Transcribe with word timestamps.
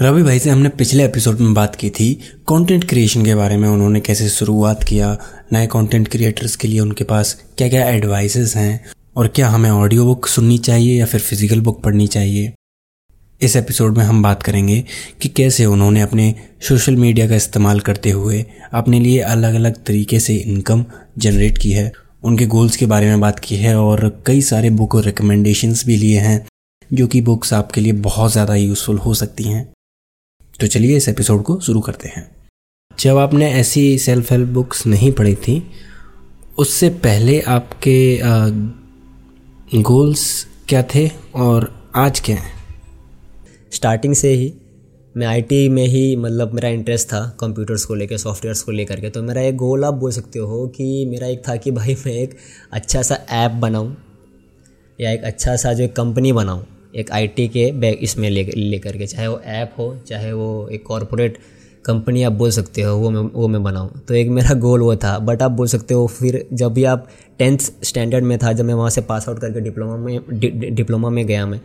रवि 0.00 0.22
भाई 0.22 0.38
से 0.38 0.50
हमने 0.50 0.68
पिछले 0.68 1.04
एपिसोड 1.04 1.40
में 1.40 1.52
बात 1.54 1.74
की 1.76 1.88
थी 1.90 2.12
कंटेंट 2.48 2.84
क्रिएशन 2.88 3.24
के 3.24 3.34
बारे 3.34 3.56
में, 3.56 3.68
उन्होंने 3.68 4.00
कैसे 4.00 4.28
शुरुआत 4.28 4.84
किया, 4.84 5.16
नए 5.52 5.66
कंटेंट 5.66 6.06
क्रिएटर्स 6.08 6.54
के 6.56 6.68
लिए 6.68 6.78
उनके 6.80 7.04
पास 7.04 7.32
क्या 7.58 7.68
क्या 7.68 7.84
एडवाइसेस 7.86 8.54
हैं, 8.56 8.80
और 9.16 9.28
क्या 9.28 9.48
हमें 9.48 9.68
ऑडियो 9.70 10.04
बुक 10.04 10.26
सुननी 10.26 10.56
चाहिए 10.58 10.98
या 10.98 11.06
फिर 11.06 11.20
फ़िज़िकल 11.20 11.60
बुक 11.60 11.82
पढ़नी 11.82 12.06
चाहिए। 12.06 12.52
इस 13.40 13.56
एपिसोड 13.56 13.98
में 13.98 14.04
हम 14.04 14.22
बात 14.22 14.42
करेंगे 14.42 14.82
कि 15.22 15.28
कैसे 15.30 15.64
उन्होंने 15.66 16.00
अपने 16.00 16.34
सोशल 16.68 16.96
मीडिया 16.96 17.28
का 17.28 17.36
इस्तेमाल 17.36 17.80
करते 17.80 18.10
हुए 18.10 18.44
अपने 18.72 19.00
लिए 19.00 19.18
अलग 19.20 19.54
अलग 19.54 19.82
तरीके 19.84 20.20
से 20.20 20.36
इनकम 20.36 20.84
जनरेट 21.18 21.58
की 21.58 21.72
है। 21.72 21.90
उनके 22.22 22.46
गोल्स 22.46 22.76
के 22.76 22.86
बारे 22.86 23.06
में 23.06 23.20
बात 23.20 23.38
की 23.38 23.56
है 23.56 23.76
और 23.78 24.08
कई 24.26 24.40
सारे 24.42 24.70
बुक 24.72 24.96
रिकमेंडेशंस 24.98 25.84
भी 25.86 25.96
लिए 25.96 26.18
हैं, 26.18 26.46
जो 26.90 27.06
कि 27.06 27.20
बुक्स 27.20 27.52
आपके 27.54 27.80
लिए 27.80 27.92
बहुत 28.00 28.32
ज़्यादा 28.32 28.54
यूज़फुल 28.54 28.98
हो 28.98 29.14
सकती 29.14 29.44
हैं। 29.44 29.68
तो 30.60 30.66
चलिए 30.66 30.96
इस 30.96 31.08
एपिसोड 31.08 31.42
को 31.42 31.58
शुरू 31.60 31.80
करते 31.80 32.08
हैं। 32.08 32.30
जब 32.98 33.16
आपने 33.16 33.50
ऐसी 33.52 33.98
सेल्फ 33.98 34.30
हेल्प 34.32 34.48
बुक्स 34.48 34.86
नहीं 34.86 35.12
पढ़ी 35.12 35.34
थी, 35.34 35.62
उससे 36.58 36.88
पहले 36.88 37.40
आपके 37.40 38.20
गोल्स 39.80 40.46
क्या 40.68 40.82
थे 40.94 41.10
और 41.34 41.90
आज 41.96 42.20
क्या 42.20 42.36
हैं? 42.36 42.52
स्टार्टिंग 43.72 44.14
से 44.14 44.32
ही, 44.32 44.52
मैं 45.16 45.26
आईटी 45.26 45.68
में 45.68 45.86
ही 45.86 46.16
मतलब 46.16 46.52
मेरा 46.52 46.68
इंटरेस्ट 46.68 47.08
था 47.08 47.36
कंप्यूटर्स 47.40 47.84
को 47.84 47.94
लेकर 47.94 48.16
सॉफ्टवेयर्स 48.16 48.62
को 48.62 48.72
लेकर 48.72 49.00
के। 49.00 49.10
तो 49.10 49.22
मेरा 49.22 49.40
एक 49.40 49.56
गोल 49.56 49.84
आप 49.84 49.94
बोल 49.94 50.12
सकते 50.12 50.38
हो 50.38 50.66
कि 50.66 51.06
मेरा 51.06 51.26
एक 51.26 51.42
था 51.48 51.56
कि 51.56 51.70
भाई 51.70 51.96
मैं 52.06 52.12
एक 52.12 52.36
अच्छा 52.72 53.02
सा 53.02 53.18
ऐप 53.30 53.50
बनाऊँ 53.50 53.96
या 55.00 55.10
एक 55.10 55.22
अच्छा 55.22 55.56
सा 55.56 55.72
जो 55.72 55.88
कंपनी 55.88 56.32
बनाऊँ। 56.32 56.64
एक 56.96 57.10
आईटी 57.12 57.48
के 57.48 57.72
बैग 57.72 57.94
इसमें 57.94 58.30
ले 58.30 58.44
लेकर 58.56 58.96
के 58.96 59.06
चाहे 59.06 59.28
वो 59.28 59.40
ऐप 59.44 59.72
हो 59.78 59.96
चाहे 60.06 60.32
वो 60.32 60.68
एक 60.72 60.86
कॉरपोरेट 60.86 61.38
कंपनी 61.84 62.22
आप 62.22 62.32
बोल 62.32 62.50
सकते 62.50 62.82
हो 62.82 62.96
वो 62.96 63.10
मैं 63.10 63.20
वो 63.20 63.48
मैं 63.48 63.62
बनाऊँ। 63.62 64.00
तो 64.08 64.14
एक 64.14 64.28
मेरा 64.28 64.54
गोल 64.54 64.80
वो 64.80 64.96
था 64.96 65.18
बट 65.18 65.42
आप 65.42 65.50
बोल 65.50 65.66
सकते 65.66 65.94
हो 65.94 66.06
फिर 66.06 66.48
जब 66.52 66.72
भी 66.72 66.84
आप 66.84 67.08
टेंथ 67.38 67.58
स्टैंडर्ड 67.58 68.24
में 68.24 68.38
था 68.38 68.52
जब 68.52 68.64
मैं 68.64 68.74
वहाँ 68.74 68.90
से 68.90 69.00
पास 69.00 69.28
आउट 69.28 69.38
करके 69.38 69.60
डिप्लोमा 69.60 69.96
में 69.96 70.20
डि, 70.30 70.48
डिप्लोमा 70.48 71.10
में 71.10 71.26
गया 71.26 71.46
मैं 71.46 71.60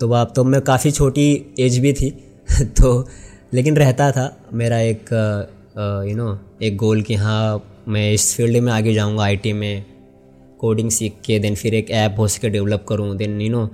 तो 0.00 0.08
वह 0.08 0.24
तो 0.24 0.44
मैं 0.44 0.60
काफ़ी 0.60 0.90
छोटी 0.90 1.54
एज 1.60 1.78
भी 1.78 1.92
थी 1.92 2.10
तो 2.62 3.08
लेकिन 3.54 3.76
रहता 3.76 4.12
था 4.12 4.36
मेरा 4.52 4.80
एक 4.80 5.00
यू 6.08 6.16
नो 6.16 6.38
एक 6.62 6.76
गोल 6.76 7.02
कि 7.02 7.14
हाँ 7.14 7.70
मैं 7.88 8.12
इस 8.12 8.36
फ़ील्ड 8.36 8.56
में 8.56 8.72
आगे 8.72 8.94
जाऊँगा 8.94 9.24
आई 9.24 9.52
में 9.52 9.84
कोडिंग 10.58 10.90
सीख 10.90 11.12
के 11.26 11.38
देन 11.38 11.54
फिर 11.54 11.74
एक 11.74 11.90
ऐप 11.90 12.16
हो 12.18 12.28
सके 12.28 12.48
डेवलप 12.48 12.86
करूँ 12.88 13.16
देन 13.16 13.40
यू 13.40 13.50
नो 13.50 13.70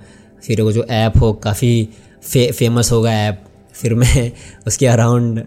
फिर 0.46 0.62
वो 0.62 0.72
जो 0.72 0.84
ऐप 0.84 1.12
हो 1.20 1.33
काफ़ी 1.33 1.88
फे, 2.22 2.50
फ़ेमस 2.52 2.92
होगा 2.92 3.12
ऐप 3.19 3.44
फिर 3.74 3.94
मैं 3.94 4.30
उसके 4.66 4.86
अराउंड 4.86 5.42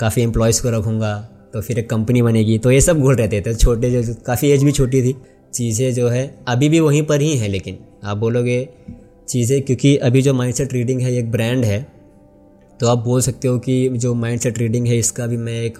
काफ़ी 0.00 0.22
एम्प्लॉयज़ 0.22 0.62
को 0.62 0.70
रखूँगा 0.70 1.14
तो 1.52 1.60
फिर 1.60 1.78
एक 1.78 1.88
कंपनी 1.90 2.22
बनेगी 2.22 2.58
तो 2.58 2.70
ये 2.70 2.80
सब 2.80 3.00
गोल 3.00 3.16
रहते 3.16 3.40
थे। 3.40 3.54
छोटे 3.54 3.90
जो 3.90 4.14
काफ़ी 4.26 4.50
एज 4.50 4.64
भी 4.64 4.72
छोटी 4.72 5.02
थी। 5.02 5.14
चीज़ें 5.54 5.92
जो 5.94 6.08
है 6.08 6.24
अभी 6.48 6.68
भी 6.68 6.80
वहीं 6.80 7.02
पर 7.02 7.20
ही 7.20 7.36
हैं 7.36 7.48
लेकिन 7.48 7.78
आप 8.04 8.16
बोलोगे 8.16 8.68
चीज़ें 9.28 9.60
क्योंकि 9.62 9.96
अभी 9.96 10.22
जो 10.22 10.34
माइंड 10.34 10.54
सेट 10.54 10.72
रीडिंग 10.72 11.00
है 11.00 11.12
एक 11.14 11.30
ब्रांड 11.30 11.64
है 11.64 11.80
तो 12.80 12.88
आप 12.88 12.98
बोल 12.98 13.20
सकते 13.20 13.48
हो 13.48 13.58
कि 13.58 13.88
जो 13.88 14.14
माइंड 14.14 14.40
सेट 14.40 14.58
रीडिंग 14.58 14.86
है 14.86 14.96
इसका 14.98 15.26
भी 15.26 15.36
मैं 15.36 15.60
एक 15.62 15.78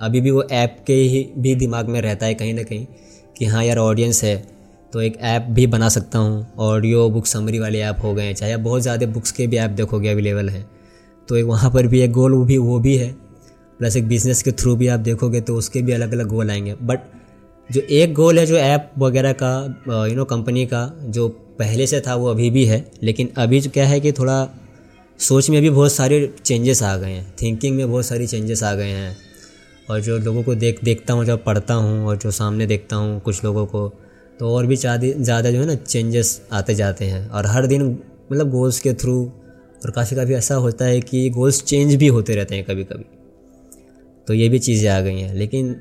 अभी 0.00 0.20
भी 0.20 0.30
वो 0.30 0.42
ऐप 0.52 0.76
के 0.86 0.94
ही 0.94 1.28
भी 1.38 1.54
दिमाग 1.54 1.88
में 1.88 2.00
रहता 2.00 2.26
है 2.26 2.34
कहीं 2.34 2.54
ना 2.54 2.62
कहीं 2.62 2.86
कि 3.36 3.44
हाँ 3.44 3.64
यार 3.64 3.78
ऑडियंस 3.78 4.24
है। 4.24 4.34
तो 4.92 5.00
एक 5.00 5.16
ऐप 5.22 5.46
भी 5.50 5.66
बना 5.66 5.88
सकता 5.88 6.18
हूँ। 6.18 6.46
ऑडियो 6.58 7.08
बुक 7.10 7.26
समरी 7.26 7.58
वाले 7.58 7.80
ऐप 7.80 7.98
हो 8.02 8.12
गए 8.14 8.24
हैं। 8.24 8.34
चाहे 8.34 8.56
बहुत 8.58 8.82
ज़्यादा 8.82 9.06
बुक्स 9.06 9.32
के 9.32 9.46
भी 9.46 9.56
ऐप 9.56 9.70
देखोगे 9.70 10.08
अवेलेबल 10.08 10.48
हैं। 10.48 10.68
तो 11.28 11.36
एक 11.36 11.44
वहाँ 11.46 11.70
पर 11.70 11.86
भी 11.86 12.00
एक 12.00 12.12
गोल 12.12 12.32
वो 12.34 12.44
भी 12.44 12.58
वो 12.58 12.78
भी 12.78 12.96
है। 12.96 13.10
प्लस 13.80 13.96
एक 13.96 14.08
बिज़नेस 14.08 14.42
के 14.42 14.52
थ्रू 14.52 14.74
भी 14.76 14.88
आप 14.88 15.00
देखोगे 15.00 15.40
तो 15.40 15.56
उसके 15.56 15.82
भी 15.82 15.92
अलग 15.92 16.12
अलग 16.12 16.28
गोल 16.28 16.50
आएँगे। 16.50 16.74
बट 16.82 17.00
जो 17.70 17.80
एक 17.80 18.14
गोल 18.14 18.38
है 18.38 18.46
जो 18.46 18.56
ऐप 18.56 18.90
वगैरह 18.98 19.32
का 19.42 20.06
यू 20.08 20.16
नो 20.16 20.24
कंपनी 20.24 20.66
का, 20.66 20.86
जो 21.00 21.28
पहले 21.58 21.86
से 21.86 22.00
था 22.00 22.14
वो 22.14 22.26
अभी 22.26 22.50
भी 22.50 22.64
है। 22.64 22.84
लेकिन 23.02 23.30
अभी 23.36 23.60
जो 23.60 23.70
क्या 23.70 23.86
है 23.86 24.00
कि 24.00 24.12
थोड़ा 24.12 24.48
सोच 25.20 25.50
में 25.50 25.60
भी 25.62 25.70
बहुत 25.70 25.92
सारे 25.92 26.34
चेंजेस 26.44 26.82
आ 26.82 26.96
गए 26.96 27.10
हैं। 27.10 27.34
थिंकिंग 27.42 27.76
में 27.76 27.90
बहुत 27.90 28.06
सारी 28.06 28.26
चेंजेस 28.26 28.62
आ 28.62 28.74
गए 28.74 28.90
हैं। 28.90 29.16
और 29.90 30.00
जो 30.00 30.18
लोगों 30.18 30.42
को 30.42 30.54
देख, 30.54 30.84
देखता 30.84 31.14
हूँ 31.14 31.24
जब 31.24 31.44
पढ़ता 31.44 31.74
हूँ 31.74 32.06
और 32.06 32.16
जो 32.16 32.30
सामने 32.30 32.66
देखता 32.66 32.96
हूँ 32.96 33.20
कुछ 33.20 33.44
लोगों 33.44 33.66
को 33.66 33.88
तो 34.40 34.50
और 34.50 34.66
भी 34.66 34.76
ज़्यादा 34.76 35.50
जो 35.50 35.58
है 35.58 35.66
ना 35.66 35.74
चेंजेस 35.76 36.40
आते 36.52 36.74
जाते 36.74 37.04
हैं। 37.04 37.28
और 37.28 37.46
हर 37.46 37.66
दिन 37.66 37.82
मतलब 37.84 38.50
गोल्स 38.50 38.78
के 38.80 38.92
थ्रू 38.94 39.16
और 39.84 39.90
काफ़ी 39.90 40.16
काफ़ी 40.16 40.34
ऐसा 40.34 40.54
होता 40.56 40.84
है 40.84 41.00
कि 41.02 41.28
गोल्स 41.30 41.62
चेंज 41.64 41.94
भी 41.94 42.06
होते 42.08 42.34
रहते 42.34 42.54
हैं 42.54 42.64
कभी 42.64 42.84
कभी 42.84 43.04
तो 44.28 44.34
ये 44.34 44.48
भी 44.48 44.58
चीज़ें 44.60 44.88
आ 44.90 45.00
गई 45.00 45.20
हैं। 45.20 45.34
लेकिन 45.34 45.74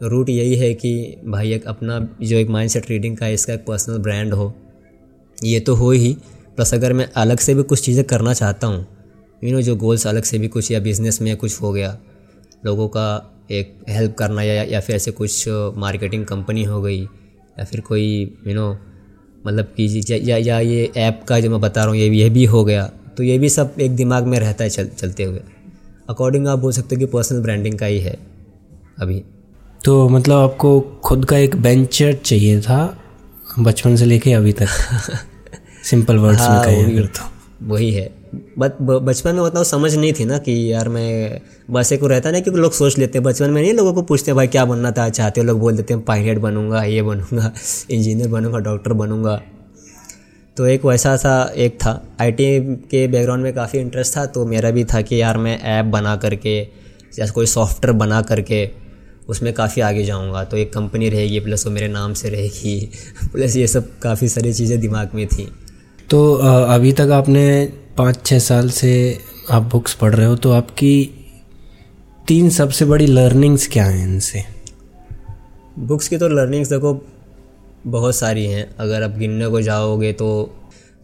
रूट 0.00 0.28
यही 0.28 0.54
है 0.56 0.72
कि 0.74 0.92
भाई 1.26 1.52
एक 1.52 1.66
अपना 1.66 1.98
जो 2.22 2.36
एक 2.36 2.48
माइंड 2.50 2.70
सेट 2.70 2.88
रीडिंग 2.90 3.16
का 3.16 3.28
इसका 3.28 3.52
एक 3.54 3.64
पर्सनल 3.66 3.98
ब्रांड 3.98 4.32
हो, 4.34 4.52
ये 5.38 5.60
तो 5.60 5.74
हो 5.74 5.90
ही। 5.92 6.12
प्लस 6.56 6.74
अगर 6.74 6.92
मैं 6.92 7.08
अलग 7.16 7.38
से 7.38 7.54
भी 7.54 7.62
कुछ 7.64 7.84
चीज़ें 7.84 8.04
करना 8.06 8.34
चाहता 8.34 8.66
हूँ 8.66 8.86
यू 9.42 9.52
नो 9.52 9.60
जो 9.62 9.76
गोल्स 9.76 10.06
अलग 10.06 10.22
से 10.22 10.38
भी 10.38 10.48
कुछ 10.48 10.70
या 10.70 10.80
बिज़नेस 10.80 11.20
में 11.22 11.36
कुछ 11.36 11.60
हो 11.62 11.72
गया, 11.72 11.96
लोगों 12.64 12.88
का 12.88 13.06
एक 13.50 13.74
हेल्प 13.88 14.14
करना 14.18 14.42
या 14.42 14.62
या 14.64 14.80
फिर 14.80 14.96
ऐसे 14.96 15.10
कुछ 15.12 15.44
मार्केटिंग 15.78 16.24
कंपनी 16.26 16.64
हो 16.64 16.80
गई 16.82 17.06
या 17.58 17.64
फिर 17.64 17.80
कोई 17.80 18.36
यू 18.46 18.54
नो 18.54 18.78
मतलब 19.46 19.64
कि 19.64 20.04
या, 20.10 20.36
या 20.36 20.60
ये 20.60 20.92
ऐप 20.96 21.24
का 21.28 21.40
जो 21.40 21.50
मैं 21.50 21.60
बता 21.60 21.80
रहा 21.80 21.90
हूँ 21.90 21.96
ये 21.96 22.08
ये 22.08 22.30
भी 22.30 22.44
हो 22.44 22.64
गया 22.64 22.92
तो 23.16 23.22
ये 23.22 23.38
भी 23.38 23.48
सब 23.48 23.74
एक 23.80 23.96
दिमाग 23.96 24.24
में 24.24 24.40
रहता 24.40 24.64
है 24.64 24.70
चल 24.70 24.86
चलते 24.86 25.22
हुए। 25.22 25.40
अकॉर्डिंग 26.10 26.48
आप 26.48 26.58
बोल 26.58 26.72
सकते 26.72 26.94
हो 26.94 26.98
कि 26.98 27.06
पर्सनल 27.06 27.40
ब्रांडिंग 27.40 27.78
का 27.78 27.86
ही 27.86 27.98
है 27.98 28.18
अभी। 28.98 29.24
तो 29.84 30.08
मतलब 30.08 30.36
आपको 30.36 30.80
खुद 30.80 31.24
का 31.24 31.38
एक 31.38 31.56
बेंचर 31.56 32.12
चाहिए 32.12 32.60
था 32.60 32.98
बचपन 33.58 33.96
से 33.96 34.04
लेके 34.04 34.32
अभी 34.32 34.52
तक। 34.52 34.66
सिंपल 35.84 36.16
वर्ड्स 36.16 36.40
हाँ, 36.40 36.66
में 36.66 36.84
कहें 36.86 37.06
तो। 37.06 37.30
वही 37.62 37.90
है। 37.90 38.06
बट 38.06 38.15
बचपन 38.58 39.34
में 39.34 39.42
उतना 39.42 39.62
समझ 39.62 39.94
नहीं 39.94 40.12
थी 40.12 40.24
ना 40.24 40.38
कि 40.38 40.72
यार 40.72 40.88
मैं 40.88 41.40
बस 41.70 41.92
एक 41.92 42.04
रहता 42.04 42.30
ना 42.30 42.40
क्योंकि 42.40 42.60
लोग 42.60 42.72
सोच 42.72 42.98
लेते 42.98 43.18
हैं। 43.18 43.22
बचपन 43.22 43.50
में 43.50 43.62
नहीं, 43.62 43.72
लोगों 43.72 43.94
को 43.94 44.02
पूछते 44.02 44.30
हैं, 44.30 44.36
भाई, 44.36 44.46
क्या 44.46 44.64
बनना 44.64 44.90
था? 44.90 45.08
चाहते 45.08 45.40
हो, 45.40 45.46
लोग 45.46 45.60
बोल 45.60 45.76
देते 45.76 45.94
हैं, 45.94 46.02
पायलट 46.02 46.38
बनूँगा, 46.38 46.82
ये 46.84 47.02
बनूँगा, 47.02 47.52
इंजीनियर 47.90 48.28
बनूँगा, 48.28 48.58
डॉक्टर 48.58 48.92
बनूँगा। 48.92 49.42
तो 50.56 50.66
एक 50.66 50.84
वैसा 50.84 51.16
सा 51.16 51.52
एक 51.56 51.76
था। 51.76 52.16
आईटी 52.20 52.60
के 52.90 53.06
बैकग्राउंड 53.08 53.42
में 53.42 53.54
काफ़ी 53.54 53.78
इंटरेस्ट 53.78 54.16
था 54.16 54.26
तो 54.26 54.46
मेरा 54.46 54.70
भी 54.70 54.84
था 54.84 55.00
कि 55.00 55.22
यार 55.22 55.38
मैं 55.38 55.60
ऐप 55.60 55.84
बना 55.84 56.16
करके, 56.16 56.58
या 57.18 57.26
कोई 57.26 57.46
सॉफ्टवेयर 57.46 57.96
बना 57.96 58.22
करके 58.22 58.70
उसमें 59.28 59.52
काफ़ी 59.54 59.82
आगे 59.82 60.04
जाऊँगा। 60.04 60.44
तो 60.44 60.56
एक 60.56 60.72
कंपनी 60.72 61.08
रहेगी 61.08 61.40
प्लस 61.40 61.66
वो 61.66 61.72
मेरे 61.72 61.88
नाम 61.88 62.14
से 62.14 62.28
रहेगी। 62.28 62.90
प्लस 63.32 63.56
ये 63.56 63.66
सब 63.66 63.98
काफ़ी 63.98 64.28
सारी 64.28 64.52
चीज़ें 64.52 64.80
दिमाग 64.80 65.10
में 65.14 65.26
थी। 65.26 65.48
तो 66.10 66.18
अभी 66.34 66.92
तक 66.92 67.08
आपने 67.12 67.44
पाँच 67.96 68.18
छः 68.26 68.38
साल 68.38 68.68
से 68.70 68.90
आप 69.50 69.62
बुक्स 69.62 69.94
पढ़ 69.94 70.14
रहे 70.14 70.26
हो 70.26 70.36
तो 70.36 70.50
आपकी 70.52 70.92
तीन 72.28 72.50
सबसे 72.50 72.84
बड़ी 72.84 73.06
लर्निंग्स 73.06 73.66
क्या 73.68 73.84
हैं 73.84 74.04
इनसे? 74.04 74.42
बुक्स 75.78 76.08
की 76.08 76.18
तो 76.18 76.28
लर्निंग्स 76.28 76.68
देखो, 76.68 76.92
बहुत 77.86 78.16
सारी 78.16 78.44
हैं। 78.46 78.68
अगर 78.76 79.02
आप 79.02 79.16
गिनने 79.18 79.48
को 79.48 79.60
जाओगे 79.60 80.12
तो 80.12 80.28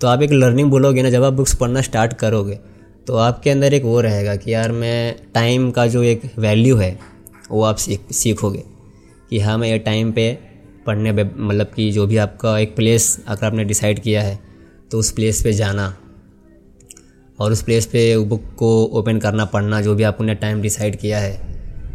तो 0.00 0.06
आप 0.08 0.22
एक 0.22 0.32
लर्निंग 0.32 0.70
बोलोगे 0.70 1.02
ना, 1.02 1.10
जब 1.10 1.24
आप 1.24 1.32
बुक्स 1.32 1.54
पढ़ना 1.54 1.80
स्टार्ट 1.80 2.12
करोगे 2.12 2.58
तो 3.06 3.16
आपके 3.16 3.50
अंदर 3.50 3.74
एक 3.74 3.84
वो 3.84 4.00
रहेगा 4.00 4.36
कि 4.36 4.52
यार 4.54 4.72
मैं 4.72 5.14
टाइम 5.34 5.70
का 5.70 5.86
जो 5.86 6.02
एक 6.02 6.30
वैल्यू 6.38 6.76
है, 6.76 6.98
वो 7.50 7.62
आप 7.62 7.76
सीख, 7.76 8.12
सीखोगे। 8.12 8.62
कि 9.30 9.40
हाँ 9.40 9.58
मैं 9.58 9.69
ये 9.69 9.78
टाइम 9.80 10.12
पे 10.12 10.32
पढ़ने 10.86 11.12
मतलब 11.12 11.66
कि 11.66 11.90
जो 11.92 12.06
भी 12.06 12.16
आपका 12.19 12.58
एक 12.58 12.76
प्लेस 12.76 13.19
अगर 13.28 13.46
आपने 13.46 13.64
डिसाइड 13.64 14.00
किया 14.00 14.22
है 14.22 14.51
तो 14.92 14.98
उस 14.98 15.10
प्लेस 15.12 15.41
पे 15.42 15.53
जाना 15.53 15.86
और 17.38 17.53
उस 17.53 17.62
प्लेस 17.62 17.86
पे 17.86 18.03
बुक 18.26 18.42
को 18.56 18.70
ओपन 18.94 19.19
करना 19.19 19.44
पढ़ना 19.47 19.80
जो 19.80 19.94
भी 19.94 20.02
आपने 20.02 20.34
टाइम 20.37 20.61
डिसाइड 20.62 20.96
किया 20.96 21.19
है। 21.19 21.32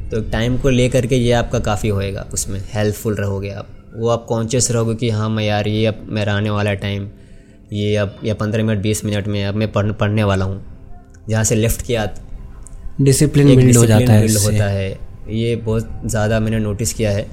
तो 0.09 0.21
टाइम 0.31 0.57
को 0.57 0.69
ले 0.69 0.87
करके 0.89 1.15
ये 1.15 1.31
आपका 1.33 1.59
काफ़ी 1.61 1.89
होएगा 1.89 2.25
उसमें 2.33 2.59
हेल्पफुल 2.73 3.15
रहोगे 3.15 3.49
आप। 3.51 3.67
वो 3.95 4.09
आप 4.09 4.25
कॉन्शियस 4.29 4.69
रहोगे 4.71 4.95
कि 4.95 5.09
हाँ 5.09 5.29
मैं 5.29 5.43
यार 5.43 5.67
ये 5.67 5.85
अब 5.85 6.05
मेरा 6.09 6.35
आने 6.35 6.49
वाला 6.49 6.73
टाइम 6.75 7.07
ये 7.73 7.95
अब 7.95 8.19
या 8.23 8.33
पंद्रह 8.33 8.63
मिनट 8.63 8.81
बीस 8.81 9.03
मिनट 9.05 9.27
में 9.27 9.43
अब 9.45 9.55
मैं 9.55 9.71
पढ़ 9.71 9.91
पढ़ने 9.93 10.23
वाला 10.23 10.45
हूँ। 10.45 10.61
जहाँ 11.29 11.43
से 11.43 11.55
लेफ़्ट 11.55 11.81
किया 11.81 12.05
डिसिप्लिन 13.01 13.55
बिल्ड 13.55 13.77
हो 13.77 13.85
जाता 13.85 14.13
है 14.13 14.21
बिल्ड 14.21 14.37
होता 14.37 14.69
है। 14.69 14.89
ये 15.31 15.55
बहुत 15.57 16.01
ज़्यादा 16.05 16.39
मैंने 16.39 16.59
नोटिस 16.59 16.93
किया 16.93 17.11
है। 17.11 17.25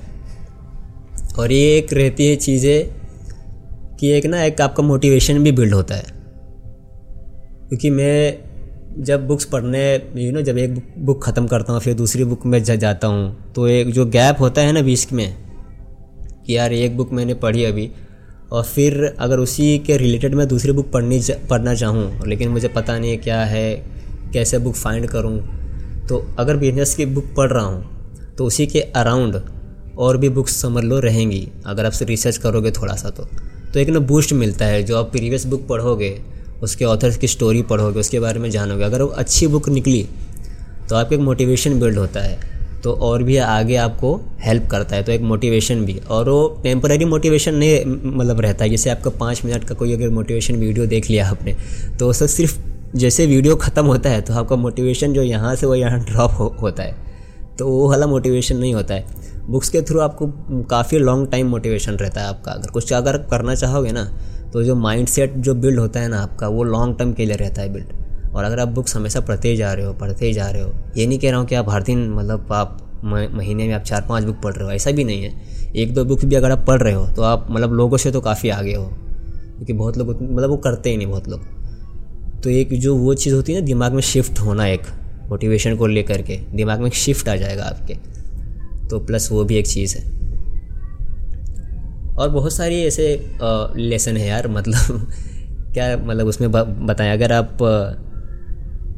और 1.38 1.52
ये 1.52 1.76
एक 1.78 1.92
रहती 1.92 2.26
है 2.26 2.36
चीज़ें 2.38 3.03
कि 4.04 4.10
एक 4.12 4.26
ना 4.26 4.42
एक 4.44 4.60
आपका 4.60 4.82
मोटिवेशन 4.82 5.42
भी 5.42 5.50
बिल्ड 5.52 5.74
होता 5.74 5.94
है। 5.94 6.04
क्योंकि 7.68 7.90
मैं 7.90 9.02
जब 9.04 9.26
बुक्स 9.26 9.44
पढ़ने 9.44 9.84
यू 10.16 10.32
नो 10.32 10.40
जब 10.42 10.58
एक 10.58 10.74
बुक 10.98 11.22
ख़त्म 11.24 11.46
करता 11.46 11.72
हूँ, 11.72 11.80
फिर 11.80 11.94
दूसरी 11.94 12.24
बुक 12.24 12.44
में 12.46 12.62
जा, 12.62 12.74
जाता 12.74 13.08
हूँ 13.08 13.52
तो 13.54 13.66
एक 13.68 13.90
जो 13.90 14.04
गैप 14.06 14.40
होता 14.40 14.60
है 14.60 14.72
ना 14.72 14.82
बीच 14.82 15.12
में, 15.12 15.36
कि 16.46 16.56
यार 16.56 16.72
एक 16.72 16.96
बुक 16.96 17.12
मैंने 17.12 17.34
पढ़ी 17.36 17.64
अभी, 17.64 17.90
और 18.52 18.64
फिर 18.64 19.04
अगर 19.18 19.38
उसी 19.38 19.78
के 19.78 19.96
रिलेटेड 19.96 20.34
मैं 20.34 20.46
दूसरी 20.48 20.72
बुक 20.72 20.90
पढ़नी 20.92 21.20
पढ़ना 21.50 21.74
चाहूँ, 21.74 22.26
लेकिन 22.26 22.48
मुझे 22.48 22.68
पता 22.68 22.98
नहीं 22.98 23.16
क्या 23.18 23.40
है, 23.44 23.74
कैसे 24.32 24.58
बुक 24.58 24.74
फाइंड 24.74 25.06
करूँ 25.06 25.38
तो 26.08 26.24
अगर 26.38 26.56
बिज़नेस 26.56 26.94
की 26.94 27.06
बुक 27.06 27.34
पढ़ 27.36 27.50
रहा 27.52 27.64
हूँ 27.64 28.36
तो 28.38 28.44
उसी 28.44 28.66
के 28.66 28.80
अराउंड 28.96 29.40
और 29.98 30.16
भी 30.16 30.28
बुक्स 30.30 30.60
समझ 30.62 30.84
लो 30.84 31.00
रहेंगी, 31.00 31.48
अगर 31.66 31.86
आप 31.86 31.92
रिसर्च 32.02 32.36
करोगे 32.36 32.70
थोड़ा 32.72 32.94
सा 32.94 33.10
तो। 33.10 33.28
तो 33.74 33.80
एक 33.80 33.88
ना 33.88 33.98
बूस्ट 34.00 34.32
मिलता 34.32 34.64
है 34.64 34.82
जो 34.82 34.96
आप 34.96 35.10
प्रीवियस 35.12 35.44
बुक 35.46 35.66
पढ़ोगे 35.68 36.16
उसके 36.62 36.84
ऑथर्स 36.84 37.16
की 37.16 37.28
स्टोरी 37.28 37.62
पढ़ोगे 37.62 38.00
उसके 38.00 38.20
बारे 38.20 38.40
में 38.40 38.50
जानोगे। 38.50 38.84
अगर 38.84 39.02
वो 39.02 39.08
अच्छी 39.08 39.46
बुक 39.46 39.68
निकली 39.68 40.02
तो 40.88 40.96
आपको 40.96 41.14
एक 41.14 41.20
मोटिवेशन 41.20 41.80
बिल्ड 41.80 41.98
होता 41.98 42.20
है 42.20 42.38
तो 42.84 42.92
और 43.02 43.22
भी 43.22 43.36
आगे 43.38 43.76
आपको 43.76 44.14
हेल्प 44.40 44.68
करता 44.70 44.96
है 44.96 45.02
तो 45.02 45.12
एक 45.12 45.20
मोटिवेशन 45.22 45.84
भी। 45.84 45.98
और 46.00 46.28
वो 46.28 46.60
टेम्पररी 46.62 47.04
मोटिवेशन 47.04 47.54
नहीं 47.54 47.84
मतलब 47.86 48.40
रहता 48.40 48.64
है 48.64 48.70
जैसे 48.70 48.90
आपका 48.90 49.10
पाँच 49.18 49.44
मिनट 49.44 49.64
का 49.64 49.74
कोई 49.74 49.92
अगर 49.94 50.08
मोटिवेशन 50.10 50.56
वीडियो 50.56 50.86
देख 50.86 51.10
लिया 51.10 51.28
आपने 51.28 51.56
तो 51.98 52.08
उससे 52.10 52.28
सिर्फ़ 52.28 52.58
जैसे 52.96 53.26
वीडियो 53.26 53.56
ख़त्म 53.56 53.84
होता 53.86 54.10
है 54.10 54.20
तो 54.20 54.34
आपका 54.34 54.56
मोटिवेशन 54.56 55.12
जो 55.12 55.22
यहाँ 55.22 55.54
से 55.56 55.66
वो 55.66 55.74
यहाँ 55.74 56.04
ड्रॉप 56.04 56.30
हो, 56.30 56.54
होता 56.60 56.82
है। 56.82 56.94
तो 57.58 57.68
वो 57.68 57.88
वाला 57.90 58.06
मोटिवेशन 58.06 58.56
नहीं 58.56 58.74
होता 58.74 58.94
है। 58.94 59.33
बुक्स 59.46 59.68
के 59.68 59.82
थ्रू 59.82 60.00
आपको 60.00 60.26
काफ़ी 60.70 60.98
लॉन्ग 60.98 61.30
टाइम 61.30 61.48
मोटिवेशन 61.48 61.92
रहता 61.94 62.20
है 62.20 62.26
आपका। 62.26 62.52
अगर 62.52 62.70
कुछ 62.70 62.92
अगर 62.92 63.16
करना 63.30 63.54
चाहोगे 63.54 63.92
ना 63.92 64.04
तो 64.52 64.62
जो 64.62 64.74
माइंड 64.76 65.08
सेट 65.08 65.34
जो 65.36 65.54
बिल्ड 65.54 65.78
होता 65.78 66.00
है 66.00 66.08
ना 66.08 66.18
आपका, 66.18 66.48
वो 66.48 66.62
लॉन्ग 66.64 66.98
टर्म 66.98 67.12
के 67.12 67.26
लिए 67.26 67.36
रहता 67.36 67.62
है 67.62 67.72
बिल्ड 67.72 68.32
और 68.34 68.44
अगर 68.44 68.60
आप 68.60 68.68
बुक्स 68.68 68.96
हमेशा 68.96 69.20
पढ़ते 69.20 69.48
ही 69.48 69.56
जा 69.56 69.72
रहे 69.72 69.86
हो, 69.86 69.92
पढ़ते 69.92 70.26
ही 70.26 70.32
जा 70.32 70.48
रहे 70.50 70.62
हो, 70.62 70.72
ये 70.96 71.06
नहीं 71.06 71.18
कह 71.18 71.30
रहा 71.30 71.38
हूँ 71.38 71.46
कि 71.46 71.54
आप 71.54 71.70
हर 71.70 71.82
दिन 71.82 72.08
मतलब 72.10 72.52
आप 72.52 72.78
महीने 73.04 73.66
में 73.68 73.74
आप 73.74 73.82
चार 73.82 74.06
पाँच 74.08 74.24
बुक 74.24 74.36
पढ़ 74.42 74.54
रहे 74.54 74.64
हो, 74.64 74.72
ऐसा 74.72 74.90
भी 74.90 75.04
नहीं 75.04 75.22
है। 75.22 75.72
एक 75.74 75.94
दो 75.94 76.04
बुक 76.04 76.24
भी 76.24 76.36
अगर 76.36 76.50
आप 76.50 76.64
पढ़ 76.66 76.80
रहे 76.82 76.94
हो 76.94 77.06
तो 77.06 77.22
आप 77.22 77.46
मतलब 77.50 77.72
लोगों 77.72 77.96
से 77.96 78.10
तो 78.12 78.20
काफ़ी 78.20 78.48
आगे 78.50 78.74
हो, 78.74 78.84
क्योंकि 78.84 79.72
बहुत 79.72 79.98
लोग 79.98 80.10
मतलब 80.10 80.50
वो 80.50 80.56
करते 80.58 80.90
ही 80.90 80.96
नहीं 80.96 81.06
बहुत 81.06 81.28
लोग। 81.28 82.42
तो 82.42 82.50
एक 82.50 82.72
जो 82.74 82.96
वो 82.96 83.14
चीज़ 83.14 83.34
होती 83.34 83.52
है 83.52 83.60
ना, 83.60 83.66
दिमाग 83.66 83.92
में 83.92 84.02
शिफ्ट 84.02 84.40
होना 84.40 84.66
एक 84.66 84.86
मोटिवेशन 85.28 85.76
को 85.76 85.86
लेकर 85.86 86.22
के, 86.22 86.36
दिमाग 86.52 86.80
में 86.80 86.90
शिफ्ट 86.92 87.28
आ 87.28 87.36
जाएगा 87.36 87.64
आपके। 87.64 87.96
तो 88.94 88.98
प्लस 89.00 89.28
वो 89.32 89.44
भी 89.44 89.56
एक 89.56 89.66
चीज़ 89.66 89.96
है। 89.98 90.02
और 92.14 92.28
बहुत 92.28 92.52
सारी 92.52 92.82
ऐसे 92.82 93.06
लेसन 93.76 94.16
है 94.16 94.26
यार 94.26 94.48
मतलब 94.56 95.08
क्या 95.74 95.96
मतलब 95.96 96.26
उसमें 96.26 96.50
बताएँ, 96.52 97.12
अगर 97.12 97.32
आप 97.32 97.62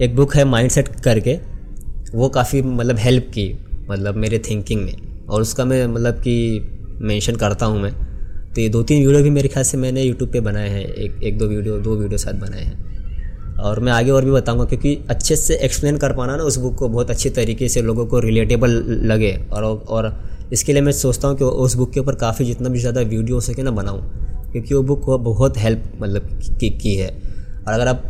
एक 0.03 0.17
बुक 0.17 0.35
है 0.37 0.45
माइंड 0.45 0.71
सेट 0.71 0.89
करके, 1.01 1.39
वो 2.15 2.29
काफ़ी 2.29 2.63
मतलब 2.63 2.97
हेल्प 2.99 3.31
की 3.35 3.47
मतलब 3.91 4.17
मेरे 4.17 4.39
थिंकिंग 4.39 4.83
में। 4.85 5.27
और 5.27 5.43
उसका 5.43 5.65
मैं 5.65 5.87
मतलब 5.87 6.15
कि 6.15 6.35
मेंशन 7.01 7.37
करता 7.37 7.67
हूँ 7.67 7.81
मैं। 7.83 7.93
तो 8.55 8.61
ये 8.61 8.69
दो 8.69 8.83
तीन 8.83 9.07
वीडियो 9.07 9.23
भी 9.23 9.31
मेरे 9.31 9.49
ख्याल 9.49 9.65
से 9.65 9.79
मैंने 9.79 10.03
यूट्यूब 10.03 10.31
पे 10.33 10.41
बनाए 10.41 10.69
हैं, 10.69 10.85
एक 10.85 11.23
एक 11.25 11.39
दो 11.39 11.47
वीडियो 11.47 11.79
दो 11.79 11.97
वीडियो 11.97 12.19
साथ 12.19 12.35
बनाए 12.41 12.63
हैं। 12.63 12.96
और 13.61 13.81
मैं 13.81 13.93
आगे 13.93 14.11
और 14.11 14.25
भी 14.25 14.31
बताऊँगा 14.31 14.65
क्योंकि 14.65 14.99
अच्छे 15.11 15.37
से 15.37 15.55
एक्सप्लेन 15.57 15.97
कर 15.99 16.13
पाना 16.13 16.37
ना 16.37 16.43
उस 16.43 16.57
बुक 16.57 16.75
को 16.75 16.89
बहुत 16.89 17.11
अच्छे 17.11 17.31
तरीके 17.31 17.69
से 17.69 17.83
लोगों 17.83 18.07
को 18.07 18.19
रिलेटेबल 18.21 18.71
लगे। 19.05 19.33
और 19.53 19.65
और 19.65 20.13
इसके 20.53 20.73
लिए 20.73 20.83
मैं 20.83 20.93
सोचता 20.93 21.29
हूँ 21.29 21.37
कि 21.37 21.45
उस 21.45 21.75
बुक 21.75 21.93
के 21.93 22.01
ऊपर 22.01 22.15
काफ़ी 22.15 22.45
जितना 22.45 22.69
भी 22.69 22.79
ज़्यादा 22.79 23.01
वीडियो 23.03 23.35
हो 23.35 23.41
सके 23.41 23.63
ना 23.63 23.71
बनाऊँ 23.73 24.01
क्योंकि 24.53 24.75
वो 24.75 24.83
बुक 24.85 25.09
बहुत 25.21 25.59
हेल्प 25.59 25.85
मतलब 26.03 26.29
की, 26.61 26.71
की 26.71 26.95
है। 26.95 27.09
और 27.09 27.73
अगर 27.73 27.89
आप 27.89 28.03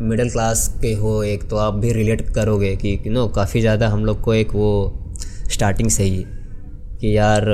मिडिल 0.00 0.30
क्लास 0.30 0.68
के 0.82 0.92
हो 0.94 1.22
एक 1.24 1.48
तो 1.50 1.56
आप 1.56 1.74
भी 1.74 1.92
रिलेट 1.92 2.28
करोगे 2.30 2.74
कि 2.76 2.98
नो 3.06 3.26
काफ़ी 3.28 3.60
ज़्यादा 3.60 3.88
हम 3.88 4.04
लोग 4.04 4.20
को 4.20 4.34
एक 4.34 4.54
वो 4.54 4.70
स्टार्टिंग 5.50 5.88
से 5.90 6.04
ही 6.04 6.24
कि 7.00 7.16
यार 7.16 7.44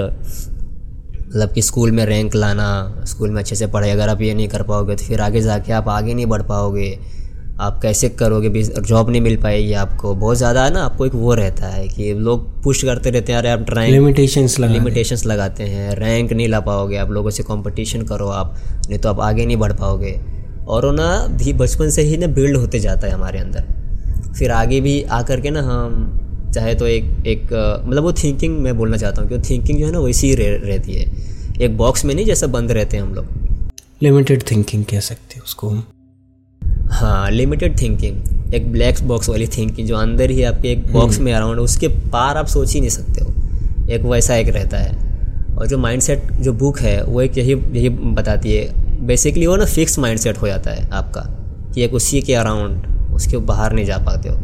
मतलब 1.34 1.52
कि 1.52 1.62
स्कूल 1.62 1.90
में 1.90 2.04
रैंक 2.06 2.34
लाना 2.34 2.66
स्कूल 3.06 3.31
में 3.31 3.38
अच्छे 3.40 3.56
से 3.56 3.66
पढ़ाई 3.66 3.90
अगर 3.90 4.08
आप 4.08 4.20
ये 4.22 4.34
नहीं 4.34 4.48
कर 4.48 4.62
पाओगे 4.62 4.96
तो 4.96 5.04
फिर 5.04 5.20
आगे 5.20 5.40
जाके 5.40 5.72
आप 5.72 5.88
आगे 5.88 6.14
नहीं 6.14 6.26
बढ़ 6.26 6.42
पाओगे। 6.42 6.98
आप 7.60 7.78
कैसे 7.82 8.08
करोगे 8.10 8.48
भी 8.48 8.62
जॉब 8.62 9.10
नहीं 9.10 9.20
मिल 9.20 9.36
पाएगी 9.36 9.72
आपको? 9.75 10.14
बहुत 10.14 10.36
ज़्यादा 10.36 10.64
है 10.64 10.72
ना 10.72 10.84
आपको 10.84 11.06
एक 11.06 11.14
वो 11.14 11.34
रहता 11.34 11.66
है 11.66 11.86
कि 11.88 12.12
लोग 12.14 12.46
पुश 12.62 12.82
करते 12.84 13.10
रहते 13.10 13.32
हैं 13.32 13.38
अरे 13.38 13.50
आप 13.50 13.64
ट्राइंग 13.66 13.92
लिमिटेशंस 13.94 14.58
लगा 14.60 14.72
लिमिटेशंस 14.72 15.26
लगाते 15.26 15.64
हैं 15.64 15.94
रैंक 15.96 16.32
नहीं 16.32 16.48
ला 16.48 16.60
पाओगे 16.60 16.96
आप 16.96 17.10
लोगों 17.10 17.31
से 17.31 17.42
कंपटीशन 17.42 18.02
करो 18.02 18.28
आप 18.28 18.56
नहीं 18.88 18.98
तो 18.98 19.08
आप 19.08 19.20
आगे 19.20 19.46
नहीं 19.46 19.56
बढ़ 19.56 19.72
पाओगे। 19.72 20.19
और 20.69 20.92
ना 20.94 21.08
भी 21.32 21.52
बचपन 21.52 21.90
से 21.90 22.02
ही 22.02 22.16
ना 22.16 22.26
बिल्ड 22.34 22.56
होते 22.56 22.80
जाता 22.80 23.06
है 23.06 23.12
हमारे 23.12 23.38
अंदर। 23.38 24.32
फिर 24.38 24.50
आगे 24.52 24.80
भी 24.80 25.02
आकर 25.12 25.40
के 25.40 25.50
ना 25.50 25.62
हम 25.62 26.24
चाहे 26.54 26.74
तो 26.74 26.86
एक 26.86 27.04
एक 27.26 27.52
मतलब 27.86 28.02
वो 28.02 28.12
थिंकिंग 28.12 28.58
मैं 28.58 28.76
बोलना 28.76 28.96
चाहता 28.96 29.22
हूँ 29.22 29.28
कि 29.30 29.38
थिंकिंग 29.50 29.78
जो 29.78 29.86
है 29.86 29.92
ना 29.92 29.98
वैसी 29.98 30.28
ही 30.28 30.34
रह, 30.34 30.66
रहती 30.66 30.92
है। 30.92 31.06
एक 31.62 31.76
बॉक्स 31.76 32.04
में 32.04 32.14
नहीं 32.14 32.26
जैसा 32.26 32.46
बंद 32.46 32.72
रहते 32.72 32.96
हैं 32.96 33.04
हम 33.04 33.14
लोग। 33.14 33.26
लिमिटेड 34.02 34.42
थिंकिंग 34.50 34.84
कह 34.84 35.00
सकते 35.00 35.34
हैं 35.34 35.42
उसको 35.42 35.68
हम। 35.68 35.84
हाँ 36.90 37.30
लिमिटेड 37.30 37.80
थिंकिंग 37.80 38.54
एक 38.54 38.72
ब्लैक 38.72 39.02
बॉक्स 39.02 39.28
वाली 39.28 39.46
थिंकिंग 39.46 39.88
जो 39.88 39.96
अंदर 39.96 40.30
ही 40.30 40.42
आपके 40.42 40.68
एक 40.68 40.92
बॉक्स 40.92 41.14
हम्म। 41.14 41.24
में 41.24 41.32
अराउंड 41.32 41.60
उसके 41.60 41.88
पार 41.88 42.36
आप 42.36 42.46
सोच 42.46 42.72
ही 42.72 42.80
नहीं 42.80 42.90
सकते 42.90 43.24
हो। 43.24 43.90
एक 43.90 44.02
वैसा 44.02 44.36
एक 44.36 44.48
रहता 44.48 44.78
है। 44.78 44.92
और 45.56 45.66
जो 45.66 45.78
माइंडसेट 45.78 46.32
जो 46.32 46.52
बुक 46.52 46.78
है 46.78 47.04
वो 47.04 47.20
एक 47.22 47.38
यही 47.38 47.52
यही 47.52 47.88
बताती 47.88 48.54
है। 48.54 49.06
बेसिकली 49.06 49.46
वो 49.46 49.56
ना 49.56 49.64
फिक्स 49.64 49.98
माइंडसेट 49.98 50.38
हो 50.38 50.46
जाता 50.46 50.70
है 50.70 50.88
आपका 50.90 51.20
कि 51.74 51.82
एक 51.82 51.94
उसी 51.94 52.22
के 52.22 52.34
अराउंड 52.34 53.12
उसके 53.14 53.36
बाहर 53.36 53.72
नहीं 53.72 53.84
जा 53.84 53.98
पाते 53.98 54.28
हो। 54.28 54.36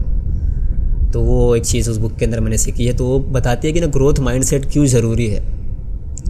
तो 1.13 1.21
वो 1.23 1.55
एक 1.57 1.65
चीज़ 1.65 1.91
उस 1.91 1.97
बुक 1.97 2.17
के 2.17 2.25
अंदर 2.25 2.41
मैंने 2.41 2.59
सीखी 2.59 2.87
है 2.87 2.93
तो 2.97 3.07
वो 3.07 3.19
बताती 3.31 3.69
है 3.69 3.73
कि 3.75 3.81
ना 3.81 3.87
ग्रोथ 3.89 4.19
माइंडसेट 4.21 4.71
क्यों 4.73 4.85
ज़रूरी 4.87 5.27
है? 5.27 5.41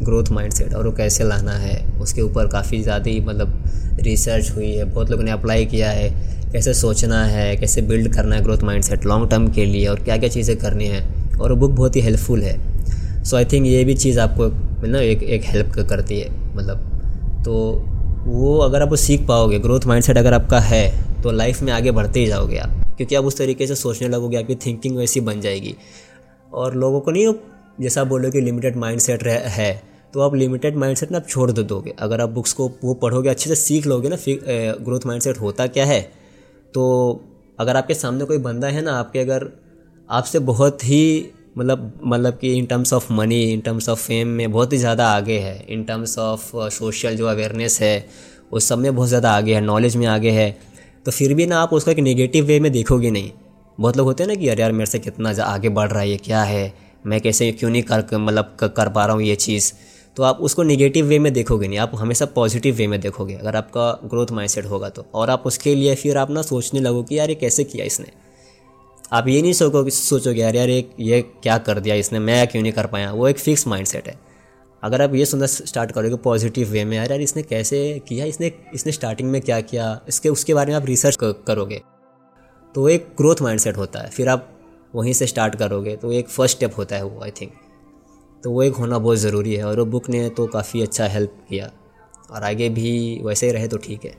ग्रोथ 0.05 0.31
माइंडसेट 0.33 0.75
और 0.75 0.87
वो 0.87 0.93
कैसे 0.93 1.25
लाना 1.25 1.53
है? 1.53 1.77
उसके 2.01 2.23
ऊपर 2.23 2.47
काफ़ी 2.49 2.83
ज़्यादा 2.83 3.11
ही 3.11 3.21
मतलब 3.21 3.99
रिसर्च 4.01 4.51
हुई 4.51 4.71
है, 4.71 4.85
बहुत 4.85 5.11
लोगों 5.11 5.25
ने 5.25 5.31
अप्लाई 5.31 5.67
किया 5.67 5.91
है, 5.91 6.09
कैसे 6.53 6.75
सोचना 6.75 7.25
है, 7.25 7.57
कैसे 7.57 7.83
बिल्ड 7.83 8.13
करना 8.15 8.37
है 8.37 8.43
ग्रोथ 8.43 8.63
माइंडसेट 8.65 9.05
लॉन्ग 9.07 9.31
टर्म 9.31 9.49
के 9.49 9.65
लिए, 9.67 9.87
और 9.87 10.01
क्या 10.01 10.17
क्या 10.17 10.29
चीज़ें 10.29 10.57
करनी 10.59 10.87
है, 10.87 11.05
और 11.37 11.53
वो 11.53 11.57
बुक 11.59 11.71
बहुत 11.71 11.97
ही 11.97 12.01
हेल्पफुल 12.01 12.43
है। 12.43 12.59
सो 13.25 13.37
आई 13.37 13.45
थिंक 13.45 13.67
ये 13.67 13.85
भी 13.85 13.95
चीज़ 13.97 14.21
आपको 14.21 14.49
ना 14.89 15.01
एक 15.01 15.23
एक 15.23 15.45
हेल्प 15.45 15.73
करती 15.81 16.21
है 16.21 16.31
मतलब। 16.57 17.43
तो 17.45 17.55
वो 18.27 18.57
अगर 18.59 18.83
आप 18.83 18.89
वो 18.91 18.97
सीख 18.97 19.27
पाओगे 19.27 19.59
ग्रोथ 19.59 19.87
माइंडसेट 19.87 20.19
अगर 20.19 20.35
आपका 20.35 20.61
है 20.61 20.87
तो 21.23 21.31
लाइफ 21.33 21.63
में 21.63 21.73
आगे 21.73 21.91
बढ़ते 21.91 22.21
ही 22.21 22.27
जाओगे 22.27 22.59
आप। 22.59 22.83
क्योंकि 23.01 23.15
आप 23.15 23.25
उस 23.25 23.37
तरीके 23.37 23.67
से 23.67 23.75
सोचने 23.77 24.09
लगोगे, 24.09 24.37
आपकी 24.37 24.55
थिंकिंग 24.57 24.97
वैसी 24.97 25.21
बन 25.23 25.41
जाएगी। 25.41 25.75
और 26.53 26.75
लोगों 26.77 27.01
को 27.01 27.11
नहीं 27.11 27.27
हो, 27.27 27.35
जैसा 27.81 28.01
आप 28.01 28.07
बोलो 28.07 28.31
कि 28.31 28.41
लिमिटेड 28.41 28.77
माइंड 28.77 29.01
सेट 29.01 29.23
है 29.23 29.71
तो 30.15 30.21
आप 30.21 30.35
लिमिटेड 30.35 30.77
माइंड 30.77 30.97
सेट 30.97 31.11
ना 31.13 31.19
आप 31.19 31.29
छोड़ 31.29 31.51
दो 31.51 31.63
दोगे। 31.65 31.95
अगर 31.99 32.21
आप 32.21 32.29
बुक्स 32.31 32.53
को, 32.53 32.69
वो 32.85 32.95
पढ़ोगे, 32.95 33.29
अच्छे 33.29 33.49
से 33.51 33.57
सीख 33.57 33.87
लोगे 33.87 34.09
ना 34.09 34.17
ग्रोथ 34.85 35.07
माइंड 35.07 35.23
सेट 35.23 35.41
होता 35.41 35.67
क्या 35.69 35.85
है 35.87 36.01
तो 36.75 36.85
अगर 37.59 37.77
आपके 37.77 37.95
सामने 37.95 38.25
कोई 38.25 38.39
बंदा 38.41 38.69
है 38.69 38.83
ना, 38.83 38.93
आपके 38.93 39.19
अगर, 39.19 39.51
आपसे 40.09 40.39
बहुत 40.41 40.85
ही 40.85 41.31
मतलब 41.59 42.01
मतलब 42.05 42.39
कि 42.39 42.53
in 42.55 42.67
terms 42.67 42.93
of 42.93 43.13
money 43.13 43.43
in 43.45 43.61
terms 43.61 43.89
of 43.89 44.01
fame 44.01 44.29
में 44.31 44.51
बहुत 44.53 44.73
ही 44.73 44.79
ज़्यादा 44.79 45.07
आगे 45.09 45.39
है। 45.39 45.59
इन 45.69 45.85
टर्म्स 45.85 46.19
ऑफ़ 46.19 46.51
सोशल 46.71 47.17
जो 47.17 47.27
अवेयरनेस 47.27 47.81
है, 47.81 48.07
उस 48.53 48.69
सब 48.69 48.79
में 48.79 48.95
बहुत 48.95 49.09
ज़्यादा 49.09 49.31
आगे 49.33 49.55
है 49.55 49.61
नॉलेज 49.61 49.97
में 49.97 50.07
आगे 50.09 50.31
है। 50.33 50.51
तो 51.05 51.11
फिर 51.11 51.35
भी 51.35 51.47
ना 51.47 51.61
आप 51.61 51.73
उसको 51.73 51.91
एक 51.91 51.99
नेगेटिव 51.99 52.45
वे 52.45 52.61
में 52.61 52.73
देखोगे 52.73 53.11
नहीं। 53.11 53.31
बहुत 53.81 53.97
लोग 53.97 54.07
होते 54.07 54.23
हैं 54.23 54.29
ना 54.29 54.35
कि, 54.35 54.49
यार 54.49 54.61
यार, 54.61 54.73
मेरे 54.73 54.87
से 54.87 54.99
कितना 54.99 55.43
आगे 55.43 55.69
बढ़ 55.69 55.91
रहा 55.91 56.01
है, 56.01 56.11
ये 56.11 56.17
क्या 56.17 56.43
है? 56.43 56.75
मैं 57.07 57.21
कैसे 57.21 57.53
क्यों 57.53 57.71
नहीं 57.71 57.83
कर 57.83 58.05
मतलब 58.13 58.57
कर 58.63 58.89
पा 58.89 59.07
रहा 59.07 59.15
हूँ 59.15 59.23
ये 59.23 59.37
चीज़? 59.37 59.73
तो 60.17 60.23
आप 60.23 60.39
उसको 60.41 60.63
नेगेटिव 60.63 61.07
वे 61.07 61.19
में 61.19 61.33
देखोगे 61.33 61.69
नहीं। 61.69 61.79
आप 61.79 61.93
हमेशा 61.95 62.25
पॉजिटिव 62.25 62.75
वे 62.75 62.87
में 62.87 63.01
देखोगे, 63.01 63.35
अगर 63.35 63.57
आपका 63.57 64.01
ग्रोथ 64.05 64.27
माइंडसेट 64.33 64.65
होगा 64.65 64.89
तो। 64.89 65.07
और 65.15 65.31
आप 65.31 65.43
उसके 65.47 65.75
लिए 65.75 65.95
फिर 65.95 66.17
आप 66.17 66.31
ना 66.31 66.43
सोचने 66.43 66.81
लगो 66.81 67.03
कि, 67.03 67.19
यार, 67.19 67.29
ये 67.29 67.35
कैसे 67.35 67.65
किया 67.65 67.85
इसने? 67.85 68.07
आप 69.13 69.29
ये 69.29 69.43
नहीं 69.43 69.53
सोचो 69.53 69.91
सोचोगे, 69.91 70.41
यार 70.41 70.57
यार 70.57 70.71
एक 70.71 70.91
ये 71.01 71.23
क्या 71.23 71.59
कर 71.59 71.81
दिया 71.81 71.95
इसने? 71.95 72.19
मैं 72.19 72.49
क्यों 72.49 72.63
नहीं 72.63 72.73
कर 72.73 72.87
पाया? 72.87 73.13
वो 73.13 73.29
एक 73.29 73.39
फिक्स 73.39 73.67
माइंडसेट 73.67 74.09
है। 74.09 74.30
अगर 74.83 75.03
आप 75.03 75.15
ये 75.15 75.25
सुनना 75.27 75.47
स्टार्ट 75.47 75.93
करोगे 75.93 76.17
पॉजिटिव 76.19 76.69
वे 76.69 76.85
में, 76.85 76.97
यार 76.97 77.11
यार, 77.11 77.21
इसने 77.21 77.43
कैसे 77.45 78.03
किया? 78.09 78.25
इसने 78.27 78.53
इसने 78.75 78.93
स्टार्टिंग 78.93 79.31
में 79.31 79.41
क्या 79.41 79.61
किया? 79.63 80.01
इसके, 80.09 80.29
उसके 80.29 80.55
बारे 80.55 80.73
में 80.73 80.77
आप 80.77 80.87
रिसर्च 80.87 81.19
करोगे। 81.47 81.81
तो 82.75 82.89
एक 82.89 83.09
ग्रोथ 83.17 83.43
माइंडसेट 83.43 83.77
होता 83.77 84.01
है। 84.01 84.11
फिर 84.11 84.29
आप 84.29 84.49
वहीं 84.95 85.13
से 85.13 85.27
स्टार्ट 85.27 85.55
करोगे। 85.57 85.97
तो 85.97 86.13
एक 86.13 86.29
फ़र्स्ट 86.29 86.57
स्टेप 86.57 86.79
होता 86.79 86.97
है 86.97 87.05
वो 87.05 87.23
आई 87.23 87.31
थिंक 87.31 87.53
तो 88.43 88.51
वो 88.51 88.63
एक 88.63 88.75
होना 88.75 88.99
बहुत 88.99 89.19
ज़रूरी 89.19 89.55
है। 89.55 89.65
और 89.65 89.79
वो 89.79 89.85
बुक 89.87 90.09
ने 90.11 90.29
तो 90.31 90.47
काफ़ी 90.49 90.83
अच्छा 90.83 91.07
हेल्प 91.09 91.33
किया। 91.49 91.71
और 92.31 92.43
आगे 92.45 92.69
भी 92.71 93.21
वैसे 93.25 93.47
ही 93.47 93.53
रहे 93.53 93.69
तो 93.69 93.77
ठीक 93.79 94.05
है। 94.05 94.15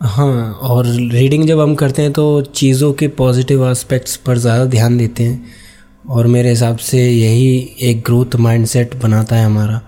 हाँ 0.00 0.52
और 0.62 0.86
रीडिंग 0.86 1.46
जब 1.46 1.60
हम 1.60 1.74
करते 1.74 2.02
हैं 2.02 2.12
तो 2.12 2.40
चीज़ों 2.44 2.92
के 2.92 3.08
पॉजिटिव 3.18 3.66
एस्पेक्ट्स 3.68 4.16
पर 4.16 4.38
ज़्यादा 4.38 4.64
ध्यान 4.66 4.98
देते 4.98 5.22
हैं। 5.24 5.65
और 6.10 6.26
मेरे 6.26 6.50
हिसाब 6.50 6.76
से 6.76 6.98
यही 7.02 7.76
एक 7.80 8.02
ग्रोथ 8.02 8.34
माइंडसेट 8.36 8.94
बनाता 8.94 9.36
है 9.36 9.44
हमारा 9.44 9.80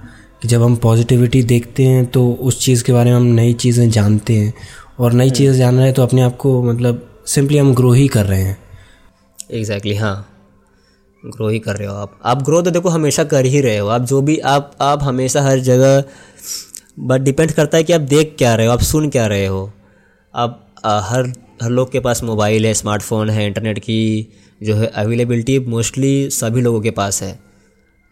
कि 0.43 0.49
जब 0.49 0.63
हम 0.63 0.77
पॉजिटिविटी 0.77 1.43
देखते 1.43 1.83
हैं 1.83 2.05
तो 2.07 2.31
उस 2.33 2.61
चीज़ 2.61 2.85
के 2.85 2.93
बारे 2.93 3.11
में 3.11 3.17
हम 3.17 3.27
नई 3.35 3.53
चीज़ें 3.53 3.89
जानते 3.91 4.37
हैं। 4.37 4.53
और 4.99 5.13
नई 5.13 5.31
चीज़ें 5.31 5.57
जान 5.57 5.77
रहे 5.77 5.85
हैं 5.85 5.95
तो 5.95 6.03
अपने 6.03 6.23
आप 6.23 6.37
को 6.37 6.63
मतलब 6.63 7.05
सिंपली 7.27 7.59
हम 7.59 7.75
ग्रो 7.75 7.93
ही 7.93 8.07
कर 8.09 8.27
रहे 8.27 8.43
हैं। 8.43 8.57
एग्जैक्टली 9.53 9.93
exactly, 9.93 10.01
हाँ। 10.03 10.29
ग्रो 11.23 11.49
ही 11.49 11.59
कर 11.59 11.77
रहे 11.77 11.89
हो 11.89 11.95
आप। 11.95 12.19
आप 12.25 12.43
ग्रो 12.43 12.63
तो 12.63 12.71
देखो 12.71 12.89
हमेशा 12.89 13.25
कर 13.25 13.45
ही 13.45 13.61
रहे 13.61 13.77
हो। 13.79 13.89
आप 13.89 14.05
जो 14.05 14.21
भी 14.23 14.39
आप 14.39 14.77
आप 14.81 15.03
हमेशा 15.03 15.43
हर 15.43 15.59
जगह 15.61 16.03
बट 16.99 17.21
डिपेंड 17.21 17.53
करता 17.53 17.77
है 17.79 17.85
कि 17.85 17.93
आप 17.93 18.01
देख 18.01 18.35
क्या 18.39 18.55
रहे 18.55 18.67
हो 18.67 18.73
आप 18.73 18.83
सुन 18.83 19.09
क्या 19.09 19.27
रहे 19.27 19.47
हो। 19.47 19.71
अब 20.35 20.65
हर 20.87 21.33
हर 21.63 21.71
लोग 21.71 21.93
के 21.93 22.01
पास 22.01 22.23
मोबाइल 22.23 22.67
है 22.67 22.75
स्मार्टफ़ोन 22.75 23.31
है 23.31 23.47
इंटरनेट 23.47 23.79
की 23.79 24.29
जो 24.61 24.75
है 24.75 24.87
अवेलेबिलिटी 24.87 25.59
मोस्टली 25.67 26.31
सभी 26.31 26.61
लोगों 26.61 26.81
के 26.81 26.91
पास 26.93 27.23
है। 27.23 27.39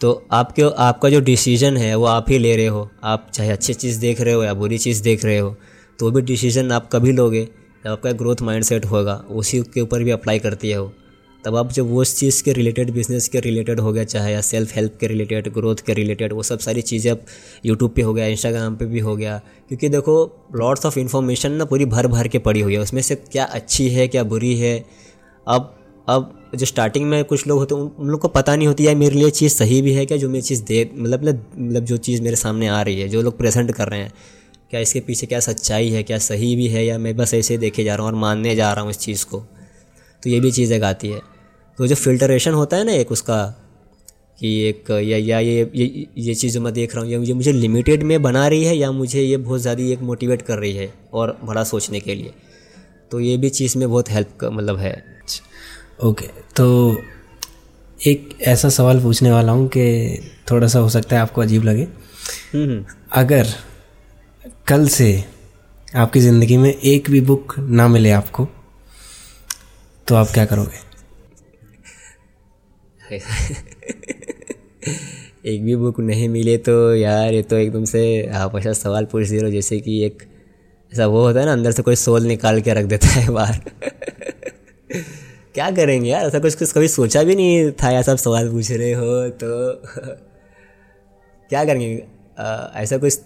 तो 0.00 0.26
आपके, 0.32 0.62
आपका 0.62 1.10
जो 1.10 1.20
डिसीज़न 1.20 1.76
है, 1.76 1.94
वो 1.94 2.04
आप 2.06 2.26
ही 2.30 2.38
ले 2.38 2.56
रहे 2.56 2.66
हो। 2.66 2.88
आप 3.04 3.30
चाहे 3.34 3.50
अच्छी 3.50 3.74
चीज़ 3.74 4.00
देख 4.00 4.20
रहे 4.20 4.34
हो 4.34 4.42
या 4.44 4.54
बुरी 4.54 4.78
चीज़ 4.78 5.02
देख 5.02 5.24
रहे 5.24 5.38
हो 5.38 5.56
तो 5.98 6.10
भी 6.10 6.20
डिसीज़न 6.22 6.72
आप 6.72 6.88
कभी 6.92 7.12
लोगे, 7.12 7.42
जब 7.84 7.90
आपका 7.90 8.10
ग्रोथ 8.12 8.42
माइंडसेट 8.42 8.84
होगा, 8.86 9.14
उसी 9.30 9.60
के 9.74 9.80
ऊपर 9.80 10.02
भी 10.02 10.10
अप्लाई 10.10 10.38
करती 10.38 10.70
है 10.70 10.80
वो। 10.80 10.92
तब 11.44 11.56
आप 11.56 11.72
जब 11.72 11.90
वो 11.90 12.00
उस 12.02 12.14
चीज़ 12.18 12.42
के 12.44 12.52
रिलेटेड 12.52 12.90
बिज़नेस 12.90 13.28
के 13.28 13.40
रिलेटेड 13.40 13.80
हो 13.80 13.92
गया, 13.92 14.04
चाहे 14.04 14.32
या 14.32 14.40
सेल्फ 14.40 14.74
हेल्प 14.76 14.96
के 15.00 15.06
रिलेटेड 15.06 15.48
ग्रोथ 15.54 15.76
के 15.86 15.94
रिलेटेड 15.94 16.32
वो 16.32 16.42
सब 16.42 16.58
सारी 16.58 16.82
चीज़ें 16.82 17.10
अब 17.12 17.24
यूट्यूब 17.66 17.90
पे 17.90 18.02
हो 18.02 18.14
गया 18.14 18.26
इंस्टाग्राम 18.26 18.76
पे 18.76 18.86
भी 18.86 19.00
हो 19.00 19.16
गया। 19.16 19.40
क्योंकि 19.68 19.88
देखो 19.88 20.16
लॉट्स 20.56 20.86
ऑफ़ 20.86 20.98
इन्फॉर्मेशन 20.98 21.52
ना 21.52 21.64
पूरी 21.64 21.84
भर 21.86 22.06
भर 22.06 22.28
के 22.28 22.38
पड़ी 22.40 22.60
हुई 22.60 22.74
है। 22.74 22.80
उसमें 22.80 23.02
से 23.02 23.14
क्या 23.14 23.44
अच्छी 23.44 23.88
है, 23.88 24.08
क्या 24.08 24.24
बुरी 24.24 24.54
है, 24.58 24.78
अब 25.46 25.72
अब 26.08 26.32
जो 26.54 26.66
स्टार्टिंग 26.66 27.06
में 27.06 27.24
कुछ 27.24 27.46
लोग 27.46 27.58
होते 27.58 27.74
हैं, 27.74 27.82
उन 27.82 28.08
लोग 28.08 28.20
को 28.20 28.28
पता 28.28 28.54
नहीं 28.56 28.68
होती 28.68 28.84
है 28.84 28.94
मेरे 28.94 29.16
लिए 29.16 29.30
चीज़ 29.30 29.54
सही 29.54 29.80
भी 29.82 29.92
है 29.92 30.04
क्या 30.06 30.18
जो 30.18 30.28
मेरी 30.28 30.42
चीज़ 30.42 30.62
दे 30.64 30.90
मतलब 30.94 31.24
मतलब 31.24 31.84
जो 31.84 31.96
चीज़ 31.98 32.22
मेरे 32.22 32.36
सामने 32.36 32.68
आ 32.68 32.80
रही 32.82 33.00
है, 33.00 33.08
जो 33.08 33.22
लोग 33.22 33.38
प्रेजेंट 33.38 33.72
कर 33.72 33.88
रहे 33.88 34.00
हैं। 34.00 34.12
क्या 34.70 34.80
इसके 34.80 35.00
पीछे 35.00 35.26
क्या 35.26 35.40
सच्चाई 35.40 35.88
है, 35.90 36.02
क्या 36.02 36.18
सही 36.18 36.54
भी 36.56 36.66
है, 36.68 36.84
या 36.84 36.98
मैं 36.98 37.16
बस 37.16 37.34
ऐसे 37.34 37.56
देखे 37.58 37.84
जा 37.84 37.94
रहा 37.94 38.06
हूँ 38.06 38.12
और 38.12 38.18
मानने 38.18 38.54
जा 38.56 38.72
रहा 38.72 38.82
हूँ 38.82 38.90
इस 38.90 38.98
चीज़ 38.98 39.24
को। 39.26 39.38
तो 40.22 40.30
ये 40.30 40.40
भी 40.40 40.50
चीज़ 40.50 40.72
एक 40.74 40.82
आती 40.82 41.08
है। 41.08 41.20
तो 41.78 41.86
जो 41.86 41.94
फिल्टरेशन 41.94 42.52
होता 42.52 42.76
है 42.76 42.84
ना 42.84 42.92
एक 42.92 43.12
उसका, 43.12 43.44
कि 44.38 44.48
एक, 44.60 44.90
या 44.90 45.16
या 45.18 45.38
ये 45.38 45.70
ये 45.74 46.06
ये 46.18 46.34
चीज़ 46.34 46.58
मैं 46.58 46.72
देख 46.72 46.94
रहा 46.94 47.04
हूँ, 47.04 47.12
या 47.12 47.20
ये 47.20 47.34
मुझे 47.34 47.52
लिमिटेड 47.52 48.02
में 48.02 48.22
बना 48.22 48.46
रही 48.48 48.64
है, 48.64 48.76
या 48.76 48.92
मुझे 48.92 49.22
ये 49.22 49.36
बहुत 49.36 49.60
ज़्यादा 49.60 49.82
एक 49.82 50.02
मोटिवेट 50.02 50.42
कर 50.42 50.58
रही 50.58 50.72
है 50.72 50.92
और 51.12 51.36
बड़ा 51.44 51.64
सोचने 51.64 52.00
के 52.00 52.14
लिए। 52.14 52.32
तो 53.10 53.20
ये 53.20 53.36
भी 53.36 53.50
चीज़ 53.50 53.78
में 53.78 53.88
बहुत 53.90 54.10
हेल्प 54.10 54.44
मतलब 54.44 54.76
है। 54.76 55.15
ओके 56.04 56.26
तो 56.26 56.66
एक 58.06 58.38
ऐसा 58.42 58.68
सवाल 58.68 59.00
पूछने 59.00 59.30
वाला 59.30 59.52
हूँ 59.52 59.68
कि 59.68 60.18
थोड़ा 60.50 60.66
सा 60.66 60.78
हो 60.78 60.88
सकता 60.88 61.16
है 61.16 61.22
आपको 61.22 61.40
अजीब 61.40 61.64
लगे। 61.64 61.82
हम्म, 61.82 62.64
हम्म। 62.64 62.84
अगर 63.12 63.46
कल 64.68 64.88
से 64.88 65.24
आपकी 65.96 66.20
ज़िंदगी 66.20 66.56
में 66.56 66.74
एक 66.74 67.10
भी 67.10 67.20
बुक 67.20 67.54
ना 67.58 67.88
मिले 67.88 68.10
आपको 68.10 68.48
तो 70.08 70.14
आप 70.14 70.26
क्या 70.26 70.44
करोगे? 70.44 70.86
एक 75.46 75.64
भी 75.64 75.76
बुक 75.76 76.00
नहीं 76.00 76.28
मिले 76.28 76.56
तो 76.58 76.94
यार 76.94 77.34
ये 77.34 77.42
तो 77.42 77.56
एकदम 77.56 77.84
से 77.84 78.26
आप 78.26 78.56
ऐसा 78.56 78.72
सवाल 78.72 79.04
पूछ 79.04 79.28
दे 79.28 79.36
रहे 79.36 79.44
हो 79.44 79.50
जैसे 79.50 79.80
कि 79.80 80.04
एक 80.04 80.22
ऐसा 80.92 81.06
वो 81.06 81.26
होता 81.26 81.40
है 81.40 81.46
ना 81.46 81.52
अंदर 81.52 81.72
से 81.72 81.82
कोई 81.82 81.96
सोल 81.96 82.22
निकाल 82.22 82.60
के 82.60 82.74
रख 82.74 82.84
देता 82.84 83.08
है 83.08 83.30
बाहर। 83.30 83.60
क्या 85.56 85.70
करेंगे 85.70 86.10
यार? 86.10 86.24
ऐसा 86.26 86.38
कुछ 86.38 86.54
कुछ 86.54 86.72
कभी 86.72 86.88
सोचा 86.88 87.22
भी 87.22 87.34
नहीं 87.36 87.70
था 87.82 87.90
ऐसा 87.92 88.12
सब 88.12 88.18
सवाल 88.18 88.48
पूछ 88.50 88.70
रहे 88.70 88.92
हो 88.92 89.28
तो। 89.42 89.72
क्या 91.50 91.64
करेंगे? 91.64 92.02
ऐसा 92.82 92.96
कुछ 92.98 93.18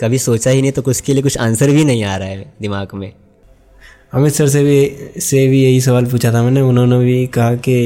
कभी 0.00 0.18
सोचा 0.18 0.50
ही 0.50 0.62
नहीं 0.62 0.72
तो 0.72 0.82
उसके 0.82 1.12
लिए 1.14 1.22
कुछ 1.22 1.38
आंसर 1.38 1.70
भी 1.70 1.84
नहीं 1.84 2.02
आ 2.04 2.16
रहा 2.16 2.28
है 2.28 2.52
दिमाग 2.62 2.94
में। 2.94 3.12
अमित 4.14 4.32
सर 4.32 4.48
से 4.48 4.62
भी 4.64 5.20
से 5.20 5.46
भी 5.46 5.62
यही 5.62 5.80
सवाल 5.80 6.06
पूछा 6.06 6.32
था 6.32 6.42
मैंने। 6.42 6.60
उन्होंने 6.60 6.98
भी 6.98 7.26
कहा 7.26 7.54
कि 7.58 7.76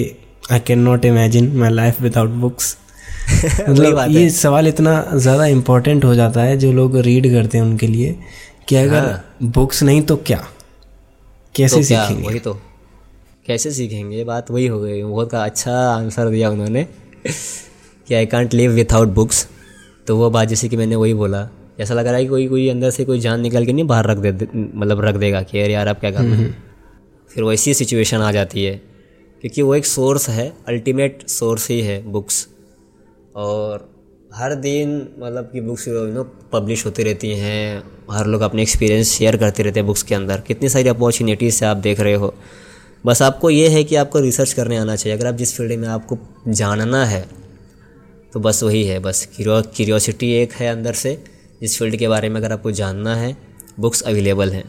I 0.53 0.61
can 0.61 0.79
not 0.79 1.05
imagine 1.05 1.53
my 1.57 1.71
life 1.71 2.01
without 2.03 2.31
books 2.41 2.77
मतलब 3.69 4.05
ये 4.11 4.29
सवाल 4.31 4.69
इतना 4.69 4.93
ज़्यादा 5.15 5.47
इम्पोर्टेंट 5.47 6.05
हो 6.05 6.15
जाता 6.15 6.43
है 6.43 6.57
जो 6.59 6.73
लोग 6.73 6.97
रीड 7.01 7.31
करते 7.33 7.59
हैं 7.59 7.65
उनके 7.65 7.87
लिए 7.87 8.17
कि 8.69 8.77
अगर 8.77 9.05
हाँ। 9.05 9.25
बुक्स 9.43 9.83
नहीं 9.83 10.03
तो 10.03 10.17
क्या? 10.17 10.45
कैसे 11.55 11.77
तो 11.77 11.83
सीखेंगे? 11.83 12.29
वही 12.29 12.39
तो। 12.41 12.61
कैसे 13.47 13.71
सीखेंगे? 13.71 14.17
ये 14.17 14.25
बात 14.25 14.51
वही 14.51 14.67
हो 14.67 14.81
गई। 14.81 15.03
बहुत 15.03 15.31
का 15.31 15.45
अच्छा 15.45 15.73
आंसर 15.73 16.29
दिया 16.29 16.51
उन्होंने 16.51 16.85
कि 18.09 18.15
I 18.15 18.27
can't 18.27 18.55
live 18.55 18.71
without 18.71 19.09
books 19.09 19.47
तो 20.07 20.17
वो 20.17 20.31
बात 20.31 20.49
जैसे 20.49 20.69
कि 20.69 20.77
मैंने 20.77 20.97
वही 20.97 21.15
बोला। 21.15 21.49
ऐसा 21.81 21.95
लग 21.95 22.07
रहा 22.07 22.15
है 22.15 22.23
कि 22.23 22.29
कोई 22.29 22.47
कोई 22.49 22.69
अंदर 22.69 22.91
से 22.91 23.05
कोई 23.05 23.21
जान 23.21 23.41
निकल 23.41 23.67
के 23.67 23.73
नहीं 23.73 23.87
बाहर 23.87 24.07
रख 24.07 24.19
दे 24.19 24.49
मतलब 24.55 25.01
रख 25.01 25.15
देगा 25.15 25.43
कि 25.43 25.61
अरे 25.61 25.73
यार 25.73 25.89
आप 25.89 26.01
क्या 26.01 26.11
करना 26.11 26.35
हैं? 26.35 26.65
फिर 27.35 27.45
वैसी 27.45 27.75
सिचुएशन 27.75 28.17
आ 28.17 28.33
जाती 28.33 28.65
है। 28.65 28.75
क्योंकि 29.41 29.63
वो 29.63 29.75
एक 29.75 29.87
सोर्स 29.87 30.29
है 30.29 30.53
अल्टीमेट 30.69 31.29
सोर्स 31.29 31.69
ही 31.71 31.81
है 31.81 32.03
बुक्स 32.13 32.47
और 33.37 33.89
हर 34.35 34.55
दिन 34.55 35.09
मतलब 35.19 35.51
कि 35.53 35.61
बुक्स 35.61 35.89
यू 35.89 36.07
नो 36.07 36.23
पब्लिश 36.53 36.87
होती 36.87 37.03
रहती 37.03 37.31
हैं। 37.31 37.83
हर 38.11 38.27
लोग 38.27 38.41
अपने 38.41 38.63
एक्सपीरियंस 38.63 39.11
शेयर 39.11 39.37
करते 39.37 39.63
रहते 39.63 39.81
हैं 39.81 39.87
बुक्स 39.87 40.03
के 40.03 40.15
अंदर। 40.15 40.41
कितनी 40.41 40.69
सारी 40.69 40.89
अपॉर्चुनिटीज़ 40.89 41.55
से 41.55 41.67
आप 41.67 41.77
देख 41.77 42.01
रहे 42.01 42.15
हो। 42.15 42.35
बस 43.07 43.23
आपको 43.23 43.51
ये 43.51 43.69
है 43.69 43.85
कि 43.85 43.97
आपको 43.97 44.21
रिसर्च 44.21 44.53
करने 44.53 44.77
आना 44.77 44.97
चाहिए। 44.97 45.19
अगर 45.19 45.27
आप 45.27 45.35
जिस 45.35 45.57
फ़ील्ड 45.57 45.73
में 45.73 45.89
आपको 45.89 46.19
जानना 46.49 47.07
है 47.07 47.29
तो 48.33 48.41
बस 48.41 48.63
वही 48.63 48.85
है। 48.85 48.99
बस 48.99 49.29
क्यूरियोसिटी 49.37 50.33
एक 50.33 50.53
है 50.53 50.69
अंदर 50.69 50.93
से। 50.93 51.25
जिस 51.61 51.79
फ़ील्ड 51.79 51.97
के 51.97 52.09
बारे 52.09 52.29
में 52.29 52.37
अगर 52.37 52.53
आपको 52.53 52.71
जानना 52.71 53.17
है 53.17 53.37
बुक्स 53.81 54.01
अवेलेबल 54.03 54.51
हैं। 54.51 54.65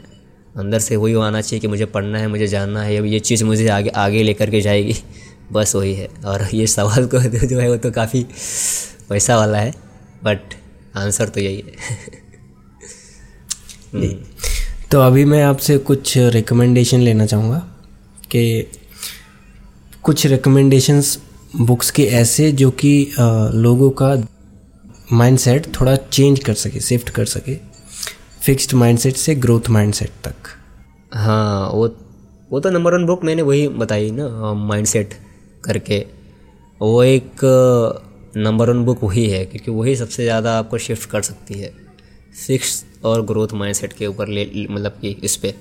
अंदर 0.56 0.78
से 0.78 0.96
वही 0.96 1.14
आना 1.14 1.40
चाहिए 1.40 1.60
कि 1.60 1.68
मुझे 1.68 1.84
पढ़ना 1.84 2.18
है, 2.18 2.28
मुझे 2.28 2.46
जानना 2.46 2.82
है, 2.82 3.08
ये 3.08 3.18
चीज़ 3.20 3.44
मुझे 3.44 3.68
आगे 3.68 3.88
आगे 3.88 4.22
लेकर 4.22 4.50
के 4.50 4.60
जाएगी। 4.60 4.94
बस 5.52 5.74
वही 5.74 5.94
है। 5.94 6.08
और 6.26 6.48
ये 6.54 6.66
सवाल 6.66 7.06
को 7.06 7.18
जो 7.46 7.58
है 7.58 7.68
वो 7.70 7.76
तो 7.76 7.90
काफ़ी 7.90 8.26
पैसा 9.08 9.36
वाला 9.36 9.58
है 9.58 9.74
बट 10.24 10.40
आंसर 10.96 11.28
तो 11.28 11.40
यही 11.40 11.64
है। 11.66 11.72
तो 14.90 15.00
अभी 15.00 15.24
मैं 15.24 15.42
आपसे 15.42 15.78
कुछ 15.78 16.18
रिकमेंडेशन 16.18 17.00
लेना 17.00 17.26
चाहूँगा। 17.26 17.73
कि 18.34 18.70
कुछ 20.02 20.26
रिकमेंडेशंस 20.26 21.18
बुक्स 21.58 21.90
के 21.90 22.04
ऐसे 22.14 22.50
जो 22.52 22.70
कि 22.80 22.94
लोगों 23.18 23.90
का 23.92 24.14
माइंडसेट 25.12 25.66
थोड़ा 25.74 25.94
चेंज 25.96 26.38
कर 26.44 26.54
सके 26.54 26.80
शिफ्ट 26.80 27.10
कर 27.10 27.24
सके 27.26 27.54
फिक्स्ड 28.42 28.74
माइंडसेट 28.74 29.16
से 29.16 29.34
ग्रोथ 29.36 29.68
माइंडसेट 29.70 30.10
तक। 30.24 30.48
हाँ 31.14 31.68
वो 31.70 31.86
वो 32.50 32.60
तो 32.60 32.70
नंबर 32.70 32.94
वन 32.94 33.04
बुक 33.06 33.24
मैंने 33.24 33.42
वही 33.42 33.68
बताई 33.70 34.10
ना 34.10 34.52
माइंडसेट 34.54 35.14
करके। 35.64 35.98
वो 36.80 37.02
एक 37.04 37.40
नंबर 38.36 38.70
वन 38.70 38.84
बुक 38.84 39.04
वही 39.04 39.26
है, 39.28 39.44
क्योंकि 39.46 39.70
वही 39.70 39.94
सबसे 39.96 40.22
ज़्यादा 40.22 40.58
आपको 40.58 40.78
शिफ्ट 40.78 41.08
कर 41.10 41.22
सकती 41.22 41.58
है। 41.60 41.72
फिक्स 42.36 42.84
और 43.04 43.24
ग्रोथ 43.26 43.52
माइंडसेट 43.54 43.92
के 43.92 44.06
ऊपर 44.06 44.28
ले 44.28 44.44
मतलब 44.70 44.98
कि 45.00 45.16
इस 45.24 45.36
पर 45.36 45.54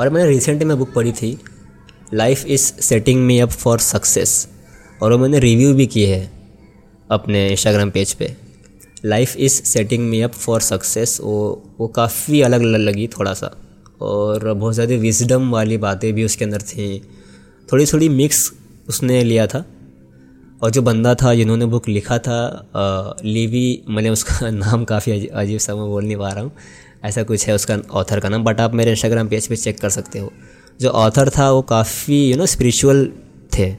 और 0.00 0.08
मैंने 0.08 0.28
रिसेंटली 0.28 0.64
में 0.64 0.76
बुक 0.78 0.92
पढ़ी 0.94 1.12
थी 1.12 1.38
life 2.14 2.44
is 2.46 2.62
setting 2.82 3.24
me 3.26 3.38
up 3.38 3.50
for 3.50 3.78
success 3.78 4.48
और 5.02 5.12
वो 5.12 5.18
मैंने 5.18 5.38
रिव्यू 5.38 5.72
भी 5.74 5.86
की 5.86 6.04
है 6.04 6.20
अपने 7.10 7.48
इंस्टाग्राम 7.48 7.90
पेज 7.90 8.12
पे। 8.12 8.34
Life 9.04 9.36
is 9.36 9.62
setting 9.64 10.08
me 10.10 10.20
up 10.20 10.32
for 10.34 10.60
success 10.60 11.18
वो 11.22 11.62
वो 11.78 11.86
काफ़ी 11.88 12.40
अलग 12.42 12.62
लगी 12.62 13.06
थोड़ा 13.08 13.34
सा। 13.34 13.50
और 14.00 14.52
बहुत 14.52 14.74
ज़्यादा 14.74 14.94
विजडम 14.96 15.50
वाली 15.50 15.76
बातें 15.78 16.12
भी 16.14 16.24
उसके 16.24 16.44
अंदर 16.44 16.62
थी। 16.62 17.00
थोड़ी 17.68 17.86
थोड़ी 17.86 18.08
मिक्स 18.08 18.50
उसने 18.88 19.22
लिया 19.24 19.46
था। 19.46 19.64
और 20.62 20.70
जो 20.70 20.82
बंदा 20.82 21.14
था, 21.14 21.34
जिन्होंने 21.34 21.66
बुक 21.66 21.88
लिखा 21.88 22.18
था 22.18 23.18
लीवी 23.24 23.82
मैंने 23.88 24.10
उसका 24.10 24.50
नाम 24.50 24.84
काफ़ी 24.84 25.26
अजीब 25.26 25.58
सा 25.58 25.74
मैं 25.74 25.86
बोल 25.86 26.04
नहीं 26.04 26.16
पा 26.16 26.28
रहा 26.28 26.44
हूँ। 26.44 26.52
ऐसा 27.04 27.22
कुछ 27.22 27.46
है 27.48 27.54
उसका 27.54 27.78
ऑथर 27.92 28.20
का 28.20 28.28
नाम 28.28 28.44
बट 28.44 28.60
आप 28.60 28.74
मेरे 28.74 28.90
इंस्टाग्राम 28.90 29.28
पेज 29.28 29.46
पे 29.48 29.56
चेक 29.56 29.80
कर 29.80 29.90
सकते 29.90 30.18
हो। 30.18 30.32
जो 30.80 30.88
ऑथर 30.88 31.28
था, 31.28 31.50
वो 31.50 31.62
काफ़ी 31.62 32.30
यू 32.30 32.36
नो 32.36 32.46
स्पिरिचुअल 32.46 33.06
थे। 33.58 33.72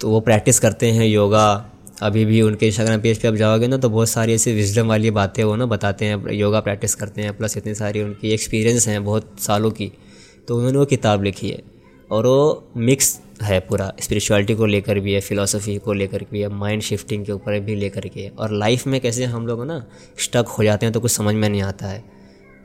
तो 0.00 0.10
वो 0.10 0.20
प्रैक्टिस 0.20 0.58
करते 0.60 0.90
हैं 0.90 1.06
योगा 1.06 1.70
अभी 2.02 2.24
भी 2.24 2.40
उनके 2.42 2.66
इंस्टाग्राम 2.66 3.00
पेज 3.00 3.18
पे 3.18 3.28
आप 3.28 3.34
जाओगे 3.34 3.66
ना 3.66 3.76
तो 3.76 3.88
बहुत 3.88 4.08
सारी 4.08 4.34
ऐसी 4.34 4.52
विजडम 4.52 4.86
वाली 4.86 5.10
बातें 5.10 5.42
वो 5.44 5.56
ना 5.56 5.66
बताते 5.66 6.04
हैं। 6.04 6.32
योगा 6.32 6.60
प्रैक्टिस 6.60 6.94
करते 6.94 7.22
हैं 7.22 7.36
प्लस 7.36 7.56
इतनी 7.56 7.74
सारी 7.74 8.02
उनकी 8.02 8.30
एक्सपीरियंस 8.30 8.88
हैं 8.88 9.04
बहुत 9.04 9.36
सालों 9.38 9.70
की। 9.70 9.92
तो 10.48 10.56
उन्होंने 10.56 10.78
वो 10.78 10.84
किताब 10.84 11.22
लिखी 11.22 11.50
है। 11.50 11.62
और 12.10 12.26
वो 12.26 12.72
मिक्स 12.76 13.20
है 13.42 13.60
पूरा 13.60 13.92
स्पिरिचुअलिटी 14.00 14.54
को 14.54 14.66
लेकर 14.66 14.98
भी 15.00 15.12
है 15.12 15.20
फिलोसफी 15.20 15.76
को 15.78 15.92
लेकर 15.92 16.24
भी 16.32 16.40
है 16.40 16.48
माइंड 16.48 16.82
शिफ्टिंग 16.82 17.24
के 17.26 17.32
ऊपर 17.32 17.60
भी 17.60 17.74
लेकर 17.74 18.08
के 18.08 18.28
और 18.28 18.52
लाइफ 18.52 18.86
में 18.86 19.00
कैसे 19.00 19.24
हम 19.24 19.46
लोग 19.46 19.64
ना 19.66 19.84
स्टक 20.18 20.48
हो 20.48 20.64
जाते 20.64 20.86
हैं 20.86 20.92
तो 20.92 21.00
कुछ 21.00 21.12
समझ 21.12 21.34
में 21.34 21.48
नहीं 21.48 21.62
आता 21.62 21.86
है। 21.86 22.04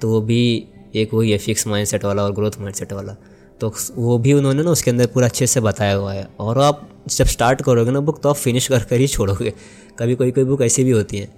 तो 0.02 0.10
वो 0.10 0.22
भी 0.22 0.68
एक 0.96 1.14
वही 1.14 1.32
है 1.32 1.38
फिक्स 1.38 1.68
माइंड 1.68 2.04
वाला 2.06 2.24
और 2.24 2.34
ग्रोथ 2.34 2.60
माइंड 2.60 2.94
वाला। 2.94 3.16
तो 3.62 3.74
वो 3.96 4.18
भी 4.18 4.34
उन्होंने 4.34 4.64
ना 4.64 4.72
उसके 4.72 4.92
अंदर 4.92 5.08
पूरा 5.08 5.28
अच्छे 5.28 5.48
से 5.48 5.62
बताया 5.62 5.94
हुआ 5.94 6.14
है। 6.14 6.28
और 6.40 6.60
आप 6.60 6.88
जब 7.10 7.26
स्टार्ट 7.26 7.62
करोगे 7.62 7.92
ना 7.92 8.00
बुक 8.00 8.22
तो 8.22 8.30
आप 8.30 8.36
फिनिश 8.36 8.68
कर 8.68 8.84
कर 8.84 9.00
ही 9.00 9.08
छोड़ोगे। 9.08 9.54
कभी 10.00 10.16
कोई 10.16 10.32
कोई 10.32 10.44
बुक 10.44 10.62
ऐसी 10.62 10.84
भी 10.84 10.92
होती 10.92 11.18
हैं। 11.18 11.30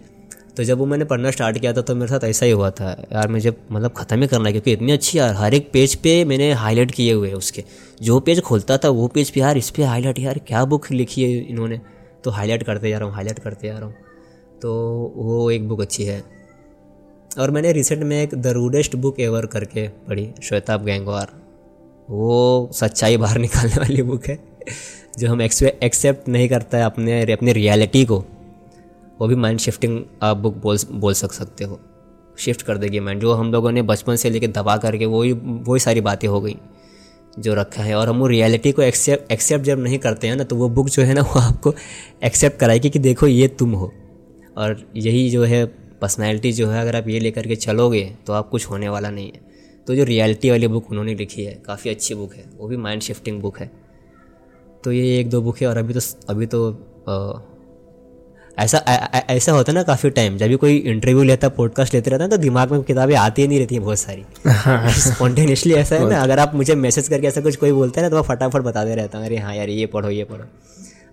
तो 0.57 0.63
जब 0.63 0.77
वो 0.77 0.85
मैंने 0.85 1.05
पढ़ना 1.05 1.31
स्टार्ट 1.31 1.57
किया 1.57 1.71
था 1.73 1.81
तो 1.81 1.95
मेरे 1.95 2.07
साथ 2.07 2.23
ऐसा 2.23 2.45
ही 2.45 2.51
हुआ 2.51 2.69
था। 2.69 2.89
यार, 3.13 3.27
मुझे 3.27 3.53
मतलब 3.71 3.93
ख़त्म 3.93 4.21
ही 4.21 4.27
करना 4.27 4.45
है, 4.45 4.51
क्योंकि 4.51 4.71
इतनी 4.71 4.91
अच्छी 4.91 5.17
यार, 5.17 5.33
हर 5.35 5.53
एक 5.53 5.69
पेज 5.73 5.95
पे 5.95 6.23
मैंने 6.25 6.51
हाईलाइट 6.53 6.91
किए 6.91 7.13
हुए 7.13 7.31
उसके। 7.31 7.63
जो 8.01 8.19
पेज 8.19 8.41
खोलता 8.41 8.77
था, 8.77 8.89
वो 8.89 9.07
पेज 9.07 9.29
पे 9.29 9.39
यार 9.39 9.57
इस 9.57 9.69
पर 9.69 9.83
हाईलाइट 9.83 10.19
यार 10.19 10.39
क्या 10.47 10.63
बुक 10.65 10.91
लिखी 10.91 11.23
है 11.23 11.39
इन्होंने। 11.41 11.79
तो 12.23 12.31
हाईलाइट 12.31 12.63
करते 12.63 12.89
जा 12.89 12.97
रहा 12.97 13.07
हूँ 13.07 13.15
हाईलाइट 13.15 13.39
करते 13.39 13.67
जा 13.67 13.77
रहा 13.77 13.85
हूँ। 13.85 13.95
तो 14.61 14.73
वो 15.15 15.49
एक 15.51 15.67
बुक 15.67 15.81
अच्छी 15.81 16.03
है। 16.03 16.23
और 17.39 17.51
मैंने 17.51 17.71
रिसेंट 17.71 18.03
में 18.03 18.23
एक 18.23 18.33
द 18.35 18.47
रूडेस्ट 18.47 18.95
बुक 18.95 19.19
एवर 19.19 19.45
करके 19.45 19.87
पढ़ी, 19.87 20.29
श्वेताब 20.43 20.85
गैंगवार। 20.85 21.27
वो 22.09 22.69
सच्चाई 22.73 23.17
बाहर 23.17 23.37
निकालने 23.45 23.75
वाली 23.75 24.01
बुक 24.01 24.25
है, 24.25 24.37
जो 25.19 25.27
हम 25.27 25.41
एक्सेप्ट 25.41 26.27
नहीं 26.29 26.49
करता 26.49 26.77
है 26.77 26.83
अपने, 26.83 27.21
अपनी 27.33 27.53
रियलिटी 27.53 28.05
को। 28.05 28.23
वो 29.19 29.27
भी 29.27 29.35
माइंड 29.35 29.59
शिफ्टिंग 29.59 30.01
आप 30.23 30.37
बुक 30.37 30.55
बोल 30.55 30.77
बोल 30.91 31.13
सक, 31.13 31.31
सकते 31.31 31.63
हो। 31.63 31.79
शिफ्ट 32.37 32.61
कर 32.61 32.77
देगी 32.77 32.99
माइंड 32.99 33.21
जो 33.21 33.33
हम 33.33 33.51
लोगों 33.51 33.71
ने 33.71 33.81
बचपन 33.81 34.15
से 34.15 34.29
लेके 34.29 34.47
दबा 34.47 34.77
करके 34.77 35.05
वही 35.05 35.31
वही 35.31 35.79
सारी 35.79 36.01
बातें 36.01 36.27
हो 36.27 36.41
गई, 36.41 36.55
जो 37.39 37.53
रखा 37.53 37.83
है। 37.83 37.95
और 37.95 38.09
हम 38.09 38.19
वो 38.19 38.27
रियलिटी 38.27 38.71
को 38.71 38.81
एक्सेप्ट 38.81 39.31
एक्सेप्ट 39.31 39.65
जब 39.65 39.79
नहीं 39.79 39.99
करते 39.99 40.27
हैं 40.27 40.35
ना 40.35 40.43
तो 40.43 40.55
वो 40.55 40.69
बुक 40.69 40.89
जो 40.89 41.03
है 41.03 41.13
ना, 41.13 41.21
वो 41.21 41.39
आपको 41.39 41.73
एक्सेप्ट 42.23 42.59
कराएगी 42.59 42.89
कि 42.89 42.99
देखो, 42.99 43.27
ये 43.27 43.47
तुम 43.47 43.71
हो। 43.71 43.91
और 44.57 44.91
यही 44.95 45.29
जो 45.29 45.43
है 45.43 45.80
पर्सनैलिटी 46.01 46.51
जो 46.51 46.67
है 46.67 46.81
अगर 46.81 46.95
आप 46.95 47.07
ये 47.07 47.19
लेकर 47.19 47.47
के 47.47 47.55
चलोगे 47.55 48.03
तो 48.27 48.33
आप 48.33 48.49
कुछ 48.49 48.69
होने 48.69 48.89
वाला 48.89 49.09
नहीं 49.09 49.31
है। 49.31 49.39
तो 49.87 49.95
जो 49.95 50.03
रियलिटी 50.03 50.49
वाली 50.49 50.67
बुक 50.67 50.89
उन्होंने 50.91 51.15
लिखी 51.15 51.43
है 51.43 51.53
काफ़ी 51.65 51.89
अच्छी 51.89 52.15
बुक 52.15 52.33
है। 52.35 52.43
वो 52.57 52.67
भी 52.67 52.77
माइंड 52.77 53.01
शिफ्टिंग 53.01 53.41
बुक 53.41 53.59
है। 53.59 53.71
तो 54.83 54.91
ये 54.91 55.19
एक 55.19 55.29
दो 55.29 55.41
बुक 55.41 55.61
है 55.61 55.67
और 55.67 55.77
अभी 55.77 55.93
तो 55.93 55.99
अभी 56.29 56.45
तो 56.45 56.69
आ, 57.09 57.41
ऐसा 58.57 58.77
आ, 58.77 58.93
आ, 58.93 59.19
ऐसा 59.29 59.51
होता 59.51 59.71
है 59.71 59.75
ना 59.75 59.83
काफ़ी 59.83 60.09
टाइम 60.09 60.37
जब 60.37 60.47
भी 60.47 60.55
कोई 60.55 60.77
इंटरव्यू 60.77 61.23
लेता 61.23 61.47
है 61.47 61.53
पॉडकास्ट 61.55 61.93
लेते 61.93 62.09
रहता 62.09 62.23
है 62.23 62.29
तो 62.29 62.37
दिमाग 62.37 62.71
में 62.71 62.81
किताबें 62.83 63.15
आती 63.15 63.41
ही 63.41 63.47
नहीं 63.47 63.59
रहती 63.59 63.75
है 63.75 63.81
बहुत 63.81 63.99
सारी। 63.99 64.25
स्पॉन्टेनियसली 65.01 65.73
ऐसा 65.73 65.95
है 65.95 66.09
ना 66.09 66.21
अगर 66.21 66.39
आप 66.39 66.55
मुझे 66.55 66.75
मैसेज 66.75 67.07
करके 67.07 67.27
ऐसा 67.27 67.41
कुछ 67.41 67.55
कोई 67.55 67.71
बोलता 67.71 68.01
है 68.01 68.05
ना 68.05 68.09
तो 68.09 68.15
मैं 68.15 68.23
फटाफट 68.23 68.61
बताते 68.61 68.95
रहता 68.95 69.17
हूँ 69.17 69.25
अरे 69.25 69.37
हाँ 69.37 69.55
यार 69.55 69.69
ये 69.69 69.85
पढ़ो 69.85 70.09
ये 70.09 70.23
पढ़ो। 70.23 70.45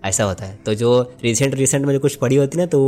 ऐसा 0.03 0.23
होता 0.23 0.45
है। 0.45 0.55
तो 0.65 0.73
जो 0.75 1.01
रिसेंट 1.23 1.55
रिसेंट 1.55 1.85
में 1.85 1.93
जो 1.93 1.99
कुछ 1.99 2.15
पढ़ी 2.15 2.35
होती 2.35 2.57
ना 2.57 2.65
तो 2.67 2.79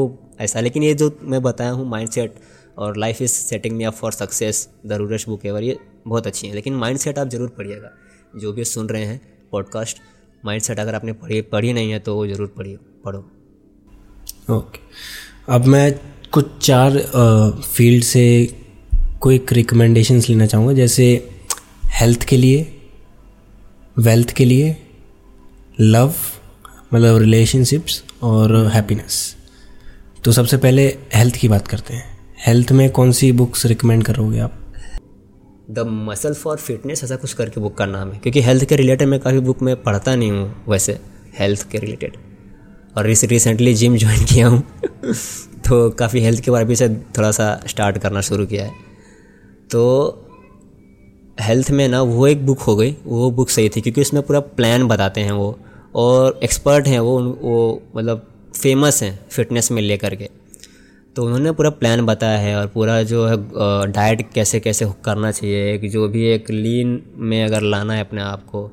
ऐसा। 0.41 0.60
लेकिन 0.60 0.84
ये 0.84 0.94
जो 0.94 1.12
मैं 1.24 1.41
बताया 1.41 1.72
हूँ 1.72 1.89
माइंड 1.89 2.10
सेट 2.10 2.36
और 2.77 2.98
life 2.98 3.22
is 3.22 3.32
setting 3.32 3.75
me 3.77 3.84
up 3.84 3.94
for 3.94 4.12
success 4.12 4.68
the 4.86 4.94
rush 4.94 5.27
book 5.27 5.46
ever 5.46 5.63
ये 5.63 5.77
बहुत 6.08 6.27
अच्छी 6.27 6.48
है। 6.48 6.53
लेकिन 6.56 6.75
माइंड 6.75 7.00
सेट 7.00 7.20
आप 7.20 7.27
ज़रूर 7.30 7.50
पढ़िएगा। 7.58 7.91
जो 8.36 8.53
भी 8.53 8.63
सुन 8.65 8.88
रहे 8.89 9.06
हैं 9.06 9.20
पॉडकास्ट 9.51 9.98
माइंड 10.44 10.62
सेट 10.62 10.80
अगर 10.80 10.96
आपने 10.96 11.13
पढ़ी 11.13 11.41
पढ़ी 11.51 11.74
नहीं 11.74 11.91
है 11.91 12.00
तो 12.00 12.15
वो 12.15 12.25
ज़रूर 12.27 12.53
पढ़िए, 12.58 12.77
पढ़ो। 13.06 13.20
ओके। 13.20 14.53
okay. 14.53 14.80
अब 15.50 15.65
मैं 15.65 15.94
कुछ 16.34 16.46
चार 16.62 16.98
फ़ील्ड 17.65 18.03
से 18.03 18.24
कोई 19.22 19.46
रिकमेंडेशंस 19.51 20.30
लेना 20.30 20.46
चाहूँगा। 20.46 20.74
जैसे 20.74 21.06
हेल्थ 21.94 22.24
के 22.24 22.38
लिए 22.38 22.62
वेल्थ 23.96 24.32
के 24.32 24.46
लिए 24.46 24.75
लव 25.80 26.13
मतलब 26.92 27.18
रिलेशनशिप्स 27.18 28.04
और 28.24 28.56
हैप्पीनेस 28.68 29.36
तो 30.24 30.32
सबसे 30.32 30.58
पहले 30.58 30.86
हेल्थ 31.14 31.36
की 31.36 31.48
बात 31.48 31.68
करते 31.68 31.94
हैं. 31.94 32.04
हेल्थ 32.46 32.72
में 32.72 32.90
कौन 32.90 33.12
सी 33.12 33.32
बुक्स 33.32 33.66
रिकमेंड 33.66 34.04
करोगे 34.04 34.40
आप? 34.40 34.58
द 35.72 35.86
मसल 36.08 36.34
फॉर 36.34 36.58
फिटनेस 36.58 37.04
ऐसा 37.04 37.16
कुछ 37.16 37.34
करके 37.34 37.62
बुक 37.62 37.78
का 37.78 37.86
नाम 37.86 38.12
है 38.12 38.20
क्योंकि 38.20 38.42
हेल्थ 38.42 38.66
के 38.66 38.76
रिलेटेड 38.76 39.08
मैं 39.08 39.20
काफ़ी 39.20 39.40
बुक 39.40 39.62
में 39.62 39.76
पढ़ता 39.84 40.16
नहीं 40.16 40.32
हूँ 40.32 40.64
वैसे 40.68 41.00
हेल्थ 41.40 41.68
के 41.72 41.78
रिलेटेड 41.78 42.18
और 42.98 43.06
रिसेंटली 43.06 43.74
जिम 43.74 43.98
ज्वाइन 43.98 44.26
किया 44.26 44.48
हूँ 44.48 44.64
तो 45.68 45.90
काफ़ी 45.90 46.22
हेल्थ 46.22 46.44
के 46.44 46.52
बारे 46.52 46.66
में 46.66 46.76
से 46.76 46.90
थोड़ा 47.18 47.32
सा 47.32 47.60
स्टार्ट 47.68 47.98
करना 47.98 48.22
शुरू 48.22 48.46
किया 48.46 48.66
है. 48.66 48.72
तो 49.72 50.28
हेल्थ 51.42 51.72
में 51.72 51.88
ना 51.90 52.02
वो 52.02 52.28
एक 52.28 52.46
बुक 52.46 52.60
हो 52.60 52.76
गई, 52.76 52.96
वो 53.06 53.30
बुक 53.32 53.50
सही 53.50 53.70
थी, 53.70 53.82
क्योंकि 53.82 54.02
उसमें 54.02 54.22
पूरा 54.24 54.40
प्लान 54.40 54.88
बताते 54.88 55.22
हैं 55.22 55.32
वो 55.32 55.58
और 55.96 56.40
एक्सपर्ट 56.44 56.88
हैं 56.88 57.00
वो 57.00 57.20
वो 57.42 57.82
मतलब 57.96 58.28
फ़ेमस 58.62 59.02
हैं 59.04 59.20
फिटनेस 59.30 59.72
में 59.72 59.82
लेकर 59.82 60.16
के। 60.16 60.30
तो 61.16 61.24
उन्होंने 61.26 61.52
पूरा 61.52 61.70
प्लान 61.70 62.06
बताया 62.06 62.38
है 62.38 62.56
और 62.56 62.68
पूरा 62.68 63.02
जो 63.04 63.26
है 63.26 63.38
डाइट 63.92 64.22
कैसे 64.34 64.60
कैसे 64.60 64.86
करना 65.06 65.32
चाहिए 65.32 65.74
एक 65.74 65.90
जो 65.92 66.08
भी 66.08 66.26
एक 66.26 66.50
लीन 66.52 67.02
में 67.16 67.44
अगर 67.44 67.62
लाना 67.62 67.94
है 67.94 68.02
अपने 68.02 68.22
आप 68.22 68.46
को 68.46 68.70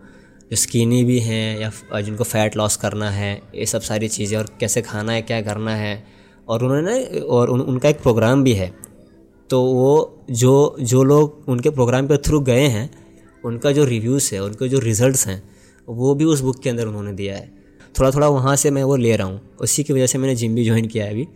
जो 0.50 0.56
स्कीनी 0.56 1.02
भी 1.04 1.18
हैं 1.20 1.58
या 1.60 2.00
जिनको 2.00 2.24
फ़ैट 2.24 2.56
लॉस 2.56 2.76
करना 2.76 3.10
है 3.10 3.32
ये 3.54 3.66
सब 3.66 3.80
सारी 3.80 4.08
चीज़ें 4.08 4.38
और 4.38 4.48
कैसे 4.60 4.82
खाना 4.82 5.12
है 5.12 5.22
क्या 5.22 5.40
करना 5.42 5.74
है 5.74 6.04
और 6.48 6.64
उन्होंने 6.64 7.04
और 7.20 7.50
उन, 7.50 7.60
उनका 7.60 7.88
एक 7.88 8.00
प्रोग्राम 8.02 8.44
भी 8.44 8.52
है। 8.52 8.72
तो 9.50 9.62
वो 9.62 10.24
जो 10.30 10.76
जो 10.80 11.02
लोग 11.02 11.44
उनके 11.48 11.70
प्रोग्राम 11.70 12.06
के 12.06 12.16
थ्रू 12.18 12.40
गए 12.40 12.66
हैं 12.66 12.90
उनका 13.44 13.72
जो 13.72 13.84
रिव्यूज़ 13.84 14.34
है 14.34 14.42
उनके 14.42 14.68
जो 14.68 14.78
रिज़ल्ट्स 14.78 15.26
हैं 15.26 15.42
वो 15.88 16.14
भी 16.14 16.24
उस 16.24 16.40
बुक 16.40 16.58
के 16.62 16.70
अंदर 16.70 16.86
उन्होंने 16.86 17.12
दिया 17.12 17.36
है। 17.36 17.50
थोड़ा 17.98 18.10
थोड़ा 18.10 18.28
वहाँ 18.28 18.54
से 18.56 18.70
मैं 18.70 18.82
वो 18.84 18.96
ले 18.96 19.16
रहा 19.16 19.26
हूँ। 19.26 19.40
उसी 19.60 19.82
की 19.84 19.92
वजह 19.92 20.06
से 20.06 20.18
मैंने 20.18 20.34
जिम 20.34 20.54
भी 20.54 20.64
ज्वाइन 20.64 20.86
किया 20.86 21.04
है 21.04 21.10
अभी। 21.10 21.26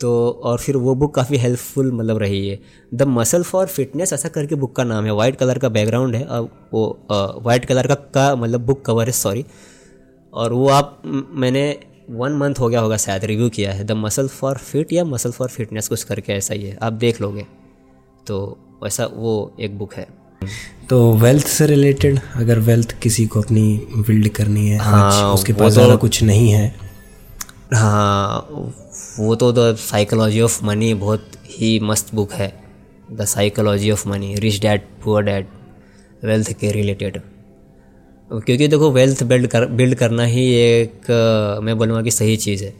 तो 0.00 0.40
और 0.44 0.58
फिर 0.58 0.76
वो 0.76 0.94
बुक 0.94 1.14
काफ़ी 1.14 1.36
हेल्पफुल 1.36 1.92
मतलब 1.92 2.18
रही 2.18 2.48
है। 2.48 2.58
द 2.94 3.02
मसल 3.02 3.42
फॉर 3.42 3.66
फिटनेस 3.66 4.12
ऐसा 4.12 4.28
करके 4.28 4.54
बुक 4.54 4.74
का 4.76 4.84
नाम 4.84 5.04
है। 5.04 5.10
वाइट 5.10 5.36
कलर 5.36 5.58
का 5.58 5.68
बैकग्राउंड 5.68 6.14
है। 6.14 6.24
और 6.24 6.48
वो 6.72 7.06
वाइट 7.44 7.64
कलर 7.64 7.86
का 7.86 7.94
का 7.94 8.34
मतलब 8.36 8.60
बुक 8.60 8.84
कवर 8.84 9.06
है 9.06 9.12
सॉरी 9.12 9.44
और 10.32 10.52
वो 10.52 10.68
आप 10.68 11.02
मैंने 11.06 11.64
वन 12.10 12.32
मंथ 12.32 12.54
हो 12.54 12.68
गया 12.68 12.80
होगा 12.80 12.96
शायद 12.96 13.24
रिव्यू 13.24 13.48
किया 13.48 13.72
है। 13.72 13.84
द 13.84 13.92
मसल 13.92 14.28
फॉर 14.28 14.56
फिट 14.56 14.92
या 14.92 15.04
मसल 15.04 15.30
फॉर 15.30 15.48
फिटनेस 15.48 15.88
कुछ 15.88 16.02
करके 16.02 16.32
ऐसा 16.32 16.54
ही 16.54 16.64
है। 16.64 16.76
आप 16.82 16.92
देख 16.92 17.20
लोगे। 17.20 17.46
तो 18.26 18.58
वैसा 18.82 19.06
वो 19.06 19.54
एक 19.60 19.78
बुक 19.78 19.94
है। 19.94 20.06
तो 20.90 21.12
वेल्थ 21.18 21.46
से 21.46 21.66
रिलेटेड 21.66 22.18
अगर 22.36 22.58
वेल्थ 22.60 22.92
किसी 23.02 23.26
को 23.26 23.40
अपनी 23.40 23.64
बिल्ड 23.98 24.28
करनी 24.28 24.66
है 24.68 24.78
हाँ, 24.78 25.02
आज 25.04 25.34
उसके 25.34 25.52
पास 25.52 25.72
ज़्यादा 25.72 25.92
तो, 25.92 25.98
कुछ 25.98 26.22
नहीं 26.22 26.50
है। 26.50 26.74
हाँ 27.74 28.46
वो 29.18 29.34
तो 29.36 29.52
द 29.52 29.74
साइकोलॉजी 29.80 30.40
ऑफ़ 30.40 30.64
मनी 30.64 30.92
बहुत 30.94 31.30
ही 31.50 31.78
मस्त 31.80 32.14
बुक 32.14 32.32
है। 32.32 32.52
The 33.12 33.24
psychology 33.26 33.90
of 33.90 34.08
money 34.08 34.34
rich 34.34 34.60
dad 34.60 34.80
poor 35.04 35.22
dad 35.22 35.46
wealth 36.24 36.52
के 36.60 36.72
रिलेटेड 36.72 37.20
क्योंकि 38.30 38.68
देखो 38.68 38.90
वेल्थ 38.90 39.22
बिल्ड 39.22 39.46
कर 39.46 39.66
बिल्ड 39.72 39.94
करना 39.94 40.24
ही 40.24 40.44
एक 40.54 41.10
मैं 41.62 41.76
बोलूँगा 41.78 42.02
कि 42.02 42.10
सही 42.10 42.36
चीज़ 42.36 42.64
है। 42.64 42.72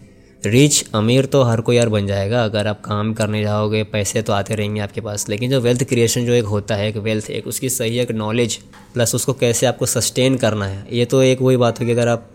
रिच 0.47 0.85
अमीर 0.95 1.25
तो 1.25 1.43
हर 1.43 1.61
कोई 1.61 1.77
यार 1.77 1.89
बन 1.89 2.07
जाएगा। 2.07 2.45
अगर 2.45 2.67
आप 2.67 2.81
काम 2.81 3.13
करने 3.15 3.43
जाओगे, 3.43 3.83
पैसे 3.85 4.23
तो 4.23 4.33
आते 4.33 4.55
रहेंगे 4.55 4.81
आपके 4.81 5.01
पास। 5.01 5.29
लेकिन 5.29 5.51
जो 5.51 5.61
वेल्थ 5.61 5.85
क्रिएशन 5.85 6.25
जो 6.27 6.33
एक 6.33 6.45
होता 6.45 6.75
है, 6.75 6.89
एक 6.89 6.97
वेल्थ 6.97 7.31
एक 7.31 7.47
उसकी 7.47 7.69
सही 7.69 7.99
एक 7.99 8.11
नॉलेज 8.13 8.57
प्लस 8.95 9.15
उसको 9.15 9.33
कैसे 9.33 9.67
आपको 9.67 9.87
सस्टेन 9.87 10.37
करना 10.37 10.67
है, 10.67 10.87
ये 10.93 11.05
तो 11.05 11.23
एक 11.23 11.43
वही 11.43 11.57
बात 11.57 11.81
होगी। 11.81 11.93
अगर 11.93 12.09
आप, 12.09 12.31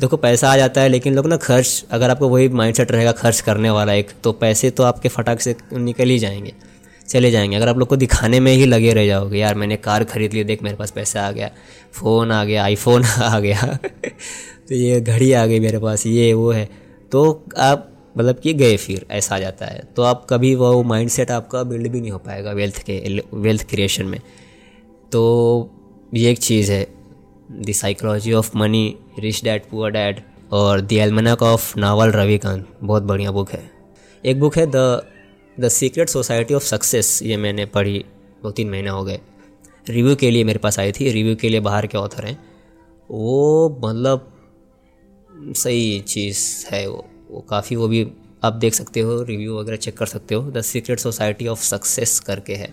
देखो 0.00 0.16
पैसा 0.16 0.52
आ 0.52 0.56
जाता 0.56 0.80
है, 0.80 0.88
लेकिन 0.88 1.14
लोग 1.14 1.26
ना 1.26 1.36
खर्च, 1.36 1.84
अगर 1.90 2.10
आपको 2.10 2.28
वही 2.28 2.48
माइंडसेट 2.48 2.92
रहेगा 2.92 3.12
खर्च 3.12 3.40
करने 3.40 3.70
वाला 3.70 3.92
एक 3.92 4.10
तो 4.24 4.32
पैसे 4.32 4.70
तो 4.70 4.82
आपके 4.82 5.08
फटाक 5.08 5.40
से 5.40 5.56
निकल 5.72 6.08
ही 6.08 6.18
जाएँगे, 6.18 6.52
चले 7.08 7.30
जाएँगे। 7.30 7.56
अगर 7.56 7.68
आप 7.68 7.78
लोग 7.78 7.88
को 7.88 7.96
दिखाने 7.96 8.40
में 8.40 8.52
ही 8.52 8.66
लगे 8.66 8.92
रह 8.92 9.06
जाओगे, 9.06 9.38
यार, 9.38 9.54
मैंने 9.54 9.76
कार 9.76 10.04
खरीद 10.04 10.34
ली, 10.34 10.44
देख 10.44 10.62
मेरे 10.62 10.76
पास 10.76 10.90
पैसा 10.90 11.22
आ 11.22 11.30
गया 11.30 11.50
फ़ोन 11.92 12.32
आ 12.32 12.44
गया 12.44 12.64
आईफोन 12.64 13.04
आ 13.22 13.38
गया। 13.40 13.78
तो 14.68 14.74
ये 14.74 15.00
घड़ी 15.00 15.32
आ 15.32 15.46
गई 15.46 15.60
मेरे 15.60 15.78
पास, 15.78 16.06
ये 16.06 16.32
वो 16.32 16.50
है। 16.52 16.85
तो 17.12 17.44
आप 17.58 17.92
मतलब 18.18 18.38
कि 18.38 18.52
गए 18.54 18.76
फिर, 18.76 19.06
ऐसा 19.10 19.34
आ 19.34 19.38
जाता 19.38 19.66
है। 19.66 19.82
तो 19.96 20.02
आप 20.02 20.26
कभी 20.30 20.54
वो 20.54 20.82
माइंडसेट 20.82 21.30
आपका 21.30 21.62
बिल्ड 21.62 21.88
भी 21.88 22.00
नहीं 22.00 22.10
हो 22.10 22.18
पाएगा 22.18 22.52
वेल्थ 22.52 22.82
के 22.82 23.20
वेल्थ 23.34 23.68
क्रिएशन 23.70 24.06
में। 24.06 24.20
तो 25.12 25.70
ये 26.14 26.30
एक 26.30 26.38
चीज़ 26.38 26.72
है 26.72 26.86
the 27.52 27.72
psychology 27.72 28.32
of 28.32 28.56
money 28.56 28.96
rich 29.18 29.44
dad 29.44 29.62
poor 29.70 29.90
dad 29.90 30.20
और 30.52 30.80
the 30.80 30.92
almanack 30.92 31.42
of 31.42 31.78
Naval 31.78 32.10
Ravikant 32.10 32.68
बहुत 32.82 33.02
बढ़िया 33.02 33.30
बुक 33.30 33.50
है। 33.50 33.70
एक 34.24 34.40
बुक 34.40 34.56
है 34.56 34.66
the 34.66 35.02
the 35.60 35.68
secret 35.68 36.08
society 36.08 36.54
of 36.54 36.64
success 36.64 37.22
ये 37.22 37.36
मैंने 37.36 37.66
पढ़ी 37.66 38.04
दो 38.42 38.50
तीन 38.50 38.70
महीने 38.70 38.90
हो 38.90 39.04
गए। 39.04 39.20
रिव्यू 39.88 40.16
के 40.16 40.30
लिए 40.30 40.44
मेरे 40.44 40.58
पास 40.58 40.78
आई 40.78 40.92
थी 40.92 41.10
रिव्यू 41.10 41.36
के 41.36 41.48
लिए 41.48 41.60
बाहर 41.60 41.86
के 41.86 41.98
ऑथर 41.98 42.24
हैं। 42.24 42.38
वो 43.10 43.80
मतलब 43.84 44.32
सही 45.36 45.98
चीज़ 46.00 46.38
है 46.70 46.86
वो 46.88 47.04
वो 47.30 47.40
काफ़ी 47.40 47.76
वो 47.76 47.88
भी 47.88 48.06
आप 48.44 48.52
देख 48.52 48.74
सकते 48.74 49.00
हो 49.00 49.22
रिव्यू 49.22 49.58
वगैरह 49.58 49.76
चेक 49.76 49.96
कर 49.96 50.06
सकते 50.06 50.34
हो। 50.34 50.50
The 50.50 50.60
secret 50.60 50.98
society 50.98 51.46
of 51.46 51.62
success 51.62 52.18
करके 52.20 52.54
है। 52.54 52.68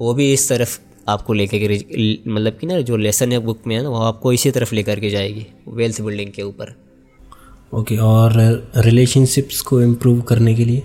वो 0.00 0.14
भी 0.14 0.32
इस 0.32 0.48
तरफ़ 0.48 0.78
आपको 1.08 1.32
लेके 1.32 2.20
मतलब 2.28 2.58
कि 2.58 2.66
ना 2.66 2.80
जो 2.80 2.96
लेसन 2.96 3.32
है 3.32 3.38
बुक 3.38 3.66
में 3.66 3.74
है 3.76 3.82
ना 3.82 3.88
वो 3.88 3.96
आपको 3.96 4.32
इसी 4.32 4.50
तरफ़ 4.50 4.74
लेकर 4.74 5.00
के 5.00 5.10
जाएगी 5.10 5.46
वेल्थ 5.68 6.00
बिल्डिंग 6.00 6.32
के 6.32 6.42
ऊपर। 6.42 6.74
ओके 7.74 7.94
okay, 7.94 8.04
और 8.04 8.32
रिलेशनशिप्स 8.76 9.60
को 9.60 9.80
इम्प्रूव 9.82 10.20
करने 10.20 10.54
के 10.54 10.64
लिए? 10.64 10.82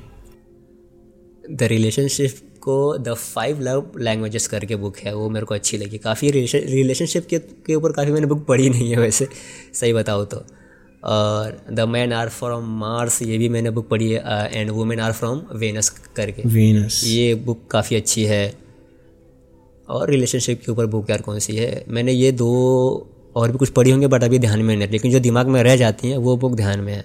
द 1.51 1.63
रिलेशनशिप 1.63 2.39
को 2.61 2.97
द 2.97 3.13
फाइव 3.13 3.61
लव 3.61 3.91
लैंग्वेजेस 3.99 4.47
करके 4.47 4.75
बुक 4.75 4.97
है 4.97 5.13
वो 5.15 5.29
मेरे 5.29 5.45
को 5.45 5.55
अच्छी 5.55 5.77
लगी। 5.77 5.97
काफ़ी 5.97 6.31
रिलेशनशिप 6.31 7.27
के 7.65 7.75
ऊपर 7.75 7.91
काफ़ी 7.91 8.11
मैंने 8.11 8.27
बुक 8.27 8.45
पढ़ी 8.45 8.69
नहीं 8.69 8.89
है 8.91 8.97
वैसे 8.97 9.27
सही 9.73 9.93
बताओ 9.93 10.25
तो। 10.25 10.45
और 11.05 11.61
the 11.71 11.79
man 11.79 12.13
are 12.13 12.29
from 12.29 12.63
Mars 12.63 13.21
ये 13.21 13.37
भी 13.37 13.49
मैंने 13.49 13.69
बुक 13.69 13.87
पढ़ी 13.89 14.11
है 14.11 14.49
and 14.53 14.69
women 14.71 14.99
are 14.99 15.11
from 15.11 15.41
Venus 15.53 15.89
करके। 15.89 16.43
वेनस 16.45 17.01
ये 17.05 17.35
बुक 17.35 17.67
काफ़ी 17.71 17.95
अच्छी 17.95 18.25
है। 18.25 18.57
और 19.89 20.09
रिलेशनशिप 20.09 20.61
के 20.65 20.71
ऊपर 20.71 20.85
बुक 20.85 21.09
यार 21.09 21.21
कौन 21.21 21.39
सी 21.39 21.55
है? 21.55 21.85
मैंने 21.87 22.11
ये 22.11 22.31
दो 22.31 22.49
और 23.35 23.51
भी 23.51 23.57
कुछ 23.57 23.69
पढ़ी 23.69 23.91
होंगे 23.91 24.07
बट 24.07 24.23
अभी 24.23 24.39
ध्यान 24.39 24.61
में 24.61 24.75
नहीं 24.75 24.87
लेकिन 24.87 25.11
जो 25.11 25.19
दिमाग 25.19 25.47
में 25.47 25.63
रह 25.63 25.75
जाती 25.75 26.09
हैं 26.09 26.17
वो 26.17 26.37
बुक 26.37 26.55
ध्यान 26.55 26.79
में 26.79 26.93
है। 26.93 27.03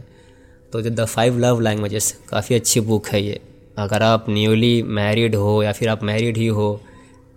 तो 0.72 0.82
जो 0.82 0.90
द 0.90 1.04
फाइव 1.04 1.38
लव 1.38 1.60
लैंग्वेजेस 1.60 2.20
काफ़ी 2.28 2.54
अच्छी 2.54 2.80
बुक 2.80 3.06
है 3.06 3.22
ये। 3.22 3.40
अगर 3.78 4.02
आप 4.02 4.26
न्यूली 4.28 4.82
मैरिड 4.82 5.34
हो 5.34 5.62
या 5.62 5.72
फिर 5.72 5.88
आप 5.88 6.02
मैरिड 6.02 6.36
ही 6.36 6.46
हो 6.46 6.80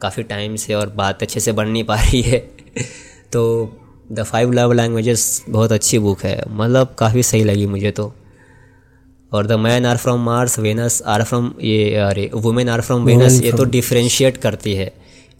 काफ़ी 0.02 0.23
टाइम 0.23 0.56
से 0.56 0.73
और 0.73 0.89
बात 0.89 1.21
अच्छे 1.21 1.39
से 1.39 1.52
बन 1.52 1.67
नहीं 1.67 1.84
पा 1.84 1.95
रही 1.95 2.21
है। 2.21 2.39
तो 3.34 3.43
द 4.13 4.23
फाइव 4.23 4.52
लव 4.52 4.71
लैंग्वेजेस 4.71 5.43
बहुत 5.49 5.71
अच्छी 5.71 5.99
बुक 5.99 6.23
है। 6.23 6.43
मतलब 6.49 6.95
काफ़ी 6.97 7.23
सही 7.23 7.43
लगी 7.43 7.65
मुझे 7.65 7.91
तो। 7.91 8.13
और 9.32 9.47
the 9.47 9.52
man 9.52 9.86
are 9.86 9.97
from 9.97 10.19
Mars 10.19 10.60
Venus 10.60 11.02
are 11.06 11.23
from 11.23 11.54
ये 11.62 11.95
अरे 11.95 12.30
वुमेन 12.34 12.69
आर 12.69 12.82
फ्रॉम 12.82 13.04
वेनस 13.04 13.41
ये 13.41 13.52
तो 13.52 13.63
डिफ्रेंशिएट 13.63 14.38
करती 14.38 14.73
है। 14.73 14.93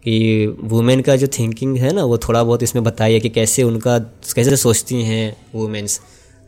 कि 0.04 0.48
वुमेन 0.64 1.02
का 1.02 1.16
जो 1.16 1.28
थिंकिंग 1.28 1.78
है 1.78 1.94
ना 1.94 2.04
वो 2.04 2.18
थोड़ा 2.18 2.44
बहुत 2.44 2.64
इसमें 2.64 2.84
बताइए 2.84 3.20
कि 3.20 3.30
कैसे 3.30 3.64
उनका 3.64 4.00
कैसे 4.36 4.56
सोचती 4.56 5.04
हैं 5.04 5.38
वुमेंस 5.56 6.00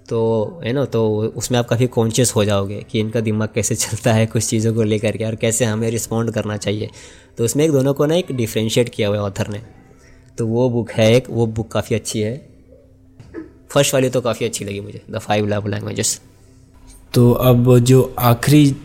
तो 0.10 0.20
है 0.66 0.74
ना 0.74 0.86
तो 0.86 1.20
उसमें 1.36 1.60
आप 1.60 1.68
काफ़ी 1.68 1.88
कॉन्शियस 1.88 2.36
हो 2.36 2.46
जाओगे 2.46 2.86
कि 2.92 3.00
इनका 3.00 3.20
दिमाग 3.20 3.50
कैसे 3.56 3.76
चलता 3.84 4.14
है 4.14 4.26
कुछ 4.26 4.48
चीज़ों 4.48 4.74
को 4.74 4.84
लेकर 4.84 5.18
के 5.18 5.24
और 5.24 5.36
कैसे 5.36 5.66
हमें 5.66 5.90
रिस्पॉन्ड 5.92 6.32
करना 6.32 6.58
चाहिए। 6.58 6.90
तो 7.38 7.46
उसमें 7.46 7.66
एक 7.66 7.72
दोनों 7.72 7.94
को 7.94 8.06
ना 8.06 8.16
एक 8.16 8.32
डिफ्रेंशिएट 8.32 8.90
किया 8.90 9.08
हुआ 9.08 9.18
है 9.18 9.24
ऑथर 9.24 9.48
ने। 9.48 9.62
तो 10.38 10.48
वो 10.48 10.70
बुक 10.70 10.92
है 10.92 11.12
एक 11.14 11.30
वो 11.30 11.46
बुक 11.48 11.72
काफ़ी 11.72 11.96
अच्छी 11.96 12.22
है। 12.22 12.38
फ़र्स्ट 13.70 13.94
वाली 13.94 14.10
तो 14.10 14.22
काफ़ी 14.22 14.46
अच्छी 14.46 14.66
लगी 14.66 14.80
मुझे 14.80 15.02
द 15.12 15.20
फाइव 15.20 15.48
लव 15.48 15.68
लैंग्वेजेस 15.68 16.20
तो 17.14 17.32
अब 17.32 17.78
जो 17.80 18.02
आखिरी 18.20 18.76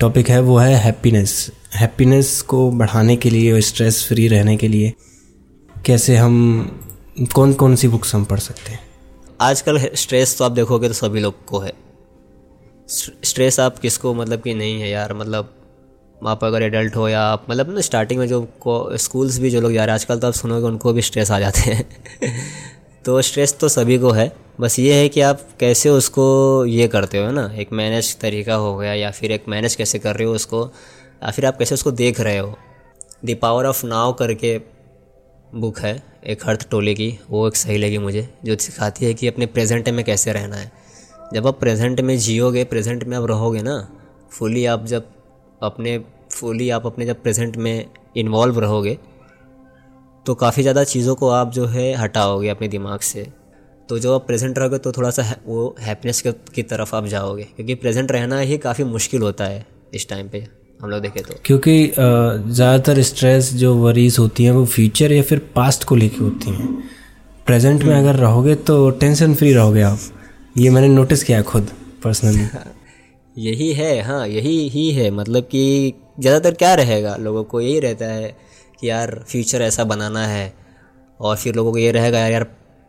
टॉपिक 0.00 0.28
है 0.28 0.40
वो 0.40 0.56
है 0.58 0.74
हैप्पीनेस 0.74 1.50
हैप्पीनेस 1.74 2.40
को 2.42 2.70
बढ़ाने 2.70 3.16
के 3.16 3.30
लिए 3.30 3.52
और 3.52 3.60
स्ट्रेस 3.60 4.04
फ्री 4.08 4.26
रहने 4.28 4.56
के 4.56 4.68
लिए 4.68 4.92
कैसे 5.76 6.16
हम 6.16 6.34
कौन 7.34 7.52
कौन 7.52 7.76
सी 7.76 7.88
बुक्स 7.88 8.14
हम 8.14 8.24
पढ़ 8.24 8.38
सकते 8.38 8.72
हैं? 8.72 8.80
आजकल 9.40 9.78
स्ट्रेस 9.94 10.36
तो 10.38 10.44
आप 10.44 10.52
देखोगे 10.52 10.88
तो 10.88 10.94
सभी 10.94 11.20
लोग 11.20 11.44
को 11.44 11.58
है। 11.58 11.72
स्ट्रेस 12.88 13.60
आप 13.60 13.78
किसको 13.78 14.14
मतलब 14.14 14.40
कि 14.40 14.54
नहीं 14.54 14.80
है 14.80 14.90
यार 14.90 15.14
मतलब 15.14 15.54
आप 16.26 16.44
अगर 16.44 16.62
एडल्ट 16.62 16.96
हो 16.96 17.08
या 17.08 17.22
आप 17.22 17.46
मतलब 17.50 17.74
ना 17.74 17.80
स्टार्टिंग 17.80 18.20
में 18.20 18.28
जो 18.28 18.48
स्कूल्स 18.96 19.38
भी 19.38 19.50
जो 19.50 19.60
लोग 19.60 19.72
जा 19.72 19.84
रहे 19.84 19.86
हैं, 19.86 19.94
आजकल 19.94 20.18
तो 20.18 20.26
आप 20.26 20.32
सुनोगे 20.32 20.66
उनको 20.66 20.92
भी 20.92 21.02
स्ट्रेस 21.02 21.30
आ 21.30 21.40
जाते 21.40 21.60
हैं। 21.60 21.88
तो 23.04 23.22
स्ट्रेस 23.22 23.58
तो 23.60 23.68
सभी 23.68 23.98
को 23.98 24.10
है, 24.10 24.36
बस 24.60 24.78
ये 24.78 24.94
है 24.94 25.08
कि 25.08 25.20
आप 25.20 25.40
कैसे 25.60 25.88
उसको 25.88 26.64
ये 26.64 26.88
करते 26.88 27.18
हो 27.18 27.30
ना? 27.32 27.52
एक 27.56 27.72
मैनेज 27.72 28.18
तरीका 28.18 28.54
हो 28.54 28.76
गया 28.76 28.94
या 28.94 29.10
फिर 29.10 29.32
एक 29.32 29.44
मैनेज 29.48 29.74
कैसे 29.74 29.98
कर 29.98 30.16
रहे 30.16 30.24
हो 30.24 30.34
उसको, 30.34 30.72
या 31.24 31.30
फिर 31.30 31.46
आप 31.46 31.56
कैसे 31.58 31.74
उसको 31.74 31.90
देख 31.90 32.20
रहे 32.20 32.38
हो। 32.38 32.58
द 33.24 33.36
पावर 33.42 33.66
ऑफ़ 33.66 33.86
नाव 33.86 34.12
करके 34.12 34.60
बुक 35.54 35.78
है, 35.78 36.02
एक 36.26 36.46
हर्थ 36.46 36.70
टोले 36.70 36.94
की, 36.94 37.18
वो 37.30 37.48
एक 37.48 37.56
सही 37.56 37.78
लगी 37.78 37.98
मुझे, 37.98 38.34
जो 38.44 38.56
सिखाती 38.56 39.04
है 39.04 39.14
कि 39.14 39.28
अपने 39.28 39.46
प्रेजेंट 39.46 39.88
में 39.88 40.04
कैसे 40.04 40.32
रहना 40.32 40.56
है। 40.56 40.72
जब 41.34 41.46
आप 41.46 41.60
प्रेजेंट 41.60 42.00
में 42.00 42.18
जियोगे 42.18 42.64
प्रेजेंट 42.64 43.04
में 43.04 43.16
आप 43.16 43.24
रहोगे 43.24 43.62
ना 43.62 43.88
फुली 44.30 44.64
आप 44.66 44.86
जब 44.86 45.04
अपने 45.62 45.98
फुली 46.32 46.68
आप 46.70 46.86
अपने 46.86 47.06
जब 47.06 47.22
प्रेजेंट 47.22 47.56
में 47.56 47.86
इन्वॉल्व 48.16 48.58
रहोगे 48.60 48.98
तो 50.26 50.34
काफ़ी 50.36 50.62
ज़्यादा 50.62 50.84
चीज़ों 50.86 51.14
को 51.14 51.28
आप 51.30 51.52
जो 51.52 51.66
है 51.66 51.92
हटाओगे 51.94 52.48
अपने 52.48 52.68
दिमाग 52.68 53.00
से। 53.02 53.26
तो 53.88 53.98
जो 53.98 54.14
आप 54.14 54.26
प्रेजेंट 54.26 54.58
रहोगे 54.58 54.78
तो 54.78 54.92
थोड़ा 54.92 55.10
सा 55.10 55.22
वो 55.46 55.74
हैप्पीनेस 55.80 56.22
की 56.54 56.62
तरफ़ 56.64 56.94
आप 56.96 57.06
जाओगे। 57.06 57.42
क्योंकि 57.56 57.74
प्रेजेंट 57.76 58.12
रहना 58.12 58.38
ही 58.40 58.58
काफ़ी 58.58 58.84
मुश्किल 58.86 59.22
होता 59.22 59.44
है 59.44 59.64
इस 59.94 60.08
टाइम 60.08 60.28
पे 60.28 60.46
हम 60.80 60.90
लोग 60.90 61.00
देखें 61.00 61.22
तो। 61.22 61.34
क्योंकि 61.46 61.86
ज़्यादातर 61.88 63.00
स्ट्रेस 63.02 63.52
जो 63.54 63.74
वरीज 63.76 64.18
होती 64.18 64.44
हैं 64.44 64.52
वो 64.52 64.64
फ्यूचर 64.66 65.12
या 65.12 65.22
फिर 65.22 65.38
पास्ट 65.54 65.84
को 65.84 65.96
लेके 65.96 66.24
होती 66.24 66.50
हैं। 66.50 66.68
प्रेजेंट 67.46 67.82
में 67.82 67.94
अगर 67.94 68.16
रहोगे 68.16 68.54
तो 68.62 68.90
टेंशन 68.92 69.34
फ्री 69.34 69.52
रहोगे 69.52 69.82
आप। 69.82 69.98
ये 70.58 70.70
मैंने 70.70 70.88
नोटिस 70.88 71.24
किया 71.24 71.42
खुद 71.44 71.70
पर्सनली 72.04 72.46
यही 73.36 73.72
है 73.72 74.00
हाँ 74.00 74.26
यही 74.28 74.68
ही 74.68 74.90
है। 74.92 75.10
मतलब 75.10 75.42
कि 75.44 75.92
ज़्यादातर 76.20 76.54
क्या 76.54 76.74
रहेगा, 76.74 77.16
लोगों 77.16 77.44
को 77.44 77.60
यही 77.60 77.78
रहता 77.80 78.06
है 78.06 78.36
कि 78.80 78.90
यार 78.90 79.24
फ्यूचर 79.28 79.62
ऐसा 79.62 79.84
बनाना 79.84 80.26
है। 80.26 80.52
और 81.20 81.36
फिर 81.36 81.54
लोगों 81.54 81.72
को 81.72 81.78
ये 81.78 81.90
रहेगा, 81.92 82.18
यार 82.18 82.32
यार, 82.32 82.46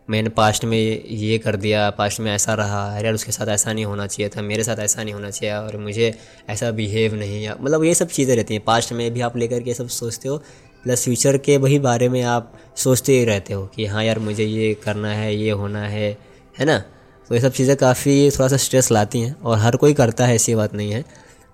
मैंने 0.07 0.29
पास्ट 0.29 0.65
में 0.65 0.77
ये 0.77 1.37
कर 1.37 1.55
दिया 1.55 1.89
पास्ट 1.89 2.19
में 2.19 2.31
ऐसा 2.31 2.53
रहा। 2.53 2.99
यार, 2.99 3.13
उसके 3.13 3.31
साथ 3.31 3.47
ऐसा 3.47 3.73
नहीं 3.73 3.85
होना 3.85 4.07
चाहिए 4.07 4.29
था, 4.29 4.41
मेरे 4.41 4.63
साथ 4.63 4.77
ऐसा 4.77 5.03
नहीं 5.03 5.13
होना 5.13 5.29
चाहिए 5.29 5.55
और 5.55 5.77
मुझे 5.77 6.13
ऐसा 6.49 6.71
बिहेव 6.71 7.15
नहीं 7.15 7.43
या 7.43 7.55
मतलब 7.61 7.83
ये 7.83 7.93
सब 7.93 8.07
चीज़ें 8.07 8.35
रहती 8.35 8.53
हैं। 8.53 8.63
पास्ट 8.63 8.93
में 8.93 9.11
भी 9.13 9.21
आप 9.21 9.37
लेकर 9.37 9.59
के 9.59 9.73
सब 9.73 9.87
सोचते 9.87 10.29
हो 10.29 10.37
प्लस 10.83 11.03
फ्यूचर 11.03 11.37
के 11.37 11.57
वही 11.57 11.79
बारे 11.79 12.09
में 12.09 12.21
आप 12.23 12.53
सोचते 12.77 13.13
ही 13.13 13.25
रहते 13.25 13.53
हो 13.53 13.65
कि 13.65 13.85
हाँ 13.85 14.03
यार, 14.03 14.19
मुझे 14.19 14.45
ये 14.45 14.73
करना 14.73 15.13
है, 15.13 15.35
ये 15.35 15.51
होना 15.51 15.83
है। 15.87 16.17
है 16.59 16.65
ना? 16.65 16.83
तो 17.29 17.35
ये 17.35 17.41
सब 17.41 17.51
चीज़ें 17.51 17.75
काफ़ी 17.77 18.31
थोड़ा 18.31 18.47
सा 18.47 18.57
स्ट्रेस 18.57 18.91
लाती 18.91 19.19
हैं 19.21 19.35
और 19.41 19.57
हर 19.57 19.75
कोई 19.75 19.93
करता 19.93 20.25
है, 20.25 20.35
ऐसी 20.35 20.55
बात 20.55 20.73
नहीं 20.73 20.91
है। 20.91 21.03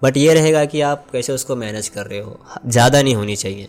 बट 0.01 0.17
ये 0.17 0.34
रहेगा 0.34 0.65
कि 0.65 0.82
आप 0.82 1.08
कैसे 1.12 1.34
उसको 1.34 1.55
मैनेज 1.55 1.88
कर 1.88 2.05
रहे 2.05 2.19
हो। 2.19 2.39
ज़्यादा 2.65 3.01
नहीं 3.01 3.15
होनी 3.15 3.36
चाहिए। 3.36 3.67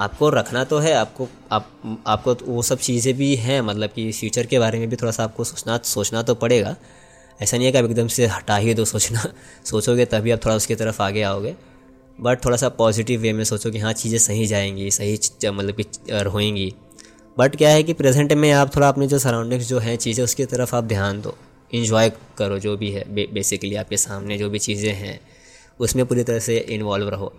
आपको 0.00 0.28
रखना 0.30 0.64
तो 0.64 0.78
है, 0.78 0.92
आपको, 0.94 1.28
आप, 1.52 1.68
आपको 2.06 2.34
तो 2.34 2.46
वो 2.46 2.62
सब 2.62 2.78
चीज़ें 2.78 3.14
भी 3.14 3.34
हैं 3.36 3.60
मतलब 3.60 3.90
कि 3.90 4.10
फ्यूचर 4.12 4.46
के 4.46 4.58
बारे 4.58 4.78
में 4.78 4.88
भी 4.90 4.96
थोड़ा 4.96 5.12
सा 5.12 5.24
आपको 5.24 5.44
सोचना 5.44 5.78
सोचना 5.84 6.22
तो 6.22 6.34
पड़ेगा। 6.34 6.76
ऐसा 7.42 7.56
नहीं 7.56 7.66
है 7.66 7.72
कि 7.72 7.78
आप 7.78 7.84
एकदम 7.84 8.08
से 8.08 8.26
हटा 8.26 8.56
ही 8.56 8.74
दो 8.74 8.84
सोचना। 8.84 9.24
सोचोगे 9.64 10.04
तभी 10.04 10.30
आप 10.30 10.44
थोड़ा 10.44 10.56
उसकी 10.56 10.74
तरफ़ 10.74 11.02
आगे 11.02 11.22
आओगे। 11.22 11.54
बट 12.20 12.44
थोड़ा 12.44 12.56
सा 12.56 12.68
पॉजिटिव 12.68 13.20
वे 13.20 13.32
में 13.32 13.44
सोचो 13.44 13.70
कि 13.70 13.78
हाँ 13.78 13.92
चीज़ें 13.92 14.18
सही 14.18 14.46
जाएँगी, 14.46 14.90
सही 14.90 15.18
मतलब 15.44 15.74
कि 15.80 16.12
होएँगी 16.28 16.74
बट 17.36 17.54
क्या 17.56 17.68
है 17.70 17.82
कि 17.82 17.92
प्रेजेंट 17.92 18.32
में 18.32 18.50
आप 18.52 18.74
थोड़ा 18.76 18.88
अपने 18.88 19.06
जो 19.06 19.18
सराउंडिंग्स 19.18 19.68
जो 19.68 19.78
हैं 19.78 19.96
चीज़ें 19.96 20.22
उसकी 20.24 20.44
तरफ़ 20.44 20.74
आप 20.76 20.84
ध्यान 20.84 21.20
दो। 21.20 21.34
इन्जॉय 21.70 22.10
करो 22.38 22.58
जो 22.58 22.76
भी 22.76 22.90
है 22.90 23.04
बे, 23.08 23.26
बेसिकली 23.32 23.74
आपके 23.74 23.96
सामने 23.96 24.38
जो 24.38 24.50
भी 24.50 24.58
चीज़ें 24.58 24.92
हैं 24.92 25.18
उसमें 25.80 26.04
पूरी 26.06 26.22
तरह 26.22 26.38
से 26.38 26.58
इन्वॉल्व 26.58 27.08
रहो। 27.08 27.32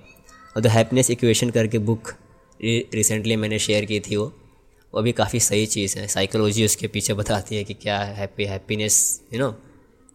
और 0.56 0.62
द 0.62 0.68
हैप्पीनेस 0.68 1.12
इक्वेशन 1.12 1.50
करके 1.50 1.78
बुक 1.80 2.14
रिसेंटली 2.60 3.36
मैंने 3.36 3.60
शेयर 3.60 3.86
की 3.86 4.00
थी 4.00 4.16
वो। 4.16 4.32
वो 4.94 5.02
भी 5.02 5.12
काफ़ी 5.12 5.40
सही 5.40 5.66
चीज़ 5.66 5.98
है। 6.00 6.08
साइकोलॉजी 6.08 6.66
उसके 6.66 6.88
पीछे 6.88 7.14
बताती 7.14 7.56
है 7.56 7.64
कि 7.64 7.74
क्या 7.74 8.00
हैप्पी 8.18 8.46
हैप्पीनेस 8.46 9.22
यू 9.34 9.40
नो 9.40 9.56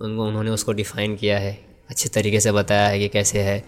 उनको 0.01 0.27
उन्होंने 0.27 0.51
उसको 0.51 0.73
डिफ़ाइन 0.73 1.17
किया 1.17 1.39
है। 1.39 1.59
अच्छे 1.91 2.09
तरीके 2.09 2.41
से 2.41 2.53
बताया 2.53 2.89
है 2.89 2.99
कि 2.99 3.09
कैसे 3.09 3.43
है। 3.43 3.59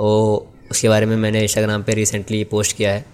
वो 0.00 0.46
उसके 0.70 0.88
बारे 0.88 1.06
में 1.06 1.16
मैंने 1.16 1.42
इंस्टाग्राम 1.42 1.82
पे 1.82 1.94
रिसेंटली 1.94 2.44
पोस्ट 2.44 2.76
किया 2.76 2.92
है। 2.92 3.04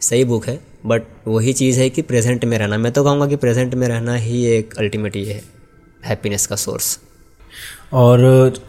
सही 0.00 0.24
बुक 0.24 0.46
है 0.48 0.58
बट 0.86 1.02
वही 1.26 1.52
चीज़ 1.52 1.80
है 1.80 1.88
कि 1.90 2.02
प्रेजेंट 2.02 2.44
में 2.44 2.56
रहना। 2.58 2.76
मैं 2.78 2.92
तो 2.92 3.04
कहूँगा 3.04 3.26
कि 3.26 3.36
प्रेजेंट 3.36 3.74
में 3.74 3.86
रहना 3.88 4.14
ही 4.16 4.44
एक 4.46 4.74
अल्टीमेट 4.78 5.16
ये 5.16 5.32
है 5.32 5.42
हैप्पीनेस 6.04 6.46
का 6.46 6.56
सोर्स 6.56 6.98
और 7.94 8.20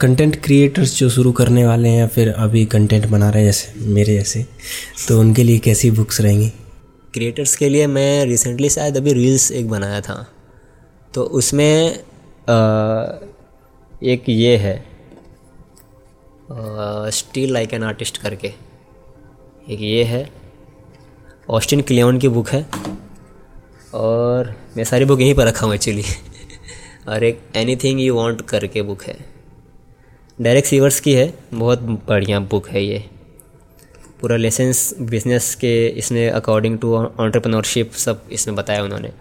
कंटेंट 0.02 0.36
क्रिएटर्स 0.44 0.98
जो 0.98 1.10
शुरू 1.10 1.32
करने 1.32 1.65
वाले 1.65 1.89
हैं 1.89 2.00
या 2.00 2.08
फिर 2.08 2.30
अभी 2.30 2.65
कंटेंट 2.65 3.06
बना 3.08 3.30
रहे 3.30 3.44
हैं 3.44 3.52
जैसे 3.52 3.86
मेरे 3.88 4.13
जैसे 4.13 4.46
तो 5.08 5.20
उनके 5.20 5.44
लिए 5.44 5.60
कैसी 5.60 5.91
बुक्स 5.91 6.22
रहेंगी? 6.22 6.50
क्रिएटर्स 7.13 7.56
के 7.56 7.70
लिए 7.70 7.88
मैं 7.88 8.26
रिसेंटली 8.26 8.70
शायद 8.70 8.98
अभी 8.98 9.13
रील्स 9.13 9.52
एक 9.52 9.70
बनाया 9.70 10.02
था। 10.02 10.26
तो 11.13 11.24
उसमें 11.24 12.00
आ, 12.50 12.56
एक 14.04 14.30
ये 14.30 14.56
है 14.58 14.76
स्टील 17.12 17.54
लाइक 17.54 17.74
एन 17.74 17.84
आर्टिस्ट 17.84 18.17
करके। 18.17 18.48
एक 19.70 19.82
ये 19.82 20.04
है 20.04 20.24
ऑस्टिन 21.49 21.82
क्लियोन 21.82 22.19
की 22.19 22.27
बुक 22.27 22.49
है। 22.49 22.65
और 23.93 24.56
मैं 24.77 24.84
सारी 24.84 25.06
बुक 25.06 25.21
यहीं 25.21 25.34
पर 25.36 25.47
रखा 25.47 25.65
हूँ 25.65 25.73
एक्चुअली 25.75 26.04
और 27.08 27.23
एक 27.23 27.41
एनी 27.56 27.75
थिंग 27.75 27.99
यू 27.99 28.15
वॉन्ट 28.15 28.41
करके 28.41 28.82
बुक 28.82 29.04
है। 29.04 29.17
डायरेक्ट 30.41 30.69
सीवर्स 30.69 30.99
की 30.99 31.13
है। 31.13 31.34
बहुत 31.54 31.80
बढ़िया 31.82 32.39
बुक 32.39 32.69
है 32.69 32.84
ये। 32.84 33.04
पूरा 34.21 34.38
लेसेंस 34.38 34.93
बिज़नेस 35.01 35.56
के 35.56 35.88
इसने 35.88 36.27
अकॉर्डिंग 36.30 36.80
टू 36.80 36.95
ऑन्टरप्रनोरशिप 36.95 37.91
सब 37.91 38.23
इसमें 38.32 38.56
बताया 38.56 38.84
उन्होंने। 38.84 39.12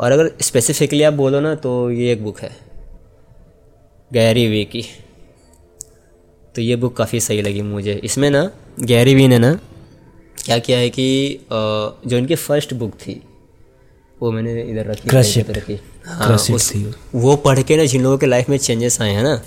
और 0.00 0.12
अगर 0.12 0.30
स्पेसिफिकली 0.40 1.02
आप 1.02 1.12
बोलो 1.12 1.40
ना 1.40 1.54
तो 1.54 1.90
ये 1.90 2.12
एक 2.12 2.24
बुक 2.24 2.40
है। 2.40 2.56
गैरी 4.12 4.46
वी 4.46 4.64
की। 4.64 4.84
तो 6.54 6.62
ये 6.62 6.76
बुक 6.76 6.96
काफ़ी 6.96 7.20
सही 7.20 7.42
लगी 7.42 7.62
मुझे। 7.62 8.00
इसमें 8.04 8.30
ना, 8.30 8.50
गैरी 8.80 9.14
वी 9.14 9.28
ने 9.28 9.38
ना 9.38 9.58
क्या 10.44 10.58
किया 10.58 10.78
है 10.78 10.90
कि 10.90 11.06
जो 11.50 12.16
इनकी 12.16 12.34
फ़र्स्ट 12.34 12.74
बुक 12.74 12.92
थी 12.94 13.22
वो 14.20 14.30
मैंने 14.32 14.62
इधर 14.62 14.86
रखी 14.86 15.08
रखी। 15.52 15.80
हाँ 16.06 16.36
उस 16.54 16.72
वो। 17.14 17.36
पढ़ 17.36 17.62
के 17.62 17.76
ना 17.76 17.84
जिन 17.84 18.02
लोगों 18.02 18.18
के 18.18 18.26
लाइफ 18.26 18.48
में 18.48 18.56
चेंजेस 18.58 19.00
आए 19.00 19.10
हैं 19.10 19.22
ना 19.22 19.42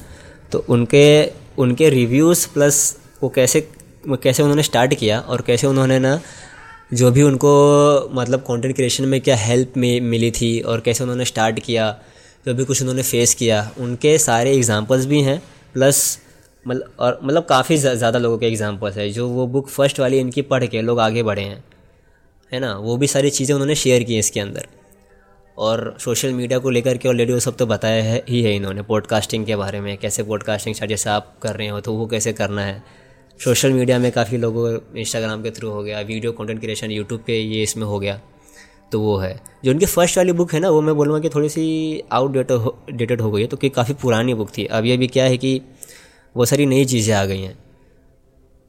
तो 0.52 0.66
उनके 0.70 1.06
उनके 1.58 1.90
रिव्यूज़ 1.90 2.48
प्लस 2.54 2.98
वो 3.24 3.30
कैसे 3.30 3.62
कैसे 4.10 4.44
उन्होंने 4.44 4.64
स्टार्ट 4.64 4.94
किया 4.94 5.20
और 5.20 5.42
कैसे 5.42 5.68
उन्होंने 5.68 6.00
ना 6.00 6.20
जो 6.94 7.12
भी 7.12 7.22
उनको 7.22 7.52
मतलब 8.14 8.40
कंटेंट 8.40 8.76
क्रिएशन 8.76 9.06
में 9.06 9.20
क्या 9.22 9.36
हेल्प 9.36 9.74
में 9.78 10.02
मिली 10.02 10.32
थी 10.32 10.60
और 10.62 10.80
कैसे 10.80 11.04
उन्होंने 11.04 11.26
स्टार्ट 11.26 11.60
किया 11.60 11.90
जो 12.46 12.54
भी 12.54 12.66
कुछ 12.66 12.82
उन्होंने 12.82 13.04
फेस 13.04 13.34
किया 13.34 13.72
उनके 13.78 14.18
सारे 14.18 14.54
एग्जांपल्स 14.56 15.06
भी 15.06 15.22
हैं 15.22 15.42
प्लस 15.74 16.20
मतलब 16.68 16.96
और 17.00 17.20
मतलब 17.24 17.46
काफ़ी 17.46 17.78
ज़्यादा 17.78 18.20
लोगों 18.20 18.38
के 18.38 18.46
एग्जांपल्स 18.48 18.98
है, 18.98 19.10
जो 19.10 19.28
वो 19.30 19.48
बुक 19.48 19.70
फ़र्स्ट 19.70 20.00
वाली 20.00 20.20
इनकी 20.20 20.42
पढ़ 20.44 20.66
के 20.66 20.82
लोग 20.82 21.00
आगे 21.00 21.24
बढ़े 21.24 21.42
हैं, 21.44 21.64
है 22.52 22.60
ना? 22.60 22.74
वो 22.76 22.98
भी 22.98 23.08
सारी 23.08 23.30
चीज़ें 23.32 23.54
उन्होंने 23.56 23.76
शेयर 23.76 24.04
की 24.04 24.14
हैं 24.14 24.20
इसके 24.20 24.40
अंदर। 24.40 24.68
और 25.58 25.96
सोशल 26.00 26.34
मीडिया 26.34 26.60
को 26.60 26.70
लेकर 26.70 26.98
के 26.98 27.10
ऑलरेडी 27.10 27.34
वो 27.34 27.40
सब 27.40 27.56
तो 27.58 27.66
बताया 27.66 28.04
है, 28.04 28.24
ही 28.30 28.42
है 28.44 28.56
इन्होंने 28.56 28.82
पॉडकास्टिंग 28.84 29.46
के 29.46 29.56
बारे 29.56 29.80
में, 29.82 29.98
कैसे 29.98 30.24
पॉडकास्टिंग 30.24 30.76
जैसे 30.88 31.10
आप 31.10 31.36
कर 31.44 31.56
रहे 31.56 31.68
हो 31.68 31.80
तो 31.82 31.94
वो 31.94 32.06
कैसे 32.08 32.34
करना 32.34 32.62
है। 32.62 32.84
सोशल 33.40 33.74
मीडिया 33.74 33.98
में 34.00 34.12
काफ़ी 34.12 34.38
लोगों 34.38 34.70
इंस्टाग्राम 34.98 35.44
के 35.44 35.52
थ्रू 35.52 35.70
हो 35.72 35.82
गया 35.84 36.00
वीडियो 36.04 36.32
कंटेंट 36.34 36.60
क्रिएशन 36.60 36.92
यूट्यूब 36.92 37.24
पे 37.28 37.40
ये 37.40 37.62
इसमें 37.64 37.86
हो 37.86 38.00
गया 38.00 38.20
तो 38.92 39.00
वो 39.02 39.18
है। 39.18 39.34
जो 39.66 39.72
उनकी 39.72 39.86
फ़र्स्ट 39.86 40.18
वाली 40.18 40.32
बुक 40.34 40.54
है 40.54 40.60
ना, 40.60 40.70
वो 40.70 40.82
मैं 40.82 40.96
बोलूँगा 40.96 41.20
कि 41.22 41.30
थोड़ी 41.30 41.50
सी 41.50 42.04
आउटडेटेड 42.12 42.58
हो 42.58 42.78
डेटेड 42.92 43.22
हो 43.22 43.32
गई 43.32 43.42
है 43.42 43.48
तो 43.48 43.58
कि 43.58 43.70
काफ़ी 43.72 43.94
पुरानी 44.02 44.34
बुक 44.34 44.50
थी। 44.58 44.66
अब 44.68 44.86
ये 44.86 44.98
भी 44.98 45.08
क्या 45.08 45.24
है 45.26 45.38
कि 45.38 45.60
वो 46.36 46.46
सारी 46.46 46.66
नई 46.66 46.86
चीज़ें 46.86 47.14
आ 47.16 47.24
गई 47.26 47.42
हैं। 47.42 47.58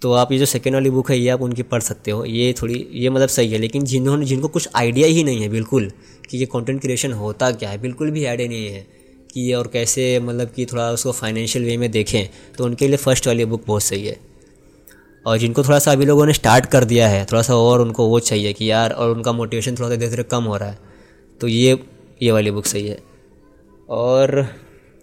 तो 0.03 0.12
आप 0.12 0.33
ये 0.33 0.38
जो 0.38 0.47
सेकेंड 0.47 0.75
वाली 0.75 0.90
बुक 0.90 1.11
है, 1.11 1.18
ये 1.18 1.29
आप 1.29 1.42
उनकी 1.42 1.62
पढ़ 1.64 1.81
सकते 1.83 2.11
हो। 2.11 2.25
ये 2.25 2.53
थोड़ी, 2.53 2.75
ये 2.92 3.11
मतलब 3.11 3.29
सही 3.29 3.51
है, 3.51 3.59
लेकिन 3.59 3.85
जिन्होंने, 3.85 4.25
जिनको 4.27 4.49
कुछ 4.49 4.68
आइडिया 4.77 5.07
ही 5.09 5.25
नहीं 5.25 5.42
है 5.42 5.49
बिल्कुल 5.49 5.90
कि 6.31 6.38
ये 6.38 6.47
कंटेंट 6.47 6.81
क्रिएशन 6.81 7.12
होता 7.14 7.51
क्या 7.53 7.71
है, 7.71 7.79
बिल्कुल 7.79 8.11
भी 8.11 8.25
आइडिया 8.25 8.49
नहीं 8.49 8.66
है 8.66 8.87
कि 9.33 9.40
ये 9.40 9.55
और 9.55 9.66
कैसे 9.66 10.18
मतलब 10.21 10.51
कि 10.51 10.66
थोड़ा 10.66 10.90
उसको 10.90 11.12
फाइनेंशियल 11.12 11.64
वे 11.64 11.77
में 11.77 11.90
देखें 11.90 12.29
तो 12.59 12.64
उनके 12.64 12.88
लिए 12.88 12.97
फ़र्स्ट 12.97 13.27
वाली 13.27 13.44
बुक 13.44 13.64
बहुत 13.66 13.83
सही 13.83 14.07
है। 14.07 14.16
और 15.27 15.38
जिनको 15.38 15.62
थोड़ा 15.64 15.79
सा 15.79 15.92
अभी 15.92 16.05
लोगों 16.05 16.27
ने 16.27 16.33
स्टार्ट 16.33 16.66
कर 16.66 16.85
दिया 16.85 17.09
है, 17.09 17.25
थोड़ा 17.25 17.42
सा 17.42 17.57
और 17.57 17.81
उनको 17.81 18.07
वो 18.09 18.21
चाहिए 18.21 18.53
कि 18.53 18.71
यार, 18.71 18.90
और 18.90 19.11
उनका 19.11 19.33
मोटिवेशन 19.33 19.75
थोड़ा 19.75 19.88
सा 19.88 19.97
धीरे 19.97 20.11
धीरे 20.11 20.23
कम 20.25 20.44
हो 20.44 20.57
रहा 20.57 20.68
है 20.68 20.79
तो 21.40 21.49
ये 21.49 21.79
ये 22.23 22.31
वाली 22.33 22.51
बुक 22.51 22.66
सही 22.66 22.87
है। 22.88 22.99
और 23.88 24.47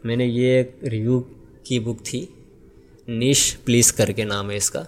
मैंने 0.04 0.26
ये 0.26 0.62
रिव्यू 0.84 1.20
की 1.68 1.80
बुक 1.80 2.00
थी 2.04 2.28
निश 3.08 3.52
प्लीज़ 3.66 3.92
करके 3.94 4.24
नाम 4.26 4.50
है 4.52 4.58
इसका। 4.58 4.86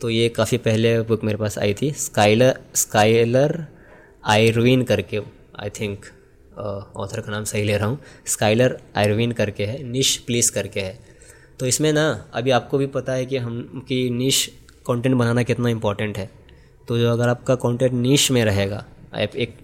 तो 0.00 0.08
ये 0.10 0.28
काफ़ी 0.28 0.58
पहले 0.58 1.00
बुक 1.00 1.24
मेरे 1.24 1.38
पास 1.38 1.58
आई 1.58 1.74
थी। 1.74 1.90
स्काइलर 1.90 2.58
स्काइलर 2.74 3.64
आयरविन 4.24 4.82
करके 4.84 5.20
आई 5.58 5.70
थिंक 5.70 6.04
ऑथर 6.96 7.20
का 7.20 7.32
नाम 7.32 7.44
सही 7.44 7.62
ले 7.64 7.76
रहा 7.76 7.88
हूँ। 7.88 7.98
स्काइलर 8.26 8.78
आयरविन 8.96 9.32
करके 9.32 9.66
है 9.66 9.82
निश 9.82 10.16
प्लीज़ 10.16 10.50
करके 10.52 10.80
है। 10.80 10.98
तो 11.60 11.66
इसमें 11.66 11.92
ना, 11.92 12.28
अभी 12.34 12.50
आपको 12.50 12.78
भी 12.78 12.86
पता 12.88 13.12
है 13.12 13.26
कि 13.26 13.36
हम, 13.36 13.84
कि 13.88 14.08
निश 14.10 14.46
कंटेंट 14.86 15.14
बनाना 15.16 15.42
कितना 15.42 15.68
इम्पोर्टेंट 15.68 16.18
है। 16.18 16.30
तो 16.88 16.98
जो 16.98 17.12
अगर 17.12 17.28
आपका 17.28 17.54
कंटेंट 17.56 17.92
निश 17.92 18.30
में 18.30 18.44
रहेगा, 18.44 18.84
आप 19.14 19.36
एक 19.36 19.56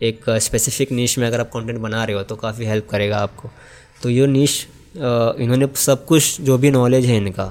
एक 0.00 0.24
स्पेसिफिक 0.30 0.90
निश 0.92 1.18
में 1.18 1.26
अगर 1.26 1.40
आप 1.40 1.50
कंटेंट 1.50 1.78
बना 1.80 2.04
रहे 2.04 2.16
हो 2.16 2.22
तो 2.22 2.36
काफ़ी 2.36 2.64
हेल्प 2.64 2.88
करेगा 2.88 3.18
आपको। 3.18 3.50
तो 4.02 4.10
ये 4.10 4.26
निश 4.28 4.66
इन्होंने 4.96 5.68
सब 5.76 6.04
कुछ 6.06 6.40
जो 6.40 6.58
भी 6.58 6.70
नॉलेज 6.70 7.06
है 7.06 7.16
इनका, 7.16 7.44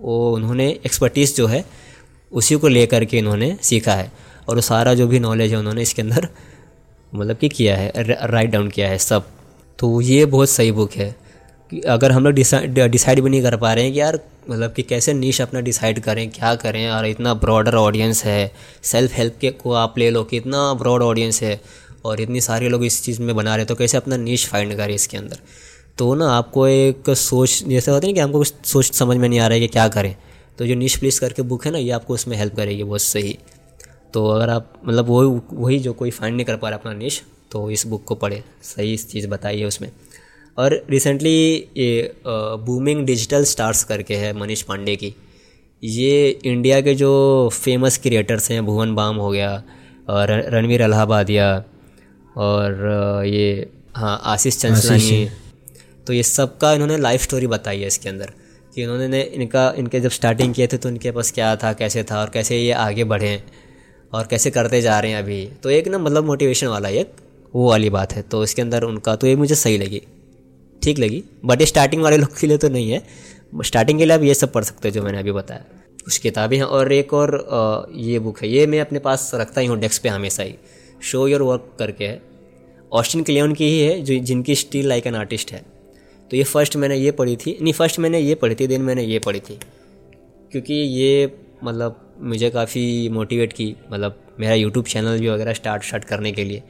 वो 0.00 0.32
उन्होंने 0.34 0.68
एक्सपर्टीज़ 0.86 1.34
जो 1.34 1.46
है, 1.46 1.64
उसी 2.32 2.54
को 2.54 2.68
लेकर 2.68 3.04
के 3.04 3.18
इन्होंने 3.18 3.56
सीखा 3.62 3.94
है। 3.94 4.10
और 4.48 4.54
वो 4.54 4.60
सारा 4.62 4.94
जो 4.94 5.06
भी 5.06 5.18
नॉलेज 5.20 5.50
है 5.52 5.58
उन्होंने 5.58 5.82
इसके 5.82 6.02
अंदर 6.02 6.28
मतलब 7.12 7.36
कि 7.36 7.48
किया 7.48 7.76
है 7.76 7.92
राइट 7.96 8.50
डाउन 8.50 8.68
किया 8.70 8.88
है 8.88 8.98
सब। 8.98 9.26
तो 9.78 10.00
ये 10.00 10.24
बहुत 10.26 10.50
सही 10.50 10.72
बुक 10.72 10.92
है 10.92 11.14
कि 11.72 11.80
अगर 11.88 12.12
हम 12.12 12.24
लोग 12.24 12.32
डिसाइड 12.32 13.20
भी 13.20 13.30
नहीं 13.30 13.42
कर 13.42 13.56
पा 13.56 13.72
रहे 13.72 13.84
हैं 13.84 13.92
कि 13.92 14.00
यार 14.00 14.18
मतलब 14.50 14.72
कि 14.72 14.82
कैसे 14.84 15.12
नीश 15.14 15.40
अपना 15.40 15.60
डिसाइड 15.60 16.00
करें, 16.00 16.30
क्या 16.30 16.54
करें 16.56 16.88
और 16.88 17.06
इतना 17.06 17.34
ब्रॉडर 17.36 17.74
ऑडियंस 17.76 18.24
है 18.24 18.52
सेल्फ 18.82 19.12
हेल्प 19.14 19.36
के 19.40 19.50
को 19.52 19.72
आप 19.74 19.98
ले 19.98 20.10
लो 20.10 20.22
कि 20.24 20.36
इतना 20.36 20.72
ब्रॉड 20.74 21.02
ऑडियंस 21.02 21.42
है, 21.42 21.60
और 22.04 22.20
इतनी 22.20 22.40
सारे 22.40 22.68
लोग 22.68 22.84
इस 22.84 23.02
चीज़ 23.04 23.20
में 23.22 23.34
बना 23.36 23.56
रहे 23.56 23.64
तो 23.64 23.74
कैसे 23.74 23.96
अपना 23.96 24.16
नीश 24.16 24.46
फाइंड 24.48 24.76
करें 24.76 24.94
इसके 24.94 25.16
अंदर? 25.16 25.38
तो 25.98 26.14
ना 26.14 26.30
आपको 26.30 26.66
एक 26.68 27.10
सोच, 27.10 27.62
जैसे 27.66 27.90
होता 27.90 28.06
है 28.06 28.12
कि 28.12 28.20
हमको 28.20 28.38
कुछ 28.38 28.52
सोच 28.64 28.92
समझ 28.94 29.16
में 29.16 29.28
नहीं 29.28 29.38
आ 29.40 29.46
रहा 29.46 29.54
है 29.54 29.60
कि 29.60 29.66
क्या 29.68 29.86
करें। 29.88 30.14
तो 30.58 30.66
जो 30.66 30.74
निश 30.74 30.96
प्लीस 30.96 31.18
करके 31.20 31.42
बुक 31.44 31.64
है 31.66 31.72
ना, 31.72 31.78
ये 31.78 31.90
आपको 31.90 32.14
उसमें 32.14 32.36
हेल्प 32.36 32.54
करेगी 32.56 32.84
बहुत 32.84 33.00
सही। 33.02 33.38
तो 34.14 34.26
अगर 34.26 34.50
आप 34.50 34.72
मतलब 34.84 35.08
वही 35.08 35.40
वही 35.52 35.78
जो 35.78 35.92
कोई 35.92 36.10
फाइंड 36.10 36.36
नहीं 36.36 36.46
कर 36.46 36.56
पा 36.56 36.68
रहा 36.68 36.78
अपना 36.78 36.92
निश 36.92 37.22
तो 37.52 37.70
इस 37.70 37.86
बुक 37.86 38.04
को 38.04 38.14
पढ़े। 38.14 38.42
सही 38.64 38.96
चीज़ 38.96 39.26
बताइए 39.28 39.64
उसमें। 39.64 39.90
और 40.58 40.82
रिसेंटली 40.90 41.54
ये 41.76 42.20
बूमिंग 42.26 43.04
डिजिटल 43.06 43.44
स्टार्स 43.44 43.82
करके 43.84 44.14
है 44.14 44.32
मनीष 44.38 44.62
पांडे 44.62 44.94
की। 44.96 45.14
ये 45.82 46.28
इंडिया 46.44 46.80
के 46.80 46.94
जो 46.94 47.10
फ़ेमस 47.52 47.98
क्रिएटर्स 47.98 48.50
हैं, 48.50 48.64
भुवन 48.66 48.94
बाम 48.94 49.16
हो 49.16 49.30
गया 49.30 49.50
और 50.08 50.30
रणवीर 50.54 50.82
अलाहाबादिया 50.82 51.52
और 52.36 53.24
ये 53.26 53.70
हाँ 53.96 54.20
आशीष 54.24 54.56
चंचलानी 54.56 55.28
तो 56.08 56.12
ये 56.12 56.22
सब 56.22 56.56
का 56.58 56.72
इन्होंने 56.72 56.96
लाइफ 56.96 57.22
स्टोरी 57.22 57.46
बताई 57.46 57.80
है 57.80 57.86
इसके 57.86 58.08
अंदर, 58.08 58.32
कि 58.74 58.82
इन्होंने 58.82 59.20
इनका, 59.22 59.72
इनके 59.78 60.00
जब 60.00 60.10
स्टार्टिंग 60.10 60.54
किए 60.54 60.66
थे 60.66 60.76
तो 60.76 60.88
इनके 60.88 61.10
पास 61.10 61.30
क्या 61.32 61.54
था, 61.56 61.72
कैसे 61.72 62.02
था, 62.02 62.20
और 62.20 62.30
कैसे 62.30 62.58
ये 62.58 62.72
आगे 62.74 63.04
बढ़े, 63.04 63.42
और 64.12 64.26
कैसे 64.26 64.50
करते 64.50 64.80
जा 64.82 64.98
रहे 65.00 65.10
हैं 65.10 65.18
अभी। 65.18 65.44
तो 65.62 65.70
एक 65.70 65.88
ना 65.88 65.98
मतलब 65.98 66.24
मोटिवेशन 66.24 66.66
वाला 66.66 66.88
एक, 66.88 67.12
वो 67.54 67.68
वाली 67.68 67.90
बात 67.90 68.12
है। 68.12 68.22
तो 68.22 68.42
इसके 68.44 68.62
अंदर 68.62 68.82
उनका 68.82 69.16
तो 69.16 69.26
ये 69.26 69.36
मुझे 69.36 69.54
सही 69.54 69.78
लगी। 69.78 70.02
ठीक 70.82 70.98
लगी? 70.98 71.22
बट 71.44 71.60
ये 71.60 71.66
स्टार्टिंग 71.66 72.02
वाले 72.02 72.16
लोग 72.16 72.38
के 72.40 72.46
लिए 72.46 72.58
तो 72.58 72.68
नहीं 72.68 72.90
है। 72.90 73.02
स्टार्टिंग 73.64 73.98
के 73.98 74.04
लिए 74.04 74.16
आप 74.16 74.22
ये 74.22 74.34
सब 74.34 74.52
पढ़ 74.52 74.64
सकते 74.64 74.88
हो 74.88 74.94
जो 74.94 75.02
मैंने 75.02 75.18
अभी 75.18 75.32
बताया। 75.32 75.64
कुछ 76.04 76.18
किताबें 76.18 76.56
हैं, 76.56 76.64
और 76.64 76.92
एक 76.92 77.14
और 77.14 77.92
ये 77.94 78.18
बुक 78.18 78.42
है। 78.42 78.48
ये 78.48 78.66
मैं 78.66 78.80
अपने 78.80 78.98
पास 78.98 79.30
रखता 79.34 79.60
ही 79.60 79.66
हूँ 79.66 79.78
डेस्क 79.78 80.02
पे 80.02 80.08
हमेशा 80.08 80.42
ही। 80.42 80.54
शो 81.02 81.26
योर 81.28 81.42
वर्क 81.42 81.72
करके 81.78 82.04
है। 82.04 82.20
ऑस्टिन 82.92 83.22
क्लियन 83.22 83.54
की 83.54 83.64
ही 83.64 83.80
है, 83.80 84.00
जो, 84.00 84.14
जिनकी 84.14 84.54
स्टील 84.54 84.88
लाइक 84.88 85.06
एन 85.06 85.14
आर्टिस्ट 85.14 85.52
है। 85.52 85.77
तो 86.30 86.36
ये 86.36 86.44
फ़र्स्ट 86.44 86.76
मैंने 86.76 86.96
ये 86.96 87.10
पढ़ी 87.10 87.36
थी। 87.36 87.58
नहीं 87.62 87.72
फ़र्स्ट 87.72 87.98
मैंने 87.98 88.20
ये 88.20 88.34
पढ़ी 88.34 88.54
थी 88.54 88.66
देन 88.66 88.82
मैंने 88.82 89.02
ये 89.02 89.18
पढ़ी 89.18 89.40
थी। 89.40 89.58
क्योंकि 90.52 90.74
ये 90.74 91.32
मतलब 91.64 92.00
मुझे 92.20 92.50
काफ़ी 92.50 93.08
मोटिवेट 93.08 93.52
की 93.52 93.74
मतलब 93.92 94.20
मेरा 94.40 94.54
यूट्यूब 94.54 94.84
चैनल 94.84 95.18
भी 95.20 95.28
वगैरह 95.28 95.52
स्टार्ट 95.52 95.82
स्टार्ट 95.82 96.04
करने 96.04 96.32
के 96.32 96.44
लिए। 96.44 96.62